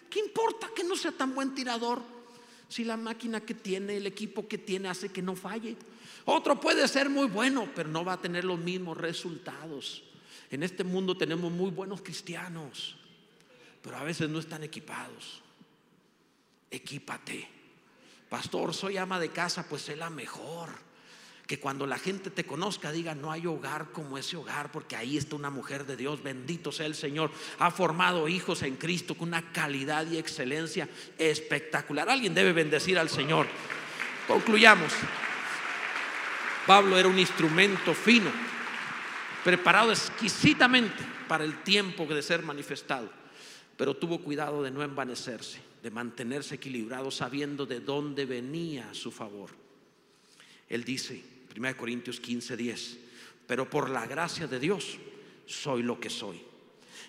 ¿Qué 0.10 0.20
importa 0.20 0.70
que 0.76 0.84
no 0.84 0.96
sea 0.96 1.12
tan 1.12 1.36
buen 1.36 1.54
tirador 1.54 2.02
si 2.70 2.84
la 2.84 2.98
máquina 2.98 3.40
que 3.40 3.54
tiene, 3.54 3.98
el 3.98 4.08
equipo 4.08 4.48
que 4.48 4.58
tiene 4.58 4.90
hace 4.90 5.10
que 5.10 5.22
no 5.22 5.36
falle? 5.36 5.78
Otro 6.26 6.60
puede 6.60 6.88
ser 6.88 7.12
muy 7.12 7.28
bueno, 7.28 7.70
pero 7.76 7.88
no 7.88 8.04
va 8.04 8.14
a 8.14 8.22
tener 8.22 8.46
los 8.46 8.58
mismos 8.58 8.98
resultados. 8.98 10.02
En 10.50 10.64
este 10.64 10.84
mundo 10.84 11.16
tenemos 11.16 11.52
muy 11.52 11.70
buenos 11.70 12.02
cristianos, 12.02 12.96
pero 13.84 13.96
a 13.98 14.04
veces 14.04 14.28
no 14.28 14.40
están 14.40 14.64
equipados 14.64 15.45
equípate. 16.72 17.48
Pastor, 18.30 18.74
soy 18.74 18.98
ama 18.98 19.20
de 19.20 19.30
casa, 19.30 19.68
pues 19.68 19.84
sé 19.84 19.96
la 19.96 20.10
mejor. 20.10 20.70
Que 21.48 21.60
cuando 21.60 21.86
la 21.86 22.00
gente 22.00 22.32
te 22.32 22.44
conozca 22.44 22.92
diga, 22.92 23.14
no 23.14 23.32
hay 23.32 23.46
hogar 23.46 23.92
como 23.92 24.18
ese 24.18 24.36
hogar, 24.36 24.72
porque 24.72 24.96
ahí 24.96 25.16
está 25.16 25.36
una 25.36 25.52
mujer 25.52 25.86
de 25.86 25.96
Dios, 25.96 26.24
bendito 26.24 26.72
sea 26.72 26.88
el 26.88 26.96
Señor. 26.96 27.32
Ha 27.60 27.70
formado 27.70 28.28
hijos 28.28 28.64
en 28.64 28.78
Cristo 28.78 29.16
con 29.16 29.28
una 29.28 29.52
calidad 29.52 30.08
y 30.08 30.18
excelencia 30.18 30.90
espectacular. 31.20 32.10
Alguien 32.10 32.34
debe 32.34 32.52
bendecir 32.52 32.98
al 32.98 33.10
Señor. 33.10 33.46
Concluyamos. 34.28 34.92
Pablo 36.66 36.98
era 36.98 37.08
un 37.08 37.20
instrumento 37.20 37.94
fino, 37.94 38.32
preparado 39.44 39.92
exquisitamente 39.92 41.04
para 41.28 41.44
el 41.44 41.62
tiempo 41.62 42.06
de 42.08 42.24
ser 42.24 42.42
manifestado, 42.42 43.08
pero 43.78 43.96
tuvo 43.96 44.20
cuidado 44.20 44.64
de 44.64 44.72
no 44.72 44.82
envanecerse 44.82 45.62
de 45.86 45.92
mantenerse 45.92 46.56
equilibrado 46.56 47.12
sabiendo 47.12 47.68
de 47.68 47.80
dónde 47.80 48.26
venía 48.26 48.92
su 48.96 49.12
favor. 49.12 49.52
Él 50.68 50.84
dice, 50.84 51.24
1 51.56 51.78
Corintios 51.78 52.20
15, 52.20 52.58
10, 52.58 52.98
pero 53.46 53.70
por 53.70 53.92
la 53.92 54.08
gracia 54.08 54.48
de 54.48 54.60
Dios 54.60 54.98
soy 55.46 55.84
lo 55.84 56.00
que 56.00 56.10
soy. 56.10 56.42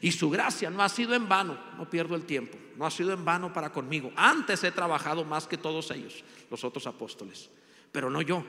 Y 0.03 0.13
su 0.13 0.29
gracia 0.29 0.69
no 0.69 0.83
ha 0.83 0.91
sido 0.91 1.15
en 1.15 1.27
vano, 1.27 1.59
no 1.79 1.89
pierdo 1.89 2.17
el 2.17 2.27
tiempo, 2.27 2.59
no 2.77 2.85
ha 2.85 2.91
sido 2.91 3.15
en 3.15 3.25
vano 3.25 3.51
para 3.51 3.73
conmigo. 3.73 4.13
Antes 4.15 4.63
he 4.63 4.73
trabajado 4.73 5.25
más 5.25 5.47
que 5.47 5.57
todos 5.57 5.91
ellos, 5.91 6.23
los 6.51 6.63
otros 6.63 6.87
apóstoles, 6.87 7.49
pero 7.91 8.11
no 8.11 8.21
yo, 8.21 8.45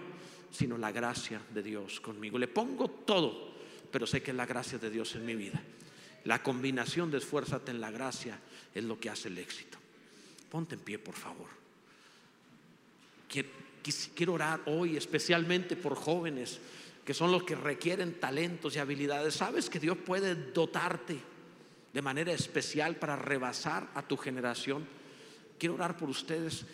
sino 0.52 0.78
la 0.78 0.92
gracia 0.92 1.42
de 1.54 1.64
Dios 1.64 2.02
conmigo. 2.02 2.38
Le 2.38 2.50
pongo 2.50 2.90
todo, 2.90 3.54
pero 3.90 4.06
sé 4.06 4.22
que 4.22 4.32
es 4.32 4.38
la 4.38 4.46
gracia 4.46 4.78
de 4.78 4.90
Dios 4.90 5.16
en 5.16 5.26
mi 5.26 5.36
vida. 5.36 5.64
La 6.26 6.44
combinación 6.44 7.12
de 7.12 7.20
esfuérzate 7.20 7.72
en 7.72 7.80
la 7.80 7.92
gracia 7.92 8.42
es 8.76 8.84
lo 8.84 9.00
que 9.00 9.10
hace 9.10 9.30
el 9.30 9.38
éxito. 9.38 9.78
Ponte 10.50 10.76
en 10.76 10.82
pie, 10.82 11.00
por 11.00 11.16
favor. 11.16 11.48
Quiero 14.16 14.34
orar 14.34 14.62
hoy 14.66 14.98
especialmente 14.98 15.76
por 15.76 15.96
jóvenes 15.96 16.60
que 17.08 17.14
son 17.14 17.32
los 17.32 17.44
que 17.44 17.56
requieren 17.56 18.20
talentos 18.20 18.76
y 18.76 18.80
habilidades. 18.80 19.36
Sabes 19.36 19.70
que 19.70 19.80
Dios 19.80 19.98
puede 19.98 20.36
dotarte 20.36 21.18
de 21.94 22.02
manera 22.02 22.34
especial 22.34 22.98
para 22.98 23.16
rebasar 23.16 23.90
a 23.94 24.06
tu 24.06 24.18
generación. 24.18 24.86
Quiero 25.58 25.76
orar 25.76 25.96
por 25.96 26.10
ustedes. 26.10 26.66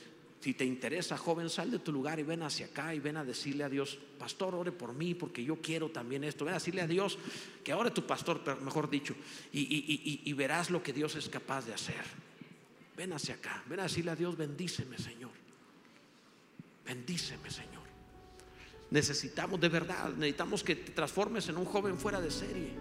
Si 0.41 0.55
te 0.55 0.65
interesa, 0.65 1.17
joven, 1.17 1.51
sal 1.51 1.69
de 1.69 1.78
tu 1.78 1.91
lugar 1.91 2.19
y 2.19 2.24
ven 2.24 2.41
hacia 2.41 2.65
acá 2.65 2.95
y 2.95 2.99
ven 2.99 3.17
a 3.17 3.24
decirle 3.24 3.63
a 3.63 3.69
Dios, 3.69 3.99
pastor, 4.17 4.55
ore 4.55 4.71
por 4.71 4.93
mí 4.93 5.13
porque 5.13 5.43
yo 5.43 5.57
quiero 5.57 5.89
también 5.89 6.24
esto. 6.24 6.45
Ven 6.45 6.55
a 6.55 6.57
decirle 6.57 6.82
a 6.82 6.88
Dios 6.88 7.19
que 7.63 7.76
ore 7.76 7.91
tu 7.91 8.07
pastor, 8.07 8.41
mejor 8.61 8.89
dicho, 8.89 9.15
y 9.51 10.34
verás 10.34 10.71
lo 10.71 10.82
que 10.82 10.93
Dios 10.93 11.15
es 11.15 11.30
capaz 11.30 11.67
de 11.67 11.76
hacer. 11.76 12.32
Ven 12.95 13.13
hacia 13.13 13.35
acá, 13.35 13.63
ven 13.67 13.79
a 13.79 13.83
decirle 13.83 14.11
a 14.11 14.15
Dios, 14.15 14.37
bendíceme 14.37 14.97
Señor. 14.97 15.31
Bendíceme 16.85 17.49
Señor. 17.49 17.83
Necesitamos 18.91 19.59
de 19.59 19.69
verdad, 19.69 20.09
necesitamos 20.09 20.63
que 20.63 20.75
te 20.75 20.91
transformes 20.91 21.49
en 21.49 21.57
un 21.57 21.65
joven 21.65 21.97
fuera 21.97 22.21
de 22.21 22.29
serie. 22.29 22.73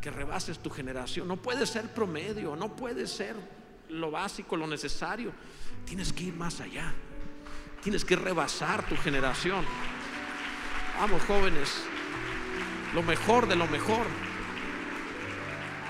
Que 0.00 0.10
rebases 0.12 0.60
tu 0.60 0.70
generación. 0.70 1.26
No 1.26 1.36
puede 1.36 1.66
ser 1.66 1.92
promedio, 1.92 2.54
no 2.54 2.76
puede 2.76 3.08
ser 3.08 3.34
lo 3.88 4.12
básico, 4.12 4.56
lo 4.56 4.68
necesario. 4.68 5.32
Tienes 5.84 6.12
que 6.12 6.24
ir 6.24 6.34
más 6.34 6.60
allá. 6.60 6.94
Tienes 7.82 8.04
que 8.04 8.14
rebasar 8.14 8.88
tu 8.88 8.96
generación. 8.96 9.64
Vamos 10.98 11.22
jóvenes, 11.22 11.82
lo 12.94 13.02
mejor 13.02 13.48
de 13.48 13.56
lo 13.56 13.66
mejor. 13.66 14.06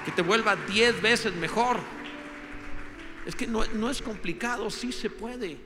Que 0.06 0.12
te 0.12 0.22
vuelva 0.22 0.56
diez 0.56 1.00
veces 1.02 1.34
mejor. 1.34 1.80
Es 3.28 3.36
que 3.36 3.46
no, 3.46 3.90
es 3.90 4.00
complicado, 4.00 4.70
sí 4.70 4.90
se 4.90 5.10
puede. 5.10 5.58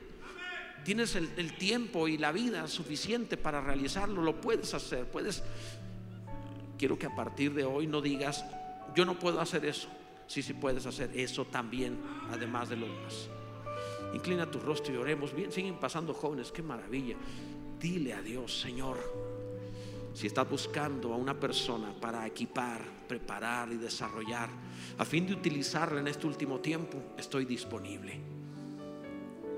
Tienes 0.83 1.15
el, 1.15 1.29
el, 1.37 1.55
tiempo 1.55 2.09
y 2.09 2.17
la 2.17 2.33
vida 2.33 2.67
suficiente 2.67 3.37
para 3.37 3.61
realizarlo, 3.61 4.21
lo 4.21 4.41
puedes 4.41 4.73
hacer. 4.73 5.05
Puedes. 5.09 5.41
Quiero 6.77 6.99
que 6.99 7.05
a 7.05 7.15
partir 7.15 7.53
de 7.53 7.63
hoy 7.63 7.87
no 7.87 8.01
digas, 8.01 8.43
yo 8.93 9.05
no 9.05 9.17
puedo 9.17 9.39
hacer 9.39 9.63
eso. 9.63 9.87
Sí, 10.27 10.43
sí 10.43 10.53
puedes 10.53 10.85
hacer 10.85 11.17
eso 11.17 11.45
también, 11.45 11.97
además 12.29 12.67
de 12.67 12.75
lo 12.75 12.85
demás. 12.85 13.29
Inclina 14.13 14.51
tu 14.51 14.59
rostro 14.59 14.93
y 14.93 14.97
oremos. 14.97 15.33
Bien, 15.33 15.49
siguen 15.49 15.79
pasando 15.79 16.13
jóvenes, 16.13 16.51
qué 16.51 16.61
maravilla. 16.61 17.15
Dile 17.79 18.13
a 18.13 18.21
Dios, 18.21 18.59
Señor, 18.59 18.97
si 20.13 20.27
estás 20.27 20.47
buscando 20.49 21.13
a 21.13 21.17
una 21.17 21.39
persona 21.39 21.93
para 21.99 22.25
equipar, 22.27 22.81
preparar 23.07 23.71
y 23.71 23.77
desarrollar, 23.77 24.49
a 24.97 25.05
fin 25.05 25.25
de 25.25 25.33
utilizarla 25.33 26.01
en 26.01 26.07
este 26.07 26.27
último 26.27 26.59
tiempo, 26.59 27.01
estoy 27.17 27.45
disponible. 27.45 28.19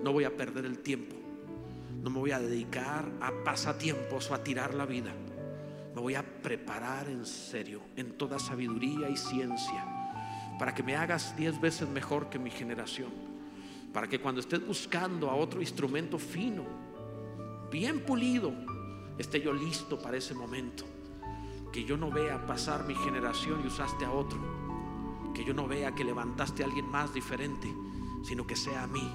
No 0.01 0.14
voy 0.14 0.24
a 0.24 0.36
perder 0.36 0.66
el 0.66 0.80
tiempo. 0.80 1.16
No 2.01 2.10
me 2.10 2.20
voy 2.20 2.32
a 2.32 2.39
dedicar 2.39 3.06
a 3.20 3.32
pasatiempos 3.43 4.30
o 4.32 4.36
a 4.36 4.43
tirar 4.43 4.74
la 4.74 4.86
vida. 4.86 5.12
Me 5.93 6.01
voy 6.01 6.16
a 6.16 6.24
preparar 6.24 7.10
en 7.10 7.26
serio, 7.26 7.82
en 7.95 8.12
toda 8.18 8.38
sabiduría 8.38 9.10
y 9.10 9.18
ciencia, 9.18 9.86
para 10.60 10.74
que 10.74 10.84
me 10.84 10.95
hagas 10.95 11.36
diez 11.36 11.60
veces 11.60 11.89
mejor 11.89 12.30
que 12.30 12.39
mi 12.39 12.51
generación. 12.51 13.12
Para 13.91 14.08
que 14.08 14.20
cuando 14.20 14.41
estés 14.41 14.66
buscando 14.66 15.30
a 15.30 15.36
otro 15.36 15.62
instrumento 15.62 16.20
fino, 16.20 16.64
bien 17.72 18.01
pulido, 18.01 18.53
esté 19.18 19.41
yo 19.41 19.53
listo 19.53 19.99
para 19.99 20.18
ese 20.18 20.34
momento. 20.34 20.86
Que 21.72 21.84
yo 21.84 21.97
no 21.97 22.09
vea 22.09 22.45
pasar 22.45 22.86
mi 22.86 22.95
generación 22.95 23.61
y 23.61 23.68
usaste 23.68 24.05
a 24.05 24.11
otro 24.11 24.39
Que 25.34 25.43
yo 25.43 25.53
no 25.53 25.68
vea 25.68 25.93
que 25.93 26.05
levantaste 26.05 26.63
a 26.63 26.68
alguien 26.68 26.89
más 26.89 27.13
diferente, 27.13 27.74
sino 28.24 28.47
que 28.47 28.55
sea 28.55 28.84
a 28.84 28.88
mí. 28.88 29.11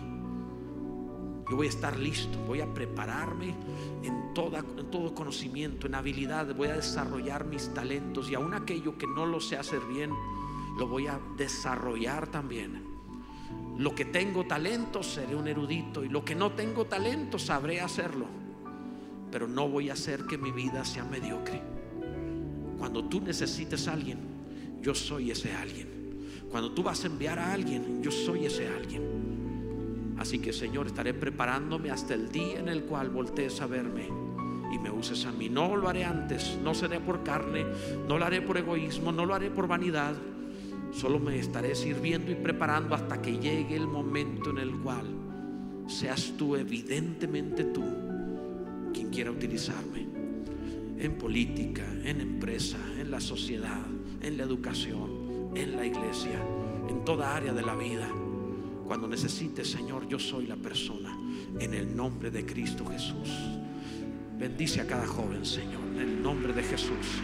Yo 1.51 1.57
voy 1.57 1.67
a 1.67 1.71
estar 1.71 1.99
listo, 1.99 2.39
voy 2.47 2.61
a 2.61 2.73
prepararme 2.73 3.55
en, 4.03 4.15
en 4.37 4.91
todo 4.91 5.15
conocimiento, 5.15 5.87
en 5.87 5.95
habilidad, 5.97 6.55
voy 6.55 6.69
a 6.69 6.77
desarrollar 6.77 7.45
mis 7.45 7.73
talentos 7.75 8.31
y 8.31 8.35
aún 8.35 8.55
aquello 8.55 8.97
que 8.97 9.07
no 9.07 9.27
lo 9.27 9.41
sé 9.41 9.57
hacer 9.57 9.81
bien, 9.87 10.13
lo 10.79 10.87
voy 10.87 11.09
a 11.09 11.19
desarrollar 11.37 12.29
también. 12.29 12.85
Lo 13.79 13.95
que 13.95 14.05
tengo 14.05 14.47
talento, 14.47 15.03
seré 15.03 15.35
un 15.35 15.49
erudito 15.49 16.05
y 16.05 16.09
lo 16.09 16.25
que 16.25 16.35
no 16.35 16.53
tengo 16.53 16.85
talento, 16.85 17.39
sabré 17.39 17.81
hacerlo. 17.81 18.40
Pero 19.31 19.47
no 19.47 19.69
voy 19.69 19.91
a 19.91 19.95
hacer 19.95 20.25
que 20.25 20.39
mi 20.39 20.51
vida 20.51 20.85
sea 20.85 21.05
mediocre. 21.05 21.63
Cuando 22.79 23.05
tú 23.05 23.21
necesites 23.21 23.87
a 23.89 23.93
alguien, 23.93 24.19
yo 24.83 24.95
soy 24.95 25.31
ese 25.31 25.53
alguien. 25.53 25.89
Cuando 26.51 26.73
tú 26.73 26.83
vas 26.83 27.05
a 27.05 27.07
enviar 27.07 27.39
a 27.39 27.53
alguien, 27.53 28.03
yo 28.03 28.11
soy 28.11 28.47
ese 28.47 28.67
alguien. 28.67 30.15
Así 30.19 30.39
que 30.39 30.53
Señor, 30.53 30.87
estaré 30.87 31.15
preparándome 31.15 31.91
hasta 31.91 32.15
el 32.15 32.31
día 32.31 32.59
en 32.59 32.69
el 32.69 32.85
cual 32.85 33.11
voltees 33.11 33.61
a 33.61 33.67
verme 33.67 34.09
y 34.73 34.79
me 34.79 34.91
uses 34.91 35.25
a 35.27 35.33
mí. 35.33 35.49
No 35.49 35.77
lo 35.77 35.89
haré 35.89 36.05
antes, 36.05 36.59
no 36.63 36.75
seré 36.75 37.01
por 37.01 37.23
carne, 37.23 37.65
no 38.09 38.19
lo 38.19 38.25
haré 38.25 38.43
por 38.43 38.59
egoísmo, 38.59 39.13
no 39.13 39.25
lo 39.25 39.35
haré 39.35 39.51
por 39.51 39.67
vanidad. 39.67 40.15
Solo 40.93 41.19
me 41.19 41.39
estaré 41.39 41.75
sirviendo 41.75 42.33
y 42.33 42.35
preparando 42.35 42.95
hasta 42.95 43.23
que 43.23 43.39
llegue 43.39 43.77
el 43.77 43.87
momento 43.87 44.51
en 44.51 44.59
el 44.59 44.73
cual 44.81 45.07
seas 45.87 46.33
tú, 46.37 46.57
evidentemente 46.57 47.65
tú, 47.65 47.85
quien 48.93 49.11
quiera 49.11 49.31
utilizarme. 49.31 50.07
En 50.99 51.17
política, 51.17 51.85
en 52.05 52.21
empresa, 52.21 52.79
en 52.99 53.11
la 53.11 53.21
sociedad, 53.21 53.81
en 54.21 54.37
la 54.37 54.43
educación, 54.43 55.51
en 55.55 55.77
la 55.77 55.87
iglesia, 55.87 56.39
en 56.89 57.05
toda 57.05 57.35
área 57.35 57.53
de 57.53 57.63
la 57.63 57.75
vida. 57.75 58.09
Cuando 58.87 59.09
necesites, 59.09 59.71
Señor, 59.71 60.09
yo 60.09 60.19
soy 60.19 60.47
la 60.47 60.57
persona. 60.57 61.17
En 61.59 61.75
el 61.75 61.97
nombre 61.97 62.31
de 62.31 62.45
Cristo 62.45 62.85
Jesús. 62.87 63.31
Bendice 64.39 64.81
a 64.81 64.87
cada 64.87 65.07
joven, 65.07 65.45
Señor, 65.45 65.83
en 65.95 66.01
el 66.01 66.23
nombre 66.23 66.53
de 66.53 66.63
Jesús. 66.63 67.21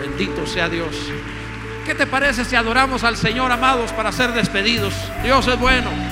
Bendito 0.00 0.46
sea 0.46 0.68
Dios. 0.68 0.94
¿Qué 1.86 1.94
te 1.94 2.06
parece 2.06 2.44
si 2.44 2.56
adoramos 2.56 3.04
al 3.04 3.16
Señor, 3.16 3.50
amados, 3.52 3.92
para 3.92 4.12
ser 4.12 4.32
despedidos? 4.32 4.94
Dios 5.22 5.46
es 5.48 5.58
bueno. 5.58 6.11